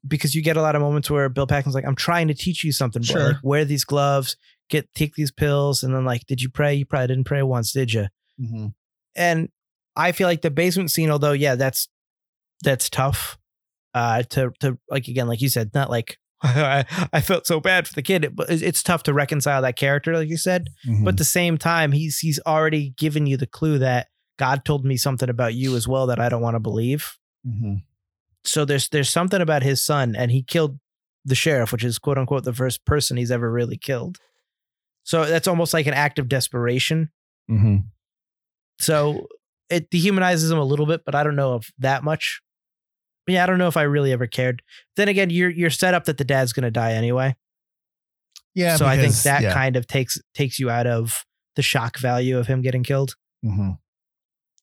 because 0.06 0.34
you 0.34 0.42
get 0.42 0.56
a 0.56 0.62
lot 0.62 0.76
of 0.76 0.82
moments 0.82 1.10
where 1.10 1.28
Bill 1.28 1.46
Paxton's 1.46 1.74
like, 1.74 1.86
I'm 1.86 1.96
trying 1.96 2.28
to 2.28 2.34
teach 2.34 2.62
you 2.62 2.72
something, 2.72 3.02
boy. 3.02 3.06
Sure. 3.06 3.28
Like, 3.28 3.36
wear 3.42 3.64
these 3.64 3.84
gloves, 3.84 4.36
get 4.70 4.88
take 4.94 5.14
these 5.14 5.32
pills, 5.32 5.82
and 5.82 5.94
then 5.94 6.04
like, 6.04 6.26
did 6.26 6.40
you 6.40 6.48
pray? 6.48 6.74
You 6.74 6.86
probably 6.86 7.08
didn't 7.08 7.24
pray 7.24 7.42
once, 7.42 7.72
did 7.72 7.92
you? 7.92 8.06
Mm-hmm. 8.40 8.66
And 9.16 9.48
I 9.96 10.12
feel 10.12 10.28
like 10.28 10.42
the 10.42 10.50
basement 10.50 10.90
scene, 10.90 11.10
although 11.10 11.32
yeah, 11.32 11.54
that's 11.54 11.88
that's 12.64 12.90
tough. 12.90 13.38
Uh, 13.94 14.24
to 14.24 14.50
to 14.60 14.78
like 14.90 15.06
again, 15.06 15.28
like 15.28 15.40
you 15.40 15.48
said, 15.48 15.70
not 15.74 15.90
like 15.90 16.18
I, 16.42 16.84
I 17.12 17.20
felt 17.20 17.46
so 17.46 17.60
bad 17.60 17.86
for 17.86 17.94
the 17.94 18.02
kid, 18.02 18.32
but 18.34 18.50
it's- 18.50 18.82
tough 18.82 19.04
to 19.04 19.14
reconcile 19.14 19.62
that 19.62 19.76
character, 19.76 20.14
like 20.14 20.28
you 20.28 20.36
said. 20.36 20.68
Mm-hmm. 20.86 21.04
But 21.04 21.14
at 21.14 21.18
the 21.18 21.24
same 21.24 21.58
time, 21.58 21.92
he's 21.92 22.18
he's 22.18 22.40
already 22.46 22.90
given 22.90 23.26
you 23.26 23.36
the 23.36 23.46
clue 23.46 23.78
that 23.78 24.08
God 24.38 24.64
told 24.64 24.84
me 24.84 24.96
something 24.96 25.28
about 25.28 25.54
you 25.54 25.76
as 25.76 25.86
well 25.86 26.06
that 26.08 26.20
I 26.20 26.28
don't 26.28 26.42
want 26.42 26.56
to 26.56 26.60
believe. 26.60 27.16
Mm-hmm. 27.46 27.76
So 28.44 28.64
there's 28.64 28.88
there's 28.88 29.10
something 29.10 29.40
about 29.40 29.62
his 29.62 29.82
son, 29.82 30.14
and 30.16 30.30
he 30.30 30.42
killed 30.42 30.78
the 31.24 31.34
sheriff, 31.34 31.72
which 31.72 31.84
is 31.84 31.98
quote 31.98 32.18
unquote 32.18 32.44
the 32.44 32.52
first 32.52 32.84
person 32.84 33.16
he's 33.16 33.30
ever 33.30 33.50
really 33.50 33.78
killed. 33.78 34.18
So 35.04 35.24
that's 35.24 35.48
almost 35.48 35.72
like 35.72 35.86
an 35.86 35.94
act 35.94 36.18
of 36.18 36.28
desperation. 36.28 37.10
Mm-hmm. 37.50 37.76
So 38.78 39.28
it 39.70 39.90
dehumanizes 39.90 40.50
him 40.50 40.58
a 40.58 40.64
little 40.64 40.86
bit, 40.86 41.02
but 41.04 41.14
I 41.14 41.22
don't 41.22 41.36
know 41.36 41.56
if 41.56 41.72
that 41.78 42.04
much. 42.04 42.40
Yeah, 43.26 43.42
I 43.42 43.46
don't 43.46 43.58
know 43.58 43.68
if 43.68 43.76
I 43.76 43.82
really 43.82 44.12
ever 44.12 44.26
cared. 44.26 44.62
Then 44.96 45.08
again, 45.08 45.30
you're 45.30 45.50
you're 45.50 45.70
set 45.70 45.94
up 45.94 46.04
that 46.04 46.18
the 46.18 46.24
dad's 46.24 46.52
gonna 46.52 46.70
die 46.70 46.92
anyway. 46.92 47.34
Yeah. 48.54 48.76
so 48.76 48.86
I 48.86 48.96
think 48.96 49.14
that 49.22 49.42
yeah. 49.42 49.52
kind 49.52 49.76
of 49.76 49.86
takes 49.86 50.18
takes 50.34 50.58
you 50.58 50.70
out 50.70 50.86
of 50.86 51.24
the 51.56 51.62
shock 51.62 51.98
value 51.98 52.38
of 52.38 52.46
him 52.46 52.62
getting 52.62 52.84
killed. 52.84 53.16
Mm-hmm. 53.44 53.70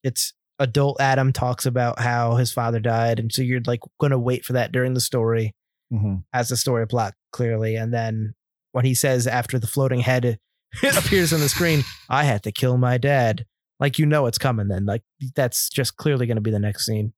It's 0.04 0.34
adult 0.60 1.02
Adam 1.02 1.34
talks 1.34 1.66
about 1.66 2.00
how 2.00 2.36
his 2.36 2.54
father 2.54 2.80
died, 2.80 3.20
and 3.20 3.32
so 3.32 3.42
you're 3.42 3.62
like 3.66 3.82
gonna 4.00 4.20
wait 4.20 4.46
for 4.46 4.54
that 4.54 4.72
during 4.72 4.94
the 4.94 5.02
story 5.02 5.54
Mm-hmm. 5.94 6.16
as 6.32 6.48
the 6.48 6.56
story 6.56 6.88
plot 6.88 7.16
clearly, 7.34 7.76
and 7.76 7.94
then 7.94 8.34
when 8.72 8.86
he 8.86 8.96
says 8.96 9.28
after 9.28 9.60
the 9.60 9.68
floating 9.68 10.00
head 10.00 10.40
appears 10.96 11.34
on 11.34 11.42
the 11.42 11.50
screen, 11.50 11.84
I 12.10 12.24
had 12.24 12.44
to 12.44 12.52
kill 12.54 12.78
my 12.78 12.98
dad. 12.98 13.46
Like 13.78 14.00
you 14.00 14.06
know 14.06 14.26
it's 14.28 14.38
coming. 14.38 14.70
Then 14.70 14.86
like 14.86 15.04
that's 15.36 15.68
just 15.70 15.98
clearly 15.98 16.28
gonna 16.28 16.40
be 16.40 16.52
the 16.52 16.60
next 16.60 16.86
scene. 16.86 17.12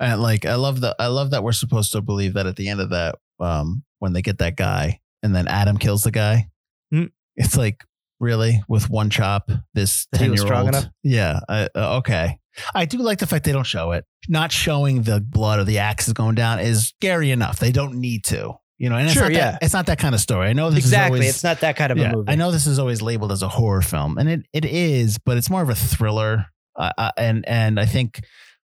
And 0.00 0.20
like 0.20 0.44
I 0.44 0.56
love 0.56 0.80
that 0.82 0.96
I 0.98 1.06
love 1.06 1.30
that 1.30 1.42
we're 1.42 1.52
supposed 1.52 1.92
to 1.92 2.00
believe 2.00 2.34
that 2.34 2.46
at 2.46 2.56
the 2.56 2.68
end 2.68 2.80
of 2.80 2.90
that, 2.90 3.16
um, 3.40 3.84
when 4.00 4.12
they 4.12 4.22
get 4.22 4.38
that 4.38 4.56
guy 4.56 5.00
and 5.22 5.34
then 5.34 5.48
Adam 5.48 5.76
kills 5.78 6.02
the 6.02 6.10
guy, 6.10 6.48
Mm. 6.92 7.10
it's 7.36 7.56
like 7.56 7.82
really 8.20 8.62
with 8.68 8.90
one 8.90 9.10
chop, 9.10 9.50
this 9.74 10.06
ten 10.14 10.32
year 10.34 10.52
old. 10.52 10.90
Yeah. 11.02 11.40
I, 11.48 11.68
uh, 11.74 11.98
okay. 11.98 12.38
I 12.74 12.84
do 12.84 12.98
like 12.98 13.18
the 13.18 13.26
fact 13.26 13.44
they 13.44 13.52
don't 13.52 13.66
show 13.66 13.92
it. 13.92 14.04
Not 14.28 14.52
showing 14.52 15.02
the 15.02 15.20
blood 15.20 15.58
or 15.58 15.64
the 15.64 15.78
axes 15.78 16.12
going 16.12 16.34
down 16.36 16.60
is 16.60 16.88
scary 16.88 17.30
enough. 17.32 17.58
They 17.58 17.72
don't 17.72 17.94
need 17.96 18.24
to. 18.26 18.54
You 18.78 18.90
know, 18.90 18.96
and 18.96 19.06
it's 19.06 19.14
Sure, 19.14 19.24
not 19.24 19.32
yeah. 19.32 19.50
that, 19.52 19.62
it's 19.62 19.72
not 19.72 19.86
that 19.86 19.98
kind 19.98 20.14
of 20.14 20.20
story. 20.20 20.48
I 20.48 20.52
know 20.52 20.70
this 20.70 20.84
exactly. 20.84 21.20
is 21.20 21.22
always, 21.24 21.34
it's 21.36 21.44
not 21.44 21.60
that 21.60 21.76
kind 21.76 21.92
of 21.92 21.98
yeah, 21.98 22.10
a 22.10 22.16
movie. 22.16 22.30
I 22.30 22.34
know 22.34 22.50
this 22.50 22.66
is 22.66 22.78
always 22.78 23.00
labeled 23.02 23.32
as 23.32 23.42
a 23.42 23.48
horror 23.48 23.82
film, 23.82 24.18
and 24.18 24.28
it, 24.28 24.46
it 24.52 24.64
is, 24.64 25.18
but 25.18 25.36
it's 25.36 25.48
more 25.48 25.62
of 25.62 25.70
a 25.70 25.74
thriller. 25.74 26.46
Uh, 26.76 26.90
uh, 26.98 27.10
and 27.16 27.48
and 27.48 27.78
I 27.78 27.86
think 27.86 28.20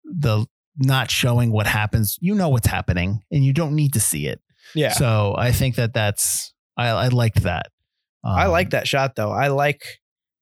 the 0.06 0.46
not 0.80 1.12
showing 1.12 1.52
what 1.52 1.68
happens, 1.68 2.18
you 2.22 2.34
know 2.36 2.50
what's 2.50 2.68
happening, 2.68 3.22
and 3.32 3.44
you 3.44 3.54
don't 3.54 3.76
need 3.76 3.94
to 3.94 4.00
see 4.00 4.28
it. 4.28 4.42
Yeah. 4.76 4.94
So 4.94 5.36
I 5.38 5.52
think 5.52 5.76
that 5.76 5.94
that's 5.94 6.54
I 6.78 6.88
I 6.90 7.08
liked 7.10 7.44
that. 7.44 7.68
I 8.24 8.46
Um, 8.46 8.52
like 8.52 8.72
that 8.72 8.88
shot 8.88 9.16
though. 9.16 9.32
I 9.32 9.48
like 9.48 9.82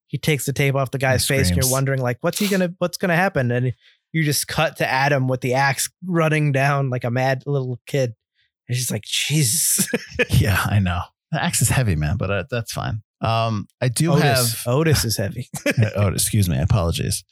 he 0.08 0.18
takes 0.18 0.46
the 0.46 0.54
tape 0.54 0.76
off 0.76 0.92
the 0.92 0.98
guy's 0.98 1.28
He 1.28 1.36
face 1.36 1.50
and 1.50 1.58
you're 1.62 1.72
wondering 1.72 2.02
like 2.02 2.18
what's 2.22 2.40
he 2.40 2.48
gonna 2.48 2.74
what's 2.80 2.98
gonna 2.98 3.16
happen 3.16 3.52
and 3.52 3.74
you 4.14 4.24
just 4.24 4.48
cut 4.48 4.78
to 4.78 4.88
Adam 4.88 5.28
with 5.28 5.42
the 5.42 5.54
axe 5.54 5.90
running 6.06 6.52
down 6.52 6.90
like 6.90 7.04
a 7.04 7.12
mad 7.12 7.44
little 7.46 7.80
kid. 7.86 8.14
And 8.68 8.76
she's 8.76 8.90
like, 8.92 9.04
Jesus. 9.04 9.88
Yeah, 10.30 10.60
I 10.66 10.80
know. 10.80 11.02
The 11.32 11.44
axe 11.44 11.62
is 11.62 11.70
heavy, 11.70 11.96
man, 11.96 12.18
but 12.18 12.32
uh, 12.32 12.44
that's 12.50 12.72
fine. 12.72 13.02
Um, 13.22 13.68
I 13.82 13.90
do 13.90 14.12
Otis. 14.14 14.24
have. 14.64 14.74
Otis 14.74 15.04
is 15.06 15.18
heavy. 15.18 15.50
oh, 15.96 16.08
excuse 16.08 16.48
me. 16.50 16.58
Apologies. 16.60 17.24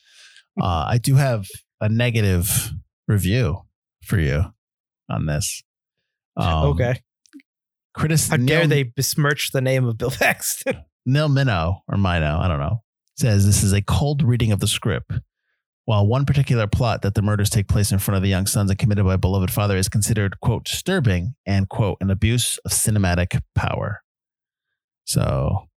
Uh, 0.62 0.86
I 0.88 0.98
do 0.98 1.16
have 1.16 1.48
a 1.82 1.90
negative 1.90 2.72
review 3.08 3.62
for 4.04 4.20
you 4.20 4.46
on 5.10 5.26
this. 5.26 5.62
Um, 6.38 6.68
okay. 6.70 7.02
Critis- 7.98 8.30
How 8.30 8.38
dare 8.38 8.60
Neil- 8.62 8.68
they 8.68 8.84
besmirch 8.84 9.52
the 9.52 9.62
name 9.62 9.86
of 9.86 9.98
Bill 9.98 10.12
Paxton? 10.20 10.84
Neil 11.06 11.30
Minow 11.30 11.80
or 11.88 11.98
Mino, 11.98 12.40
I 12.40 12.48
don't 12.48 12.60
know, 12.60 12.82
says 13.18 13.46
this 13.46 13.64
is 13.64 13.74
a 13.74 13.82
cold 13.82 14.24
reading 14.24 14.52
of 14.52 14.60
the 14.60 14.68
script. 14.68 15.12
While 15.86 16.08
one 16.08 16.26
particular 16.26 16.66
plot 16.66 17.04
that 17.04 17.14
the 17.14 17.22
murders 17.22 17.52
take 17.52 17.68
place 17.68 17.92
in 17.92 18.00
front 18.00 18.16
of 18.16 18.24
the 18.24 18.30
young 18.30 18.48
sons 18.48 18.72
and 18.72 18.80
committed 18.80 19.06
by 19.06 19.14
a 19.14 19.18
beloved 19.20 19.52
father 19.52 19.78
is 19.78 19.88
considered, 19.88 20.40
quote, 20.40 20.66
disturbing 20.66 21.36
and, 21.46 21.70
quote, 21.70 22.00
an 22.02 22.10
abuse 22.10 22.58
of 22.66 22.72
cinematic 22.72 23.40
power. 23.54 24.02
So 25.06 25.68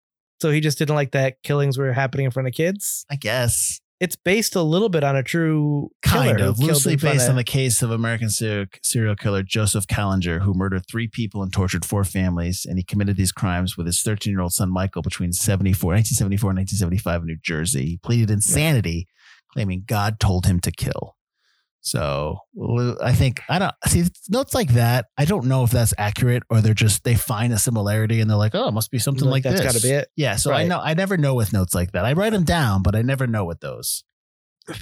so 0.40 0.50
he 0.50 0.60
just 0.60 0.78
didn't 0.78 0.94
like 0.94 1.10
that 1.12 1.42
killings 1.42 1.76
were 1.76 1.92
happening 1.92 2.24
in 2.24 2.30
front 2.30 2.48
of 2.48 2.54
kids. 2.54 3.04
I 3.10 3.16
guess 3.16 3.80
It's 4.00 4.14
based 4.14 4.54
a 4.54 4.62
little 4.62 4.88
bit 4.88 5.02
on 5.02 5.16
a 5.16 5.24
true 5.24 5.90
kind 6.02 6.40
of 6.40 6.60
loosely 6.60 6.94
based 6.94 7.28
on 7.28 7.34
the 7.34 7.42
case 7.42 7.82
of 7.82 7.90
American 7.90 8.30
serial 8.30 9.16
killer 9.16 9.42
Joseph 9.42 9.88
Kallinger, 9.88 10.42
who 10.42 10.54
murdered 10.54 10.84
three 10.88 11.08
people 11.08 11.42
and 11.42 11.52
tortured 11.52 11.84
four 11.84 12.04
families. 12.04 12.64
And 12.64 12.78
he 12.78 12.84
committed 12.84 13.16
these 13.16 13.32
crimes 13.32 13.76
with 13.76 13.86
his 13.86 14.00
13 14.00 14.32
year 14.32 14.40
old 14.40 14.52
son 14.52 14.70
Michael 14.70 15.02
between 15.02 15.32
74, 15.32 15.94
1974 15.94 16.50
and 16.50 16.58
1975 16.58 17.22
in 17.22 17.26
New 17.26 17.38
Jersey. 17.42 17.86
He 17.86 17.96
pleaded 17.96 18.30
insanity, 18.30 19.08
claiming 19.52 19.82
God 19.84 20.20
told 20.20 20.46
him 20.46 20.60
to 20.60 20.70
kill. 20.70 21.16
So 21.80 22.38
I 23.02 23.12
think 23.12 23.40
I 23.48 23.58
don't 23.58 23.74
see 23.86 24.04
notes 24.28 24.52
like 24.54 24.70
that. 24.74 25.06
I 25.16 25.24
don't 25.24 25.46
know 25.46 25.64
if 25.64 25.70
that's 25.70 25.94
accurate 25.96 26.42
or 26.50 26.60
they're 26.60 26.74
just 26.74 27.04
they 27.04 27.14
find 27.14 27.52
a 27.52 27.58
similarity 27.58 28.20
and 28.20 28.28
they're 28.28 28.36
like, 28.36 28.54
oh, 28.54 28.68
it 28.68 28.72
must 28.74 28.90
be 28.90 28.98
something 28.98 29.24
Like, 29.24 29.44
like, 29.44 29.54
that's 29.54 29.62
this. 29.62 29.72
gotta 29.72 29.82
be 29.86 29.94
it. 29.94 30.08
Yeah. 30.16 30.36
So 30.36 30.52
I 30.52 30.64
know 30.64 30.80
I 30.80 30.94
never 30.94 31.16
know 31.16 31.34
with 31.34 31.52
notes 31.52 31.74
like 31.74 31.92
that. 31.92 32.04
I 32.04 32.12
write 32.14 32.32
them 32.32 32.44
down, 32.44 32.82
but 32.82 32.94
I 32.96 33.02
never 33.02 33.26
know 33.26 33.44
with 33.44 33.60
those. 33.60 34.04
I 34.68 34.74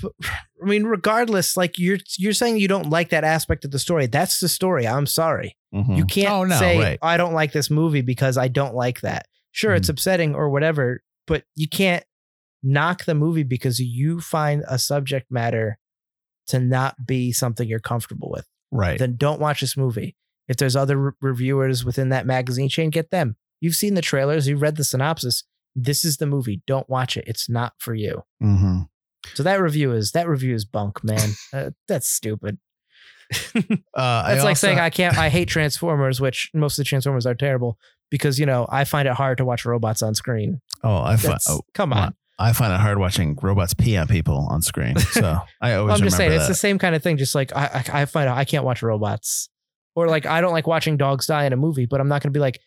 mean, 0.63 0.85
regardless, 0.85 1.57
like 1.57 1.79
you're 1.79 1.99
you're 2.19 2.33
saying 2.33 2.59
you 2.59 2.67
don't 2.69 2.91
like 2.91 3.11
that 3.11 3.23
aspect 3.25 3.65
of 3.65 3.71
the 3.71 3.79
story. 3.79 4.07
That's 4.07 4.41
the 4.41 4.49
story. 4.49 4.87
I'm 4.89 5.07
sorry. 5.07 5.57
Mhm. 5.75 5.97
You 5.97 6.05
can't 6.07 6.31
Oh, 6.31 6.45
no, 6.45 6.59
say 6.59 6.79
right. 6.79 6.99
I 7.03 7.17
don't 7.17 7.35
like 7.35 7.53
this 7.53 7.71
movie 7.71 8.01
because 8.03 8.37
I 8.37 8.49
don't 8.49 8.75
like 8.75 9.03
that. 9.03 9.27
Sure, 9.53 9.75
it's 9.75 9.87
Mhm. 9.89 9.93
upsetting 9.93 10.35
or 10.35 10.51
whatever, 10.51 11.03
but 11.27 11.45
you 11.55 11.69
can't 11.69 12.03
knock 12.63 13.05
the 13.05 13.15
movie 13.15 13.45
because 13.45 13.79
you 13.79 14.21
find 14.21 14.65
a 14.69 14.79
subject 14.79 15.31
matter 15.31 15.79
to 16.49 16.61
not 16.61 17.07
be 17.07 17.33
something 17.33 17.69
you're 17.69 17.79
comfortable 17.81 18.31
with. 18.31 18.47
right. 18.71 18.99
Then 18.99 19.17
don't 19.17 19.41
watch 19.41 19.61
this 19.61 19.77
movie. 19.77 20.17
If 20.49 20.57
there's 20.59 20.77
other 20.77 20.97
re- 20.97 21.13
reviewers 21.21 21.85
within 21.85 22.11
that 22.11 22.27
magazine 22.27 22.69
chain, 22.69 22.91
get 22.91 23.11
them. 23.11 23.37
You've 23.61 23.75
seen 23.75 23.95
the 23.95 24.03
trailers, 24.03 24.47
you've 24.47 24.63
read 24.63 24.77
the 24.77 24.85
synopsis. 24.85 25.43
This 25.75 26.05
is 26.05 26.19
the 26.19 26.27
movie. 26.27 26.63
Don't 26.67 26.89
watch 26.89 27.17
it. 27.17 27.25
It's 27.27 27.49
not 27.49 27.73
for 27.79 27.95
you. 27.95 28.23
hmm 28.41 28.83
So 29.35 29.43
that 29.43 29.61
review 29.61 29.93
is 29.93 30.13
that 30.13 30.29
review 30.29 30.55
is 30.55 30.65
bunk, 30.65 31.03
man. 31.03 31.31
uh, 31.53 31.71
that's 31.89 32.09
stupid. 32.09 32.59
Uh, 33.57 33.59
I 33.97 34.35
That's 34.35 34.45
like 34.45 34.51
also- 34.53 34.69
saying 34.69 34.79
I 34.79 34.91
can't. 34.91 35.19
I 35.19 35.29
hate 35.31 35.49
Transformers, 35.49 36.21
which 36.21 36.51
most 36.55 36.75
of 36.79 36.85
the 36.85 36.89
Transformers 36.89 37.27
are 37.27 37.35
terrible 37.35 37.77
because 38.11 38.39
you 38.39 38.47
know 38.47 38.67
I 38.71 38.85
find 38.85 39.09
it 39.09 39.15
hard 39.15 39.39
to 39.39 39.45
watch 39.45 39.65
robots 39.65 40.01
on 40.03 40.15
screen. 40.15 40.61
Oh, 40.85 40.99
I 40.99 41.17
That's, 41.17 41.51
oh, 41.51 41.63
come 41.75 41.93
on. 41.93 42.15
I 42.39 42.53
find 42.53 42.73
it 42.73 42.81
hard 42.81 42.99
watching 42.99 43.37
robots 43.41 43.73
pee 43.75 43.97
on 43.97 44.09
people 44.09 44.47
on 44.51 44.61
screen. 44.63 44.99
So 44.99 45.39
I 45.61 45.75
always 45.75 45.95
I'm 45.99 46.05
just 46.05 46.17
saying 46.17 46.31
remember 46.31 46.43
it's 46.43 46.49
the 46.49 46.55
same 46.55 46.79
kind 46.79 46.95
of 46.95 47.03
thing. 47.03 47.17
Just 47.17 47.35
like 47.35 47.55
I, 47.57 47.83
I, 47.93 48.03
I 48.03 48.05
find 48.05 48.29
I 48.29 48.45
can't 48.45 48.65
watch 48.65 48.83
robots, 48.83 49.49
or 49.95 50.07
like 50.09 50.27
I 50.27 50.41
don't 50.41 50.53
like 50.53 50.67
watching 50.67 50.97
dogs 50.97 51.27
die 51.27 51.45
in 51.47 51.53
a 51.53 51.57
movie, 51.57 51.87
but 51.87 52.01
I'm 52.01 52.09
not 52.09 52.23
going 52.23 52.33
to 52.33 52.37
be 52.37 52.41
like. 52.41 52.61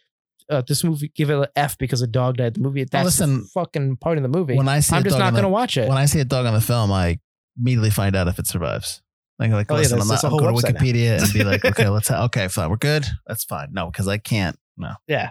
Uh, 0.49 0.63
this 0.67 0.83
movie, 0.83 1.11
give 1.13 1.29
it 1.29 1.37
an 1.37 1.45
F 1.55 1.77
because 1.77 2.01
a 2.01 2.07
dog 2.07 2.37
died. 2.37 2.47
in 2.57 2.63
The 2.63 2.67
movie, 2.67 2.83
that's 2.83 3.05
listen, 3.05 3.45
fucking 3.53 3.97
part 3.97 4.17
of 4.17 4.23
the 4.23 4.29
movie. 4.29 4.55
when 4.55 4.67
I 4.67 4.79
see 4.79 4.95
I'm 4.95 5.03
just 5.03 5.19
not 5.19 5.29
going 5.33 5.43
to 5.43 5.49
watch 5.49 5.77
it. 5.77 5.87
when 5.87 5.99
I 5.99 6.05
see 6.05 6.19
a 6.21 6.25
dog 6.25 6.47
on 6.47 6.55
the 6.55 6.59
film, 6.61 6.91
I 6.91 7.19
immediately 7.55 7.91
find 7.91 8.15
out 8.15 8.27
if 8.27 8.39
it 8.39 8.47
survives. 8.47 9.03
Like, 9.37 9.51
like 9.51 9.71
Oh, 9.71 9.75
listen, 9.75 9.99
there's- 9.99 10.09
I'm 10.09 10.15
not. 10.15 10.23
a 10.23 10.25
I'll 10.25 10.29
whole 10.31 10.39
go 10.39 10.47
to 10.47 10.53
website 10.53 10.73
now. 10.73 10.79
Wikipedia 10.79 11.21
and 11.23 11.33
be 11.33 11.43
like, 11.43 11.63
okay, 11.65 11.87
let's. 11.87 12.09
Okay, 12.09 12.47
fine, 12.47 12.67
we're 12.71 12.77
good. 12.77 13.05
That's 13.27 13.43
fine. 13.43 13.67
No, 13.73 13.91
because 13.91 14.07
I 14.07 14.17
can't. 14.17 14.57
No, 14.75 14.93
yeah, 15.07 15.29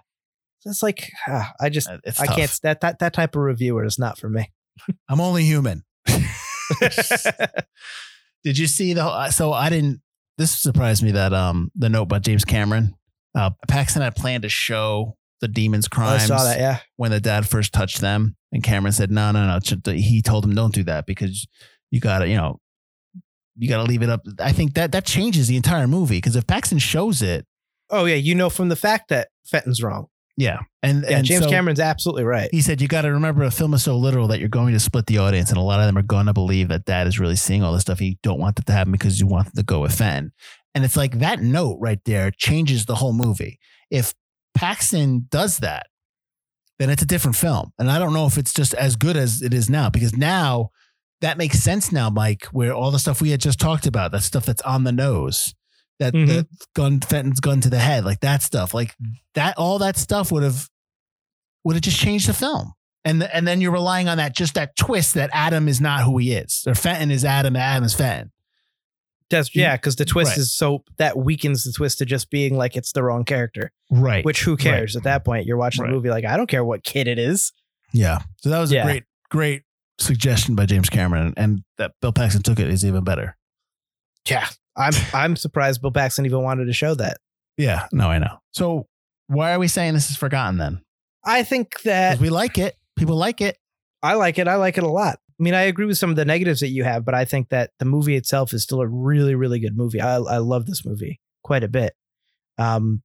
it's 0.65 0.83
like 0.83 1.11
ah, 1.27 1.53
I 1.61 1.69
just 1.69 1.89
it's 2.05 2.21
I 2.21 2.27
tough. 2.27 2.37
can't. 2.37 2.59
That 2.63 2.81
that 2.81 2.99
that 2.99 3.13
type 3.13 3.37
of 3.37 3.43
reviewer 3.43 3.85
is 3.85 3.99
not 3.99 4.19
for 4.19 4.29
me. 4.29 4.51
I'm 5.09 5.21
only 5.21 5.45
human. 5.45 5.85
Did 8.45 8.59
you 8.59 8.67
see 8.67 8.93
the? 8.93 9.31
So 9.31 9.53
I 9.53 9.71
didn't. 9.71 10.01
This 10.37 10.57
surprised 10.57 11.03
me 11.03 11.13
that 11.13 11.33
um 11.33 11.71
the 11.75 11.89
note 11.89 12.07
by 12.07 12.19
James 12.19 12.45
Cameron. 12.45 12.95
Uh, 13.35 13.51
Paxton 13.69 14.03
had 14.03 14.17
planned 14.17 14.43
to 14.43 14.49
show 14.49 15.17
the 15.41 15.49
demons' 15.49 15.89
I 15.93 15.95
crimes 15.95 16.27
saw 16.27 16.45
that. 16.45 16.59
Yeah, 16.59 16.79
when 16.97 17.11
the 17.11 17.21
dad 17.21 17.49
first 17.49 17.73
touched 17.73 18.01
them, 18.01 18.37
and 18.53 18.63
Cameron 18.63 18.93
said, 18.93 19.11
"No, 19.11 19.31
no, 19.33 19.47
no." 19.47 19.93
He 19.93 20.23
told 20.23 20.45
him, 20.45 20.55
"Don't 20.55 20.75
do 20.75 20.85
that 20.85 21.07
because 21.07 21.47
you 21.91 22.01
got 22.01 22.21
to, 22.21 22.29
you 22.29 22.37
know, 22.37 22.59
you 23.57 23.69
got 23.69 23.79
to 23.79 23.85
leave 23.85 24.03
it 24.03 24.11
up." 24.11 24.23
I 24.41 24.53
think 24.53 24.75
that 24.75 24.93
that 24.93 25.05
changes 25.05 25.49
the 25.49 25.57
entire 25.57 25.87
movie 25.87 26.19
because 26.19 26.37
if 26.37 26.47
Paxton 26.47 26.79
shows 26.79 27.23
it, 27.23 27.47
Oh 27.91 28.05
yeah, 28.05 28.17
you 28.17 28.35
know 28.35 28.51
from 28.51 28.69
the 28.69 28.77
fact 28.77 29.09
that 29.09 29.29
Fenton's 29.47 29.83
wrong. 29.83 30.09
Yeah, 30.39 30.61
and 30.85 31.03
Yeah, 31.03 31.17
and 31.17 31.27
James 31.27 31.45
so 31.45 31.51
Cameron's 31.51 31.81
absolutely 31.81 32.23
right. 32.23 32.49
He 32.53 32.63
said, 32.63 32.81
"You 32.81 32.87
got 32.87 33.03
to 33.03 33.13
remember, 33.13 33.43
a 33.43 33.51
film 33.51 33.75
is 33.75 33.83
so 33.83 33.97
literal 33.97 34.29
that 34.29 34.39
you're 34.39 34.49
going 34.49 34.73
to 34.73 34.79
split 34.79 35.07
the 35.07 35.19
audience, 35.19 35.51
and 35.51 35.59
a 35.59 35.63
lot 35.63 35.81
of 35.81 35.87
them 35.87 35.99
are 35.99 36.03
going 36.03 36.27
to 36.27 36.33
believe 36.33 36.69
that 36.69 36.85
dad 36.85 37.09
is 37.09 37.19
really 37.19 37.35
seeing 37.35 37.65
all 37.65 37.73
this 37.73 37.83
stuff. 37.83 38.01
You 38.01 38.15
don't 38.23 38.39
want 38.39 38.55
that 38.57 38.67
to 38.67 38.73
happen 38.73 38.93
because 38.93 39.19
you 39.19 39.27
want 39.27 39.47
them 39.47 39.55
to 39.57 39.65
go 39.65 39.81
with 39.81 39.93
Fenton." 39.93 40.33
And 40.77 40.85
it's 40.85 40.97
like 40.97 41.19
that 41.19 41.41
note 41.41 41.79
right 41.81 41.99
there 42.05 42.31
changes 42.31 42.87
the 42.87 42.95
whole 42.95 43.13
movie. 43.13 43.59
If 43.91 44.15
Paxton 44.55 45.27
does 45.29 45.59
that, 45.59 45.89
then 46.79 46.89
it's 46.89 47.03
a 47.03 47.07
different 47.07 47.37
film. 47.37 47.73
And 47.79 47.91
I 47.91 47.99
don't 47.99 48.13
know 48.13 48.27
if 48.27 48.39
it's 48.39 48.55
just 48.55 48.75
as 48.75 48.95
good 48.95 49.17
as 49.17 49.43
it 49.43 49.53
is 49.53 49.69
now 49.69 49.91
because 49.91 50.17
now 50.17 50.71
that 51.21 51.39
makes 51.39 51.59
sense 51.59 51.91
now, 51.91 52.11
Mike, 52.11 52.45
where 52.53 52.73
all 52.73 52.93
the 52.93 53.01
stuff 53.01 53.21
we 53.21 53.31
had 53.31 53.41
just 53.41 53.59
talked 53.59 53.87
about, 53.87 54.13
that 54.13 54.23
stuff 54.23 54.47
that's 54.47 54.63
on 54.63 54.85
the 54.85 54.93
nose, 54.93 55.55
that 55.99 56.15
Mhm. 56.15 56.27
the 56.27 56.49
gun 56.75 57.01
Fenton's 57.01 57.41
gun 57.41 57.61
to 57.61 57.71
the 57.71 57.79
head, 57.79 58.05
like 58.05 58.21
that 58.21 58.43
stuff, 58.43 58.73
like 58.75 58.95
that, 59.35 59.57
all 59.59 59.79
that 59.81 59.97
stuff 59.97 60.31
would 60.33 60.43
have 60.43 60.69
would 61.65 61.75
have 61.75 61.83
just 61.83 61.99
changed 61.99 62.29
the 62.29 62.33
film. 62.35 62.73
And 63.05 63.23
and 63.23 63.47
then 63.47 63.61
you're 63.61 63.73
relying 63.73 64.09
on 64.09 64.19
that 64.19 64.35
just 64.35 64.55
that 64.55 64.77
twist 64.77 65.15
that 65.15 65.31
Adam 65.33 65.69
is 65.69 65.81
not 65.81 66.03
who 66.05 66.19
he 66.19 66.33
is, 66.33 66.65
or 66.67 66.75
Fenton 66.75 67.11
is 67.11 67.25
Adam, 67.25 67.57
Adam 67.57 67.85
is 67.85 67.95
Fenton. 67.95 68.33
That's 69.31 69.55
yeah, 69.55 69.77
because 69.77 69.97
the 69.97 70.05
twist 70.07 70.31
Right. 70.33 70.39
is 70.39 70.55
so 70.55 70.85
that 70.97 71.19
weakens 71.19 71.65
the 71.65 71.73
twist 71.73 71.99
to 71.99 72.07
just 72.07 72.31
being 72.31 72.57
like 72.57 72.77
it's 72.77 72.93
the 72.93 73.03
wrong 73.03 73.25
character. 73.25 73.73
Right. 73.91 74.25
Which 74.25 74.43
who 74.43 74.57
cares 74.57 74.97
at 74.97 75.03
that 75.03 75.25
point? 75.25 75.47
You're 75.47 75.59
watching 75.59 75.83
Right. 75.83 75.91
the 75.91 75.97
movie 75.97 76.09
like 76.11 76.25
I 76.25 76.37
don't 76.37 76.49
care 76.49 76.65
what 76.65 76.83
kid 76.85 77.07
it 77.09 77.19
is. 77.19 77.53
yeah. 77.93 78.21
So 78.39 78.49
that 78.51 78.59
was 78.59 78.71
Yeah. 78.73 78.83
a 78.83 78.85
great, 78.87 79.05
great 79.31 79.63
suggestion 79.99 80.55
by 80.55 80.65
James 80.67 80.89
Cameron, 80.89 81.35
and 81.37 81.63
that 81.77 81.93
Bill 82.01 82.13
Paxton 82.13 82.43
took 82.43 82.59
it 82.61 82.69
is 82.71 82.85
even 82.85 83.03
better. 83.05 83.37
Yeah, 84.29 84.49
I'm 84.79 84.93
I'm 85.13 85.37
surprised 85.37 85.83
Bill 85.83 85.91
Paxton 85.93 86.25
even 86.27 86.43
wanted 86.43 86.67
to 86.67 86.73
show 86.73 86.95
that. 86.95 87.19
Yeah. 87.57 87.87
No, 87.93 88.09
I 88.09 88.19
know. 88.19 88.39
So 88.53 88.87
why 89.27 89.53
are 89.53 89.59
we 89.59 89.69
saying 89.69 89.95
this 89.95 90.11
is 90.11 90.17
forgotten 90.17 90.59
then? 90.59 90.81
I 91.25 91.43
think 91.43 91.83
that 91.83 92.13
'Cause 92.15 92.21
we 92.21 92.31
like 92.31 92.57
it. 92.59 92.77
People 92.97 93.17
like 93.17 93.41
it. 93.41 93.59
I 94.03 94.15
like 94.15 94.39
it. 94.39 94.47
I 94.49 94.55
like 94.55 94.79
it 94.79 94.85
a 94.85 94.89
lot. 94.89 95.19
I 95.39 95.43
mean, 95.43 95.55
I 95.55 95.63
agree 95.63 95.87
with 95.87 95.99
some 95.99 96.11
of 96.11 96.17
the 96.17 96.25
negatives 96.25 96.61
that 96.61 96.69
you 96.69 96.85
have, 96.85 97.05
but 97.05 97.15
I 97.15 97.25
think 97.25 97.49
that 97.51 97.71
the 97.79 97.85
movie 97.85 98.17
itself 98.17 98.53
is 98.53 98.63
still 98.63 98.81
a 98.81 98.87
really, 98.87 99.35
really 99.35 99.59
good 99.61 99.77
movie. 99.77 100.01
I, 100.01 100.17
I 100.17 100.39
love 100.39 100.67
this 100.67 100.85
movie 100.85 101.21
quite 101.45 101.63
a 101.65 101.69
bit. 101.69 101.95
Um, 102.59 103.03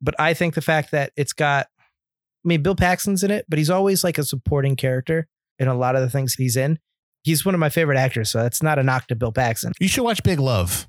but 0.00 0.14
I 0.20 0.34
think 0.34 0.54
the 0.54 0.60
fact 0.62 0.90
that 0.92 1.12
it's 1.16 1.32
got, 1.32 1.66
I 1.78 2.48
mean, 2.48 2.62
Bill 2.62 2.76
Paxton's 2.76 3.22
in 3.24 3.30
it, 3.30 3.46
but 3.48 3.58
he's 3.58 3.70
always 3.70 4.04
like 4.04 4.18
a 4.18 4.24
supporting 4.24 4.76
character 4.76 5.26
in 5.58 5.66
a 5.68 5.74
lot 5.74 5.96
of 5.96 6.02
the 6.02 6.10
things 6.10 6.34
he's 6.34 6.56
in. 6.56 6.78
He's 7.22 7.44
one 7.44 7.54
of 7.54 7.58
my 7.60 7.68
favorite 7.68 7.98
actors, 7.98 8.30
so 8.30 8.42
that's 8.42 8.62
not 8.62 8.78
a 8.78 8.82
knock 8.82 9.06
to 9.08 9.14
Bill 9.16 9.32
Paxton. 9.32 9.72
You 9.80 9.88
should 9.88 10.04
watch 10.04 10.22
Big 10.22 10.40
Love. 10.40 10.88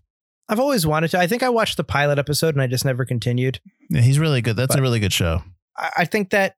I've 0.49 0.59
always 0.59 0.85
wanted 0.85 1.11
to. 1.11 1.19
I 1.19 1.27
think 1.27 1.43
I 1.43 1.49
watched 1.49 1.77
the 1.77 1.83
pilot 1.83 2.19
episode 2.19 2.55
and 2.55 2.61
I 2.61 2.67
just 2.67 2.85
never 2.85 3.05
continued. 3.05 3.59
Yeah, 3.89 4.01
he's 4.01 4.19
really 4.19 4.41
good. 4.41 4.55
That's 4.55 4.75
a 4.75 4.81
really 4.81 4.99
good 4.99 5.13
show. 5.13 5.43
I, 5.77 5.89
I 5.99 6.05
think 6.05 6.29
that 6.31 6.55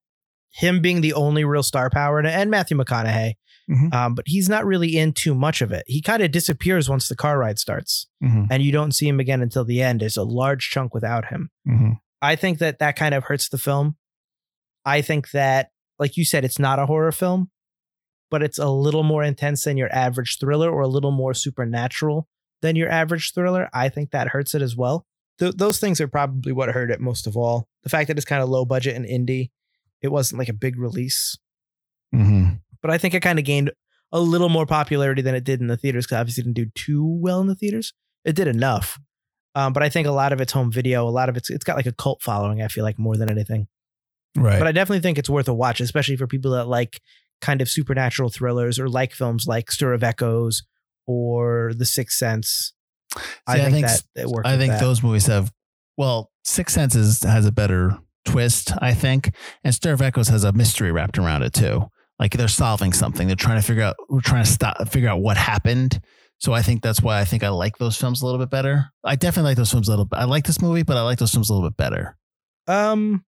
him 0.51 0.81
being 0.81 1.01
the 1.01 1.13
only 1.13 1.43
real 1.43 1.63
star 1.63 1.89
power 1.89 2.19
it, 2.19 2.25
and 2.25 2.49
Matthew 2.51 2.77
McConaughey, 2.77 3.33
Mhm. 3.69 3.93
um, 3.93 4.13
but 4.15 4.25
he's 4.27 4.49
not 4.49 4.65
really 4.65 4.97
in 4.97 5.13
too 5.13 5.33
much 5.33 5.61
of 5.61 5.71
it. 5.71 5.83
He 5.87 6.01
kind 6.01 6.21
of 6.21 6.31
disappears 6.31 6.89
once 6.89 7.07
the 7.07 7.15
car 7.15 7.37
ride 7.39 7.57
starts, 7.59 8.07
Mm-hmm. 8.23 8.45
and 8.51 8.61
you 8.63 8.71
don't 8.71 8.91
see 8.93 9.07
him 9.07 9.19
again 9.19 9.41
until 9.41 9.63
the 9.65 9.81
end. 9.81 10.01
There's 10.01 10.17
a 10.17 10.23
large 10.23 10.69
chunk 10.69 10.93
without 10.93 11.25
him. 11.27 11.49
Mm-hmm. 11.67 11.91
I 12.21 12.35
think 12.35 12.59
that 12.59 12.79
that 12.79 12.95
kind 12.95 13.13
of 13.15 13.23
hurts 13.25 13.49
the 13.49 13.57
film. 13.57 13.95
I 14.85 15.01
think 15.01 15.31
that, 15.31 15.69
like 15.99 16.17
you 16.17 16.25
said, 16.25 16.43
it's 16.45 16.59
not 16.59 16.77
a 16.79 16.85
horror 16.85 17.11
film, 17.11 17.49
but 18.33 18.41
it's 18.41 18.57
a 18.57 18.67
little 18.69 19.03
more 19.03 19.23
intense 19.23 19.63
than 19.63 19.77
your 19.77 19.93
average 19.93 20.39
thriller 20.39 20.71
or 20.71 20.81
a 20.81 20.87
little 20.87 21.11
more 21.11 21.35
supernatural 21.35 22.27
than 22.63 22.75
your 22.75 22.89
average 22.89 23.31
thriller. 23.33 23.69
I 23.73 23.89
think 23.89 24.09
that 24.09 24.29
hurts 24.29 24.55
it 24.55 24.61
as 24.63 24.75
well. 24.75 25.05
Th- 25.39 25.53
those 25.53 25.77
things 25.79 26.01
are 26.01 26.07
probably 26.07 26.51
what 26.51 26.69
hurt 26.69 26.89
it 26.89 26.99
most 26.99 27.27
of 27.27 27.37
all. 27.37 27.67
The 27.83 27.89
fact 27.89 28.07
that 28.07 28.17
it's 28.17 28.25
kind 28.25 28.41
of 28.41 28.49
low 28.49 28.65
budget 28.65 28.95
and 28.95 29.05
indie, 29.05 29.51
it 30.01 30.07
wasn't 30.11 30.39
like 30.39 30.49
a 30.49 30.53
big 30.53 30.79
release, 30.79 31.37
Mm-hmm. 32.15 32.55
but 32.81 32.91
I 32.91 32.97
think 32.97 33.13
it 33.13 33.21
kind 33.21 33.39
of 33.39 33.45
gained 33.45 33.71
a 34.11 34.19
little 34.19 34.49
more 34.49 34.65
popularity 34.65 35.21
than 35.21 35.35
it 35.35 35.43
did 35.43 35.61
in 35.61 35.67
the 35.67 35.77
theaters 35.77 36.05
because 36.05 36.19
obviously 36.19 36.41
it 36.41 36.45
didn't 36.45 36.55
do 36.65 36.71
too 36.75 37.05
well 37.05 37.39
in 37.41 37.47
the 37.47 37.55
theaters. 37.55 37.93
It 38.25 38.35
did 38.35 38.47
enough. 38.47 38.99
Um, 39.55 39.73
but 39.73 39.83
I 39.83 39.89
think 39.89 40.07
a 40.07 40.11
lot 40.11 40.33
of 40.33 40.41
it's 40.41 40.51
home 40.53 40.71
video, 40.71 41.07
a 41.07 41.09
lot 41.09 41.29
of 41.29 41.37
it's 41.37 41.49
it's 41.49 41.63
got 41.63 41.75
like 41.75 41.85
a 41.85 41.91
cult 41.91 42.21
following, 42.21 42.61
I 42.61 42.67
feel 42.67 42.83
like, 42.83 42.97
more 42.99 43.17
than 43.17 43.29
anything. 43.29 43.67
Right. 44.35 44.57
But 44.59 44.67
I 44.67 44.71
definitely 44.71 45.01
think 45.01 45.17
it's 45.19 45.29
worth 45.29 45.47
a 45.47 45.53
watch, 45.53 45.79
especially 45.79 46.15
for 46.17 46.25
people 46.27 46.51
that 46.51 46.65
like 46.67 47.01
kind 47.43 47.61
of 47.61 47.69
supernatural 47.69 48.29
thrillers 48.29 48.79
or 48.79 48.87
like 48.87 49.11
films 49.11 49.45
like 49.45 49.69
Stir 49.69 49.93
of 49.93 50.03
Echoes 50.03 50.63
or 51.05 51.73
The 51.75 51.85
Sixth 51.85 52.17
Sense. 52.17 52.73
I, 53.45 53.57
See, 53.57 53.61
I 53.61 53.69
think 53.69 53.73
think 53.73 53.87
that 53.87 54.03
it 54.15 54.27
works. 54.29 54.47
I 54.47 54.57
think 54.57 54.79
those 54.79 55.03
movies 55.03 55.27
have 55.27 55.51
well, 55.97 56.31
Six 56.43 56.73
Senses 56.73 57.21
has 57.21 57.45
a 57.45 57.51
better 57.51 57.99
twist, 58.25 58.71
I 58.81 58.93
think, 58.93 59.35
and 59.63 59.75
Stir 59.75 59.93
of 59.93 60.01
Echoes 60.01 60.29
has 60.29 60.43
a 60.43 60.53
mystery 60.53 60.91
wrapped 60.91 61.19
around 61.19 61.43
it 61.43 61.53
too. 61.53 61.83
Like 62.17 62.31
they're 62.31 62.47
solving 62.47 62.93
something. 62.93 63.27
They're 63.27 63.35
trying 63.35 63.59
to 63.59 63.67
figure 63.67 63.83
out. 63.83 63.97
We're 64.09 64.21
trying 64.21 64.45
to 64.45 64.49
stop 64.49 64.87
figure 64.87 65.09
out 65.09 65.21
what 65.21 65.35
happened. 65.37 65.99
So 66.39 66.53
I 66.53 66.61
think 66.61 66.81
that's 66.81 67.01
why 67.01 67.19
I 67.19 67.25
think 67.25 67.43
I 67.43 67.49
like 67.49 67.77
those 67.77 67.97
films 67.97 68.21
a 68.21 68.25
little 68.25 68.39
bit 68.39 68.49
better. 68.49 68.85
I 69.03 69.15
definitely 69.15 69.51
like 69.51 69.57
those 69.57 69.71
films 69.71 69.87
a 69.89 69.91
little. 69.91 70.05
bit. 70.05 70.17
I 70.17 70.23
like 70.23 70.45
this 70.45 70.61
movie, 70.61 70.83
but 70.83 70.97
I 70.97 71.01
like 71.01 71.19
those 71.19 71.31
films 71.31 71.49
a 71.49 71.53
little 71.53 71.69
bit 71.69 71.77
better. 71.77 72.17
Um, 72.67 73.25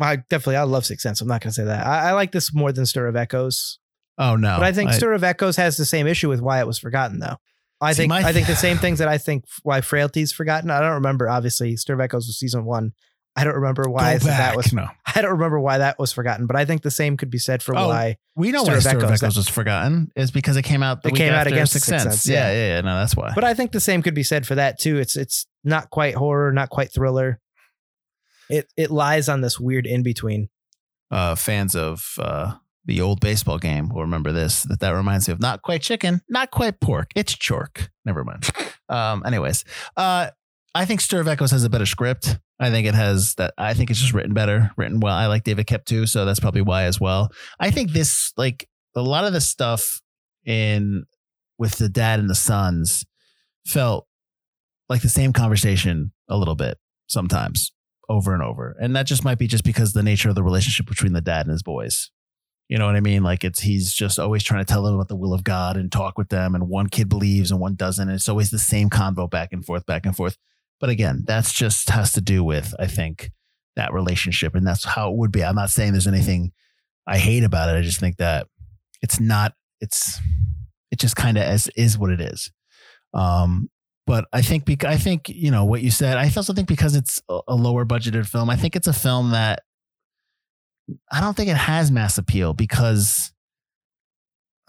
I 0.00 0.16
definitely 0.16 0.56
I 0.56 0.62
love 0.64 0.84
Sixth 0.86 1.02
Sense. 1.02 1.20
I'm 1.20 1.28
not 1.28 1.40
gonna 1.40 1.52
say 1.52 1.64
that. 1.64 1.86
I, 1.86 2.10
I 2.10 2.12
like 2.12 2.32
this 2.32 2.52
more 2.54 2.72
than 2.72 2.86
Stir 2.86 3.06
of 3.08 3.16
Echoes, 3.16 3.78
Oh 4.18 4.36
no! 4.36 4.56
but 4.58 4.64
I 4.64 4.72
think 4.72 4.92
Stir 4.92 5.12
of 5.12 5.24
Echoes 5.24 5.56
has 5.56 5.76
the 5.76 5.84
same 5.84 6.06
issue 6.06 6.28
with 6.28 6.40
why 6.40 6.60
it 6.60 6.66
was 6.66 6.78
forgotten, 6.78 7.18
though. 7.18 7.36
I 7.80 7.92
See, 7.92 8.02
think 8.02 8.12
I 8.12 8.32
think 8.32 8.46
the 8.46 8.56
same 8.56 8.76
things 8.78 8.98
that 8.98 9.08
I 9.08 9.16
think 9.18 9.44
why 9.62 9.80
Frailty's 9.80 10.32
forgotten. 10.32 10.70
I 10.70 10.80
don't 10.80 10.94
remember. 10.94 11.28
Obviously, 11.28 11.76
Stir 11.76 11.94
of 11.94 12.00
Echoes 12.00 12.26
was 12.26 12.38
season 12.38 12.64
one. 12.64 12.92
I 13.36 13.44
don't 13.44 13.54
remember 13.54 13.84
why 13.88 14.18
that 14.18 14.56
was. 14.56 14.72
no. 14.72 14.88
I 15.14 15.22
don't 15.22 15.30
remember 15.30 15.60
why 15.60 15.78
that 15.78 15.98
was 16.00 16.12
forgotten, 16.12 16.46
but 16.46 16.56
I 16.56 16.64
think 16.64 16.82
the 16.82 16.90
same 16.90 17.16
could 17.16 17.30
be 17.30 17.38
said 17.38 17.62
for 17.62 17.76
Oh, 17.76 17.86
why 17.88 18.16
We 18.36 18.50
know 18.50 18.64
Stir 18.64 18.72
why 18.72 18.76
of 18.76 18.82
Stir 18.82 18.96
of 18.98 19.04
Echoes, 19.04 19.22
Echoes 19.22 19.36
was 19.36 19.48
forgotten 19.48 20.10
is 20.16 20.30
because 20.32 20.56
it 20.56 20.62
came 20.62 20.82
out. 20.82 21.02
The 21.02 21.08
It 21.08 21.12
week 21.12 21.20
came 21.20 21.32
out 21.32 21.46
against 21.46 21.72
Sixth 21.72 21.88
Sense. 21.88 22.02
Sense, 22.02 22.26
Yeah, 22.26 22.50
yeah. 22.50 22.52
yeah, 22.52 22.68
yeah. 22.74 22.80
No, 22.82 22.96
that's 22.98 23.14
why. 23.16 23.32
But 23.34 23.44
I 23.44 23.54
think 23.54 23.70
the 23.72 23.80
same 23.80 24.02
could 24.02 24.14
be 24.14 24.24
said 24.24 24.46
for 24.46 24.56
that 24.56 24.78
too. 24.78 24.98
It's 24.98 25.16
it's 25.16 25.46
not 25.62 25.90
quite 25.90 26.16
horror, 26.16 26.52
not 26.52 26.70
quite 26.70 26.92
thriller. 26.92 27.40
It 28.50 28.70
it 28.76 28.90
lies 28.90 29.28
on 29.28 29.40
this 29.40 29.58
weird 29.58 29.86
in 29.86 30.02
between. 30.02 30.48
uh, 31.10 31.34
fans 31.34 31.74
of 31.74 32.14
uh, 32.18 32.54
the 32.84 33.00
old 33.00 33.20
baseball 33.20 33.58
game 33.58 33.88
will 33.88 34.02
remember 34.02 34.32
this. 34.32 34.62
That 34.64 34.80
that 34.80 34.90
reminds 34.90 35.28
me 35.28 35.32
of 35.32 35.40
not 35.40 35.62
quite 35.62 35.82
chicken, 35.82 36.20
not 36.28 36.50
quite 36.50 36.80
pork. 36.80 37.10
It's 37.16 37.34
chork. 37.34 37.88
Never 38.04 38.24
mind. 38.24 38.48
Um, 38.90 39.22
anyways, 39.24 39.64
uh, 39.96 40.30
I 40.74 40.84
think 40.84 41.00
Stir 41.00 41.20
of 41.20 41.28
Echoes 41.28 41.52
has 41.52 41.62
a 41.62 41.70
better 41.70 41.86
script. 41.86 42.40
I 42.58 42.70
think 42.70 42.88
it 42.88 42.94
has 42.96 43.36
that. 43.36 43.54
I 43.56 43.72
think 43.72 43.88
it's 43.88 44.00
just 44.00 44.12
written 44.12 44.34
better, 44.34 44.72
written 44.76 44.98
well. 44.98 45.14
I 45.14 45.26
like 45.28 45.44
David 45.44 45.68
Koepp 45.68 45.84
too, 45.84 46.06
so 46.06 46.24
that's 46.24 46.40
probably 46.40 46.62
why 46.62 46.82
as 46.86 47.00
well. 47.00 47.30
I 47.60 47.70
think 47.70 47.92
this 47.92 48.32
like 48.36 48.68
a 48.96 49.00
lot 49.00 49.26
of 49.26 49.32
the 49.32 49.40
stuff 49.40 50.02
in 50.44 51.04
with 51.56 51.78
the 51.78 51.88
dad 51.88 52.18
and 52.18 52.28
the 52.28 52.34
sons 52.34 53.06
felt 53.64 54.08
like 54.88 55.02
the 55.02 55.08
same 55.08 55.32
conversation 55.32 56.10
a 56.28 56.36
little 56.36 56.56
bit 56.56 56.76
sometimes 57.06 57.70
over 58.10 58.34
and 58.34 58.42
over. 58.42 58.76
And 58.80 58.94
that 58.96 59.06
just 59.06 59.24
might 59.24 59.38
be 59.38 59.46
just 59.46 59.64
because 59.64 59.92
the 59.92 60.02
nature 60.02 60.28
of 60.28 60.34
the 60.34 60.42
relationship 60.42 60.86
between 60.86 61.12
the 61.12 61.20
dad 61.20 61.46
and 61.46 61.52
his 61.52 61.62
boys. 61.62 62.10
You 62.68 62.76
know 62.76 62.86
what 62.86 62.96
I 62.96 63.00
mean? 63.00 63.22
Like 63.22 63.44
it's 63.44 63.60
he's 63.60 63.94
just 63.94 64.18
always 64.18 64.42
trying 64.42 64.64
to 64.64 64.70
tell 64.70 64.82
them 64.82 64.94
about 64.94 65.08
the 65.08 65.16
will 65.16 65.32
of 65.32 65.44
God 65.44 65.76
and 65.76 65.90
talk 65.90 66.18
with 66.18 66.28
them, 66.28 66.54
and 66.54 66.68
one 66.68 66.88
kid 66.88 67.08
believes 67.08 67.50
and 67.50 67.60
one 67.60 67.74
doesn't. 67.74 68.08
And 68.08 68.14
it's 68.14 68.28
always 68.28 68.50
the 68.50 68.58
same 68.58 68.90
convo 68.90 69.30
back 69.30 69.52
and 69.52 69.64
forth, 69.64 69.86
back 69.86 70.04
and 70.04 70.14
forth. 70.14 70.36
But 70.80 70.90
again, 70.90 71.24
that's 71.26 71.52
just 71.52 71.90
has 71.90 72.12
to 72.12 72.20
do 72.20 72.42
with, 72.44 72.74
I 72.78 72.86
think, 72.86 73.30
that 73.76 73.92
relationship. 73.92 74.54
And 74.54 74.66
that's 74.66 74.84
how 74.84 75.10
it 75.10 75.16
would 75.16 75.32
be. 75.32 75.44
I'm 75.44 75.54
not 75.54 75.70
saying 75.70 75.92
there's 75.92 76.06
anything 76.06 76.52
I 77.06 77.18
hate 77.18 77.44
about 77.44 77.68
it. 77.68 77.78
I 77.78 77.82
just 77.82 78.00
think 78.00 78.16
that 78.16 78.46
it's 79.02 79.20
not, 79.20 79.54
it's 79.80 80.20
it 80.90 80.98
just 80.98 81.16
kind 81.16 81.38
of 81.38 81.44
as 81.44 81.68
is 81.76 81.98
what 81.98 82.10
it 82.10 82.20
is. 82.20 82.50
Um, 83.14 83.68
but 84.10 84.26
I 84.32 84.42
think 84.42 84.64
because 84.64 84.92
I 84.92 84.96
think 84.96 85.28
you 85.28 85.52
know 85.52 85.64
what 85.64 85.82
you 85.82 85.92
said. 85.92 86.16
I 86.16 86.24
also 86.36 86.52
think 86.52 86.66
because 86.66 86.96
it's 86.96 87.22
a 87.28 87.54
lower 87.54 87.84
budgeted 87.84 88.26
film, 88.26 88.50
I 88.50 88.56
think 88.56 88.74
it's 88.74 88.88
a 88.88 88.92
film 88.92 89.30
that 89.30 89.62
I 91.12 91.20
don't 91.20 91.36
think 91.36 91.48
it 91.48 91.56
has 91.56 91.92
mass 91.92 92.18
appeal 92.18 92.52
because 92.52 93.32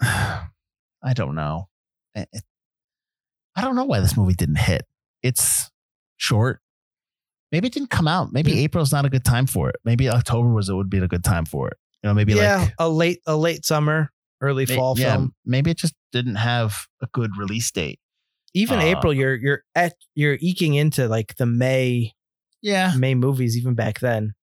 I 0.00 0.44
don't 1.12 1.34
know. 1.34 1.66
I 2.14 2.24
don't 3.60 3.74
know 3.74 3.82
why 3.84 3.98
this 3.98 4.16
movie 4.16 4.34
didn't 4.34 4.58
hit. 4.60 4.86
It's 5.24 5.72
short. 6.18 6.60
Maybe 7.50 7.66
it 7.66 7.72
didn't 7.72 7.90
come 7.90 8.06
out. 8.06 8.32
Maybe 8.32 8.52
Yeah. 8.52 8.58
April's 8.58 8.92
not 8.92 9.06
a 9.06 9.10
good 9.10 9.24
time 9.24 9.48
for 9.48 9.68
it. 9.70 9.76
Maybe 9.84 10.08
October 10.08 10.52
was 10.52 10.68
it 10.68 10.74
would 10.74 10.88
be 10.88 10.98
a 10.98 11.08
good 11.08 11.24
time 11.24 11.46
for 11.46 11.66
it. 11.66 11.76
You 12.04 12.10
know, 12.10 12.14
maybe 12.14 12.34
yeah, 12.34 12.58
like 12.58 12.74
a 12.78 12.88
late 12.88 13.18
a 13.26 13.36
late 13.36 13.64
summer, 13.64 14.12
early 14.40 14.66
may- 14.68 14.76
fall 14.76 14.94
yeah, 14.96 15.14
film. 15.16 15.34
Maybe 15.44 15.72
it 15.72 15.78
just 15.78 15.94
didn't 16.12 16.36
have 16.36 16.86
a 17.02 17.08
good 17.12 17.36
release 17.36 17.68
date. 17.72 17.98
Even 18.54 18.78
Uh, 18.78 18.82
April, 18.82 19.12
you're 19.12 19.34
you're 19.34 19.64
at 19.74 19.94
you're 20.14 20.38
eking 20.40 20.74
into 20.74 21.08
like 21.08 21.36
the 21.36 21.46
May 21.46 22.12
Yeah, 22.60 22.92
May 22.96 23.14
movies 23.14 23.56
even 23.56 23.74
back 23.74 24.00
then. 24.00 24.34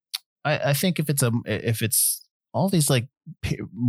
I, 0.43 0.69
I 0.69 0.73
think 0.73 0.99
if 0.99 1.09
it's 1.09 1.23
a 1.23 1.31
if 1.45 1.81
it's 1.81 2.27
all 2.53 2.69
these 2.69 2.89
like 2.89 3.07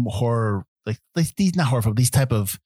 horror 0.06 0.66
like 0.86 0.98
like 1.14 1.34
these 1.36 1.56
not 1.56 1.68
horror 1.68 1.94
these 1.94 2.10
type 2.10 2.32
of 2.32 2.58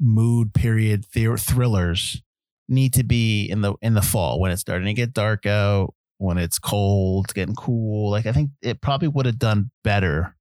mood 0.00 0.54
period 0.54 1.04
thr- 1.04 1.36
thrillers 1.36 2.22
need 2.68 2.94
to 2.94 3.04
be 3.04 3.46
in 3.46 3.60
the 3.62 3.74
in 3.82 3.94
the 3.94 4.02
fall 4.02 4.40
when 4.40 4.50
it's 4.50 4.60
starting 4.60 4.86
to 4.86 4.92
get 4.94 5.12
dark 5.12 5.46
out 5.46 5.94
when 6.18 6.38
it's 6.38 6.58
cold 6.58 7.26
it's 7.26 7.32
getting 7.32 7.54
cool 7.54 8.10
like 8.10 8.26
I 8.26 8.32
think 8.32 8.50
it 8.62 8.80
probably 8.80 9.08
would 9.08 9.26
have 9.26 9.38
done 9.38 9.70
better 9.84 10.36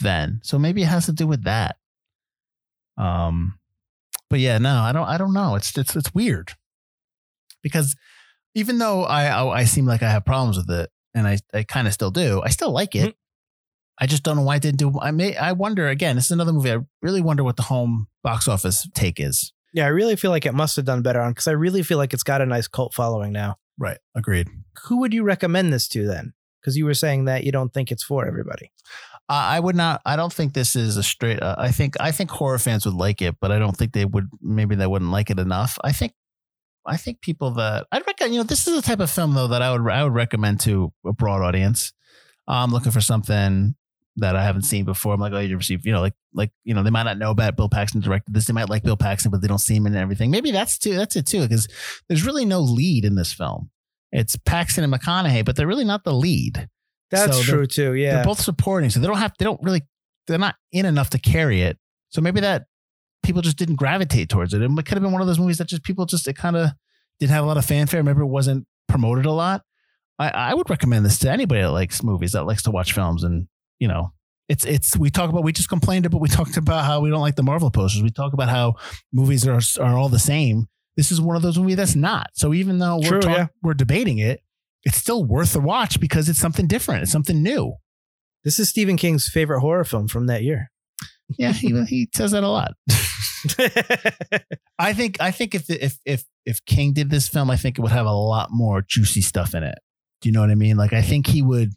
then. 0.00 0.40
So 0.42 0.58
maybe 0.58 0.82
it 0.82 0.86
has 0.86 1.06
to 1.06 1.12
do 1.12 1.26
with 1.26 1.44
that. 1.44 1.76
Um 2.96 3.58
but 4.30 4.38
yeah 4.38 4.56
no 4.56 4.78
I 4.80 4.92
don't 4.92 5.06
I 5.06 5.18
don't 5.18 5.34
know 5.34 5.56
it's 5.56 5.76
it's 5.76 5.94
it's 5.94 6.14
weird 6.14 6.52
because 7.62 7.96
even 8.54 8.78
though 8.78 9.04
I, 9.04 9.26
I 9.26 9.60
I 9.60 9.64
seem 9.64 9.86
like 9.86 10.02
I 10.02 10.10
have 10.10 10.24
problems 10.24 10.56
with 10.56 10.70
it, 10.70 10.90
and 11.14 11.26
I 11.26 11.38
I 11.54 11.62
kind 11.62 11.86
of 11.86 11.92
still 11.92 12.10
do, 12.10 12.42
I 12.44 12.48
still 12.50 12.72
like 12.72 12.94
it. 12.94 13.00
Mm-hmm. 13.00 14.02
I 14.02 14.06
just 14.06 14.22
don't 14.22 14.36
know 14.36 14.42
why 14.42 14.54
I 14.54 14.58
didn't 14.58 14.78
do. 14.78 14.98
I 15.00 15.10
may 15.10 15.36
I 15.36 15.52
wonder 15.52 15.88
again. 15.88 16.16
This 16.16 16.26
is 16.26 16.30
another 16.30 16.52
movie. 16.52 16.72
I 16.72 16.78
really 17.02 17.20
wonder 17.20 17.44
what 17.44 17.56
the 17.56 17.62
home 17.62 18.08
box 18.22 18.48
office 18.48 18.88
take 18.94 19.20
is. 19.20 19.52
Yeah, 19.72 19.84
I 19.84 19.88
really 19.88 20.16
feel 20.16 20.30
like 20.30 20.46
it 20.46 20.54
must 20.54 20.76
have 20.76 20.84
done 20.84 21.02
better 21.02 21.20
on 21.20 21.32
because 21.32 21.46
I 21.46 21.52
really 21.52 21.82
feel 21.82 21.98
like 21.98 22.12
it's 22.12 22.24
got 22.24 22.40
a 22.40 22.46
nice 22.46 22.66
cult 22.66 22.92
following 22.94 23.32
now. 23.32 23.56
Right. 23.78 23.98
Agreed. 24.16 24.48
Who 24.84 24.98
would 24.98 25.14
you 25.14 25.22
recommend 25.22 25.72
this 25.72 25.86
to 25.88 26.06
then? 26.06 26.32
Because 26.60 26.76
you 26.76 26.84
were 26.84 26.94
saying 26.94 27.26
that 27.26 27.44
you 27.44 27.52
don't 27.52 27.72
think 27.72 27.92
it's 27.92 28.02
for 28.02 28.26
everybody. 28.26 28.72
I 29.34 29.60
would 29.60 29.76
not. 29.76 30.02
I 30.04 30.16
don't 30.16 30.32
think 30.32 30.54
this 30.54 30.74
is 30.74 30.96
a 30.96 31.02
straight. 31.02 31.42
Uh, 31.42 31.54
I 31.56 31.70
think. 31.70 31.94
I 32.00 32.10
think 32.10 32.30
horror 32.30 32.58
fans 32.58 32.84
would 32.84 32.94
like 32.94 33.22
it, 33.22 33.36
but 33.40 33.52
I 33.52 33.58
don't 33.58 33.76
think 33.76 33.92
they 33.92 34.04
would. 34.04 34.28
Maybe 34.42 34.74
they 34.74 34.86
wouldn't 34.86 35.12
like 35.12 35.30
it 35.30 35.38
enough. 35.38 35.78
I 35.84 35.92
think. 35.92 36.14
I 36.86 36.96
think 36.96 37.20
people 37.20 37.52
that 37.52 37.86
I'd 37.92 38.06
recommend. 38.06 38.34
You 38.34 38.40
know, 38.40 38.44
this 38.44 38.66
is 38.66 38.74
the 38.74 38.82
type 38.82 39.00
of 39.00 39.10
film 39.10 39.34
though 39.34 39.48
that 39.48 39.62
I 39.62 39.70
would. 39.72 39.88
I 39.88 40.02
would 40.02 40.14
recommend 40.14 40.60
to 40.60 40.92
a 41.06 41.12
broad 41.12 41.42
audience. 41.42 41.92
I'm 42.48 42.72
looking 42.72 42.92
for 42.92 43.00
something 43.00 43.76
that 44.16 44.34
I 44.34 44.42
haven't 44.42 44.62
seen 44.62 44.84
before. 44.84 45.14
I'm 45.14 45.20
like, 45.20 45.32
oh, 45.32 45.38
you 45.38 45.54
ever? 45.54 45.62
You 45.68 45.92
know, 45.92 46.00
like 46.00 46.14
like 46.34 46.50
you 46.64 46.74
know, 46.74 46.82
they 46.82 46.90
might 46.90 47.04
not 47.04 47.18
know 47.18 47.30
about 47.30 47.56
Bill 47.56 47.68
Paxton 47.68 48.00
directed 48.00 48.34
this. 48.34 48.46
They 48.46 48.52
might 48.52 48.68
like 48.68 48.82
Bill 48.82 48.96
Paxton, 48.96 49.30
but 49.30 49.42
they 49.42 49.48
don't 49.48 49.58
see 49.58 49.76
him 49.76 49.86
in 49.86 49.94
everything. 49.94 50.30
Maybe 50.30 50.50
that's 50.50 50.78
too. 50.78 50.94
That's 50.96 51.16
it 51.16 51.26
too, 51.26 51.42
because 51.42 51.68
there's 52.08 52.26
really 52.26 52.44
no 52.44 52.60
lead 52.60 53.04
in 53.04 53.14
this 53.14 53.32
film. 53.32 53.70
It's 54.12 54.36
Paxton 54.36 54.82
and 54.82 54.92
McConaughey, 54.92 55.44
but 55.44 55.54
they're 55.54 55.66
really 55.66 55.84
not 55.84 56.02
the 56.02 56.12
lead. 56.12 56.68
That's 57.10 57.36
So 57.36 57.42
true 57.42 57.66
too. 57.66 57.94
Yeah. 57.94 58.16
They're 58.16 58.24
both 58.24 58.40
supporting, 58.40 58.90
so 58.90 59.00
they 59.00 59.06
don't 59.06 59.18
have. 59.18 59.32
They 59.38 59.44
don't 59.44 59.60
really. 59.62 59.82
They're 60.26 60.38
not 60.38 60.56
in 60.72 60.86
enough 60.86 61.10
to 61.10 61.18
carry 61.18 61.62
it. 61.62 61.78
So 62.10 62.20
maybe 62.20 62.40
that 62.40 62.66
people 63.22 63.42
just 63.42 63.56
didn't 63.56 63.76
gravitate 63.76 64.28
towards 64.28 64.54
it. 64.54 64.62
It 64.62 64.68
could 64.68 64.88
have 64.94 65.02
been 65.02 65.12
one 65.12 65.20
of 65.20 65.26
those 65.26 65.38
movies 65.38 65.58
that 65.58 65.68
just 65.68 65.82
people 65.82 66.06
just 66.06 66.28
it 66.28 66.36
kind 66.36 66.56
of 66.56 66.70
didn't 67.18 67.32
have 67.32 67.44
a 67.44 67.46
lot 67.46 67.56
of 67.56 67.64
fanfare. 67.64 68.02
Maybe 68.02 68.20
it 68.20 68.24
wasn't 68.24 68.66
promoted 68.88 69.26
a 69.26 69.32
lot. 69.32 69.62
I, 70.18 70.28
I 70.28 70.54
would 70.54 70.68
recommend 70.68 71.04
this 71.04 71.18
to 71.20 71.30
anybody 71.30 71.62
that 71.62 71.70
likes 71.70 72.02
movies, 72.02 72.32
that 72.32 72.44
likes 72.44 72.62
to 72.64 72.70
watch 72.70 72.92
films, 72.92 73.24
and 73.24 73.48
you 73.78 73.88
know, 73.88 74.12
it's 74.48 74.64
it's 74.64 74.96
we 74.96 75.10
talk 75.10 75.30
about 75.30 75.44
we 75.44 75.52
just 75.52 75.68
complained 75.68 76.06
about 76.06 76.20
we 76.20 76.28
talked 76.40 76.56
about 76.56 76.84
how 76.84 77.00
we 77.00 77.10
don't 77.10 77.20
like 77.20 77.36
the 77.36 77.42
Marvel 77.42 77.70
posters. 77.70 78.02
We 78.02 78.10
talk 78.10 78.32
about 78.32 78.48
how 78.48 78.74
movies 79.12 79.46
are 79.46 79.60
are 79.80 79.96
all 79.96 80.08
the 80.08 80.18
same. 80.18 80.66
This 80.96 81.10
is 81.10 81.20
one 81.20 81.36
of 81.36 81.42
those 81.42 81.58
movies 81.58 81.76
that's 81.76 81.94
not. 81.96 82.28
So 82.34 82.52
even 82.52 82.78
though 82.78 82.96
we're 82.98 83.08
True, 83.08 83.20
talk- 83.20 83.36
yeah. 83.36 83.46
we're 83.62 83.74
debating 83.74 84.18
it, 84.18 84.40
it's 84.84 84.96
still 84.96 85.24
worth 85.24 85.54
a 85.56 85.60
watch 85.60 86.00
because 86.00 86.28
it's 86.28 86.38
something 86.38 86.66
different. 86.66 87.02
It's 87.02 87.12
something 87.12 87.42
new. 87.42 87.74
this 88.44 88.58
is 88.58 88.68
Stephen 88.68 88.96
King's 88.96 89.28
favorite 89.28 89.60
horror 89.60 89.84
film 89.84 90.08
from 90.08 90.26
that 90.26 90.42
year. 90.42 90.70
Yeah, 91.38 91.52
he 91.52 91.68
he 91.84 92.08
says 92.14 92.32
that 92.32 92.42
a 92.42 92.48
lot. 92.48 92.72
I 94.78 94.92
think 94.92 95.20
I 95.20 95.30
think 95.30 95.54
if 95.54 95.70
if 95.70 95.98
if 96.04 96.24
if 96.44 96.64
King 96.64 96.92
did 96.92 97.10
this 97.10 97.28
film, 97.28 97.50
I 97.50 97.56
think 97.56 97.78
it 97.78 97.82
would 97.82 97.92
have 97.92 98.06
a 98.06 98.12
lot 98.12 98.48
more 98.50 98.82
juicy 98.82 99.20
stuff 99.20 99.54
in 99.54 99.62
it. 99.62 99.78
Do 100.20 100.28
you 100.28 100.32
know 100.32 100.40
what 100.40 100.50
I 100.50 100.56
mean? 100.56 100.76
Like 100.76 100.92
I 100.92 101.02
think 101.02 101.26
he 101.28 101.40
would. 101.42 101.72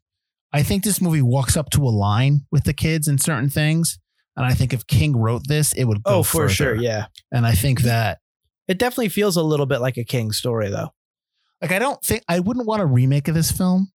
I 0.51 0.63
think 0.63 0.83
this 0.83 1.01
movie 1.01 1.21
walks 1.21 1.57
up 1.57 1.69
to 1.71 1.83
a 1.83 1.89
line 1.89 2.41
with 2.51 2.63
the 2.63 2.73
kids 2.73 3.07
in 3.07 3.17
certain 3.17 3.49
things, 3.49 3.99
and 4.35 4.45
I 4.45 4.53
think 4.53 4.73
if 4.73 4.87
King 4.87 5.15
wrote 5.15 5.47
this, 5.47 5.73
it 5.73 5.83
would 5.85 6.03
go 6.03 6.19
oh, 6.19 6.23
for 6.23 6.43
further. 6.43 6.49
sure. 6.49 6.75
Yeah. 6.75 7.05
And 7.31 7.45
I 7.45 7.53
think 7.53 7.81
that 7.81 8.19
It 8.67 8.77
definitely 8.79 9.09
feels 9.09 9.35
a 9.37 9.43
little 9.43 9.65
bit 9.65 9.81
like 9.81 9.97
a 9.97 10.03
King 10.03 10.31
story, 10.31 10.69
though. 10.69 10.89
Like 11.63 11.71
I 11.71 11.79
don't 11.79 11.99
think 12.03 12.23
I 12.29 12.39
wouldn't 12.39 12.67
want 12.67 12.81
a 12.81 12.85
remake 12.85 13.27
of 13.27 13.33
this 13.35 13.51
film, 13.51 13.91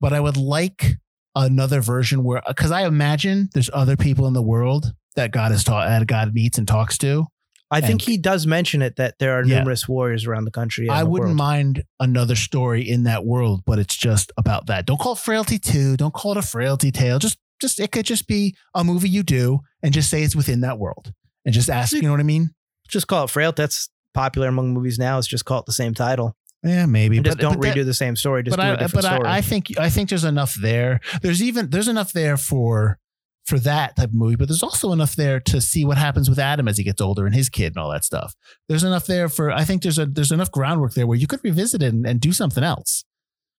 but 0.00 0.12
I 0.12 0.18
would 0.20 0.36
like 0.36 0.96
another 1.36 1.80
version 1.80 2.24
where 2.24 2.42
because 2.48 2.72
I 2.72 2.84
imagine 2.86 3.48
there's 3.54 3.70
other 3.72 3.96
people 3.96 4.26
in 4.26 4.32
the 4.32 4.42
world 4.42 4.92
that 5.16 5.30
God 5.30 5.52
is 5.52 5.62
taught 5.62 5.86
that 5.86 6.06
God 6.08 6.34
meets 6.34 6.58
and 6.58 6.66
talks 6.66 6.98
to. 6.98 7.26
I 7.72 7.80
think 7.80 8.02
he 8.02 8.18
does 8.18 8.48
mention 8.48 8.82
it 8.82 8.96
that 8.96 9.14
there 9.20 9.38
are 9.38 9.44
Yeah. 9.44 9.58
numerous 9.60 9.86
warriors 9.86 10.26
around 10.26 10.44
the 10.44 10.50
country. 10.50 10.88
I 10.90 11.04
the 11.04 11.10
wouldn't 11.10 11.28
world. 11.28 11.36
mind 11.36 11.84
another 12.00 12.34
story 12.34 12.82
in 12.88 13.04
that 13.04 13.24
world, 13.24 13.60
but 13.64 13.78
it's 13.78 13.96
just 13.96 14.32
about 14.36 14.66
that. 14.66 14.86
Don't 14.86 14.98
call 14.98 15.12
it 15.12 15.20
Frailty 15.20 15.56
2. 15.60 15.96
Don't 15.96 16.12
call 16.12 16.32
it 16.32 16.36
a 16.38 16.42
Frailty 16.42 16.90
tale. 16.90 17.20
Just 17.20 17.38
just 17.60 17.78
it 17.78 17.92
could 17.92 18.06
just 18.06 18.26
be 18.26 18.56
a 18.74 18.82
movie 18.82 19.08
you 19.08 19.22
do 19.22 19.60
and 19.84 19.92
just 19.94 20.10
say 20.10 20.22
it's 20.24 20.34
within 20.34 20.62
that 20.62 20.78
world. 20.78 21.12
And 21.44 21.54
just 21.54 21.70
ask, 21.70 21.92
you 21.92 22.02
know 22.02 22.10
what 22.10 22.18
I 22.18 22.24
mean? 22.24 22.50
Just 22.88 23.06
call 23.06 23.24
it 23.24 23.30
Frail. 23.30 23.52
That's 23.52 23.88
popular 24.14 24.48
among 24.48 24.72
movies 24.74 24.98
now. 24.98 25.18
Is 25.18 25.28
just 25.28 25.44
call 25.44 25.60
it 25.60 25.66
the 25.66 25.72
same 25.72 25.94
title. 25.94 26.34
Yeah, 26.62 26.86
maybe. 26.86 27.16
And 27.16 27.24
just 27.24 27.38
but, 27.38 27.44
uh, 27.44 27.48
don't 27.50 27.60
but 27.60 27.68
that- 27.68 27.76
redo 27.76 27.84
the 27.84 27.94
same 27.94 28.16
story. 28.16 28.42
Just 28.42 28.56
but 28.56 28.62
do 28.62 28.68
a 28.68 28.72
I, 28.72 28.76
different 28.76 28.92
but 29.06 29.14
story. 29.14 29.28
I, 29.28 29.36
I 29.38 29.40
think 29.40 29.78
I 29.78 29.88
think 29.90 30.08
there's 30.10 30.24
enough 30.24 30.54
there. 30.54 31.00
There's 31.22 31.42
even 31.42 31.70
there's 31.70 31.88
enough 31.88 32.12
there 32.12 32.36
for 32.36 32.98
for 33.46 33.58
that 33.58 33.96
type 33.96 34.10
of 34.10 34.14
movie, 34.14 34.36
but 34.36 34.46
there's 34.48 34.62
also 34.62 34.92
enough 34.92 35.16
there 35.16 35.40
to 35.40 35.60
see 35.60 35.84
what 35.84 35.96
happens 35.96 36.28
with 36.28 36.38
Adam 36.38 36.68
as 36.68 36.76
he 36.76 36.84
gets 36.84 37.00
older 37.00 37.24
and 37.26 37.34
his 37.34 37.48
kid 37.48 37.68
and 37.74 37.78
all 37.78 37.90
that 37.90 38.04
stuff. 38.04 38.34
There's 38.68 38.84
enough 38.84 39.06
there 39.06 39.28
for 39.28 39.50
I 39.50 39.64
think 39.64 39.82
there's 39.82 39.98
a 39.98 40.04
there's 40.06 40.32
enough 40.32 40.52
groundwork 40.52 40.92
there 40.94 41.06
where 41.06 41.16
you 41.18 41.26
could 41.26 41.40
revisit 41.42 41.82
it 41.82 41.92
and, 41.94 42.06
and 42.06 42.20
do 42.20 42.32
something 42.32 42.62
else. 42.62 43.04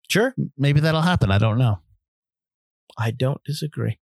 sure. 0.10 0.34
Maybe 0.58 0.80
that'll 0.80 1.02
happen. 1.02 1.32
I 1.32 1.40
don't 1.40 1.58
know. 1.58 1.80
I 2.98 3.12
don't 3.12 3.44
disagree. 3.44 4.00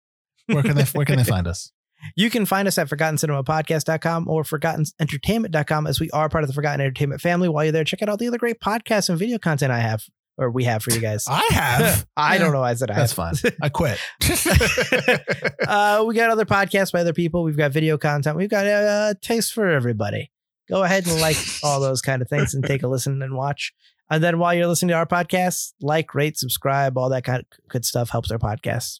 Where 0.48 0.64
can 0.64 0.76
they 0.76 0.84
where 0.86 1.06
can 1.06 1.18
they 1.18 1.24
find 1.36 1.46
us? 1.48 1.72
You 2.16 2.30
can 2.30 2.46
find 2.46 2.68
us 2.68 2.78
at 2.78 2.90
ForgottenCinemaPodcast.com 2.90 4.28
or 4.28 4.44
ForgottenEntertainment.com 4.44 5.88
as 5.88 6.00
we 6.00 6.10
are 6.12 6.30
part 6.30 6.44
of 6.44 6.48
the 6.48 6.54
Forgotten 6.54 6.82
Entertainment 6.82 7.22
family. 7.22 7.50
While 7.50 7.66
you're 7.66 7.72
there, 7.72 7.84
check 7.84 8.02
out 8.02 8.10
all 8.10 8.18
the 8.18 8.28
other 8.28 8.38
great 8.38 8.60
podcasts 8.60 9.10
and 9.10 9.18
video 9.18 9.38
content 9.38 9.72
I 9.72 9.80
have 9.80 10.04
or 10.38 10.52
we 10.52 10.64
have 10.66 10.84
for 10.84 10.92
you 10.92 11.00
guys. 11.00 11.26
I 11.28 11.48
have. 11.52 12.06
I 12.18 12.38
don't 12.38 12.54
know 12.54 12.60
why 12.60 12.72
I 12.72 12.74
said 12.76 12.92
I 12.92 12.96
That's 12.96 13.16
have. 13.16 13.42
fine. 13.42 13.54
I 13.62 13.70
quit. 13.70 14.00
uh, 15.68 16.04
we 16.08 16.16
got 16.16 16.30
other 16.30 16.46
podcasts 16.46 16.92
by 16.92 17.02
other 17.02 17.14
people. 17.14 17.44
We've 17.44 17.58
got 17.58 17.72
video 17.72 17.98
content. 17.98 18.38
We've 18.38 18.50
got 18.50 18.66
a 18.66 18.72
uh, 18.72 19.14
taste 19.22 19.54
for 19.54 19.68
everybody. 19.70 20.32
Go 20.70 20.84
ahead 20.84 21.08
and 21.08 21.20
like 21.22 21.38
all 21.64 21.80
those 21.80 22.02
kind 22.02 22.22
of 22.22 22.30
things 22.30 22.54
and 22.54 22.64
take 22.64 22.84
a 22.84 22.88
listen 22.88 23.22
and 23.22 23.36
watch. 23.36 23.74
And 24.10 24.24
then 24.24 24.40
while 24.40 24.54
you're 24.54 24.68
listening 24.68 24.90
to 24.90 24.96
our 24.96 25.06
podcast, 25.06 25.74
like, 25.82 26.14
rate, 26.14 26.38
subscribe, 26.38 26.98
all 26.98 27.10
that 27.10 27.24
kind 27.24 27.40
of 27.40 27.46
good 27.70 27.84
stuff 27.84 28.10
helps 28.10 28.32
our 28.32 28.38
podcast. 28.38 29.00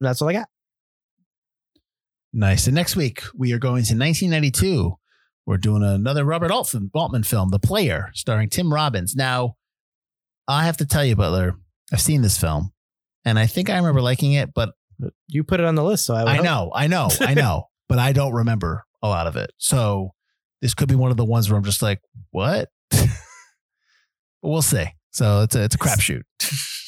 And 0.00 0.08
that's 0.08 0.20
all 0.20 0.28
I 0.28 0.34
got. 0.34 0.48
Nice. 2.34 2.66
And 2.66 2.74
next 2.74 2.96
week 2.96 3.22
we 3.34 3.52
are 3.52 3.58
going 3.58 3.84
to 3.84 3.96
1992. 3.96 4.96
We're 5.46 5.56
doing 5.58 5.82
another 5.82 6.24
Robert 6.24 6.50
Altman, 6.50 6.90
Altman 6.94 7.22
film, 7.22 7.50
The 7.50 7.58
Player, 7.58 8.10
starring 8.14 8.48
Tim 8.48 8.72
Robbins. 8.72 9.14
Now, 9.14 9.56
I 10.48 10.64
have 10.64 10.78
to 10.78 10.86
tell 10.86 11.04
you, 11.04 11.16
Butler, 11.16 11.56
I've 11.92 12.00
seen 12.00 12.22
this 12.22 12.38
film, 12.38 12.72
and 13.24 13.38
I 13.38 13.46
think 13.46 13.68
I 13.70 13.76
remember 13.76 14.00
liking 14.00 14.32
it, 14.32 14.54
but 14.54 14.74
You 15.28 15.44
put 15.44 15.60
it 15.60 15.66
on 15.66 15.74
the 15.74 15.84
list, 15.84 16.06
so 16.06 16.14
I, 16.14 16.36
I 16.36 16.38
know, 16.40 16.70
I 16.74 16.86
know, 16.86 17.08
I 17.20 17.34
know, 17.34 17.68
but 17.88 17.98
I 17.98 18.12
don't 18.12 18.32
remember 18.32 18.84
a 19.02 19.08
lot 19.08 19.26
of 19.26 19.36
it. 19.36 19.52
So 19.58 20.14
this 20.62 20.72
could 20.74 20.88
be 20.88 20.94
one 20.94 21.10
of 21.10 21.16
the 21.18 21.24
ones 21.24 21.50
where 21.50 21.58
I'm 21.58 21.64
just 21.64 21.82
like, 21.82 22.00
what? 22.30 22.70
we'll 24.42 24.62
see. 24.62 24.86
So 25.10 25.42
it's 25.42 25.54
a 25.54 25.64
it's 25.64 25.74
a 25.74 25.78
crapshoot. 25.78 26.22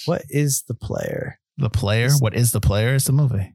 What 0.07 0.23
is 0.29 0.63
the 0.67 0.75
player? 0.75 1.39
The 1.59 1.71
player. 1.71 2.11
What 2.21 2.35
is 2.35 2.53
the 2.53 2.61
player? 2.61 2.95
It's 2.95 3.09
a 3.09 3.13
movie. 3.13 3.55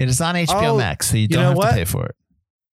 It 0.00 0.08
is 0.08 0.20
on 0.22 0.34
HBO 0.34 0.62
Oh, 0.62 0.78
Max, 0.78 1.10
so 1.10 1.18
you 1.18 1.28
don't 1.28 1.42
know 1.42 1.48
have 1.50 1.56
what? 1.58 1.68
to 1.70 1.74
pay 1.76 1.84
for 1.84 2.06
it. 2.06 2.16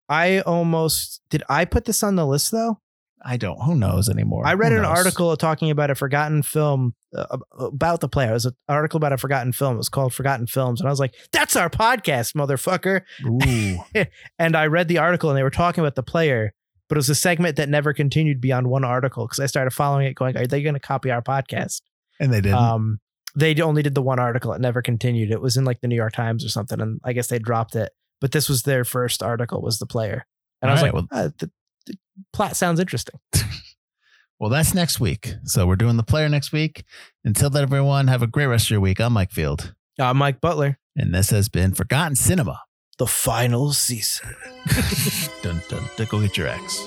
I 0.08 0.40
almost 0.40 1.20
did. 1.28 1.42
I 1.50 1.66
put 1.66 1.84
this 1.84 2.02
on 2.02 2.16
the 2.16 2.26
list 2.26 2.50
though. 2.50 2.80
I 3.22 3.36
don't. 3.36 3.60
Who 3.62 3.74
knows 3.76 4.08
anymore? 4.08 4.46
I 4.46 4.54
read 4.54 4.72
an 4.72 4.86
article 4.86 5.36
talking 5.36 5.70
about 5.70 5.90
a 5.90 5.94
forgotten 5.94 6.42
film 6.42 6.94
uh, 7.14 7.36
about 7.58 8.00
the 8.00 8.08
player. 8.08 8.30
It 8.30 8.32
was 8.32 8.46
an 8.46 8.54
article 8.70 8.96
about 8.96 9.12
a 9.12 9.18
forgotten 9.18 9.52
film. 9.52 9.74
It 9.74 9.76
was 9.76 9.90
called 9.90 10.14
Forgotten 10.14 10.46
Films, 10.46 10.80
and 10.80 10.88
I 10.88 10.90
was 10.90 10.98
like, 10.98 11.14
"That's 11.30 11.56
our 11.56 11.68
podcast, 11.68 12.32
motherfucker!" 12.34 13.02
Ooh, 13.26 14.04
And 14.38 14.56
I 14.56 14.66
read 14.68 14.88
the 14.88 14.96
article, 14.96 15.28
and 15.28 15.36
they 15.36 15.42
were 15.42 15.50
talking 15.50 15.84
about 15.84 15.96
the 15.96 16.02
player, 16.02 16.54
but 16.88 16.96
it 16.96 17.00
was 17.00 17.10
a 17.10 17.14
segment 17.14 17.56
that 17.56 17.68
never 17.68 17.92
continued 17.92 18.40
beyond 18.40 18.68
one 18.68 18.84
article 18.84 19.26
because 19.26 19.40
I 19.40 19.44
started 19.46 19.72
following 19.72 20.06
it, 20.06 20.14
going, 20.14 20.38
"Are 20.38 20.46
they 20.46 20.62
going 20.62 20.72
to 20.74 20.80
copy 20.80 21.10
our 21.10 21.20
podcast?" 21.20 21.82
and 22.18 22.32
they 22.32 22.40
didn't. 22.40 22.56
Um, 22.58 23.00
they 23.35 23.55
only 23.61 23.83
did 23.83 23.95
the 23.95 24.03
one 24.03 24.18
article; 24.18 24.53
it 24.53 24.61
never 24.61 24.83
continued. 24.83 25.31
It 25.31 25.41
was 25.41 25.57
in 25.57 25.64
like 25.64 25.81
the 25.81 25.89
New 25.89 25.97
York 25.97 26.12
Times 26.12 26.45
or 26.45 26.49
something, 26.49 26.81
and 26.81 27.01
I 27.05 27.12
guess 27.12 27.28
they 27.28 27.39
dropped 27.39 27.74
it. 27.76 27.93
But 28.20 28.33
this 28.33 28.49
was 28.49 28.62
their 28.62 28.85
first 28.85 29.22
article. 29.22 29.62
Was 29.62 29.78
the 29.78 29.87
player, 29.87 30.26
and 30.61 30.70
I 30.70 30.74
was 30.74 30.83
All 30.83 30.87
right, 30.87 30.95
like, 30.95 31.05
"Ah, 31.12 31.28
the, 31.39 31.51
the 31.87 31.97
plot 32.33 32.57
sounds 32.57 32.81
interesting." 32.81 33.18
well, 34.41 34.51
that's 34.51 34.74
next 34.74 35.01
week. 35.01 35.35
So 35.45 35.66
we're 35.66 35.76
doing 35.76 35.97
the 35.97 36.03
player 36.03 36.28
next 36.28 36.53
week. 36.53 36.85
Until 37.24 37.51
then, 37.51 37.62
everyone, 37.62 38.09
have 38.09 38.22
a 38.22 38.26
great 38.26 38.47
rest 38.47 38.66
of 38.66 38.70
your 38.70 38.81
week. 38.81 39.01
I'm 39.01 39.12
Mike 39.12 39.33
Field, 39.33 39.74
I'm 39.99 40.16
Mike 40.16 40.41
Butler. 40.41 40.78
and 40.97 41.14
this 41.14 41.31
has 41.31 41.49
been 41.49 41.74
Forgotten 41.74 42.16
Cinema. 42.16 42.62
The 42.99 43.07
final 43.07 43.72
season. 43.72 44.35
dun, 45.43 45.62
dun, 45.70 45.83
dun, 45.97 46.07
go 46.11 46.20
get 46.20 46.37
your 46.37 46.49
ex. 46.49 46.87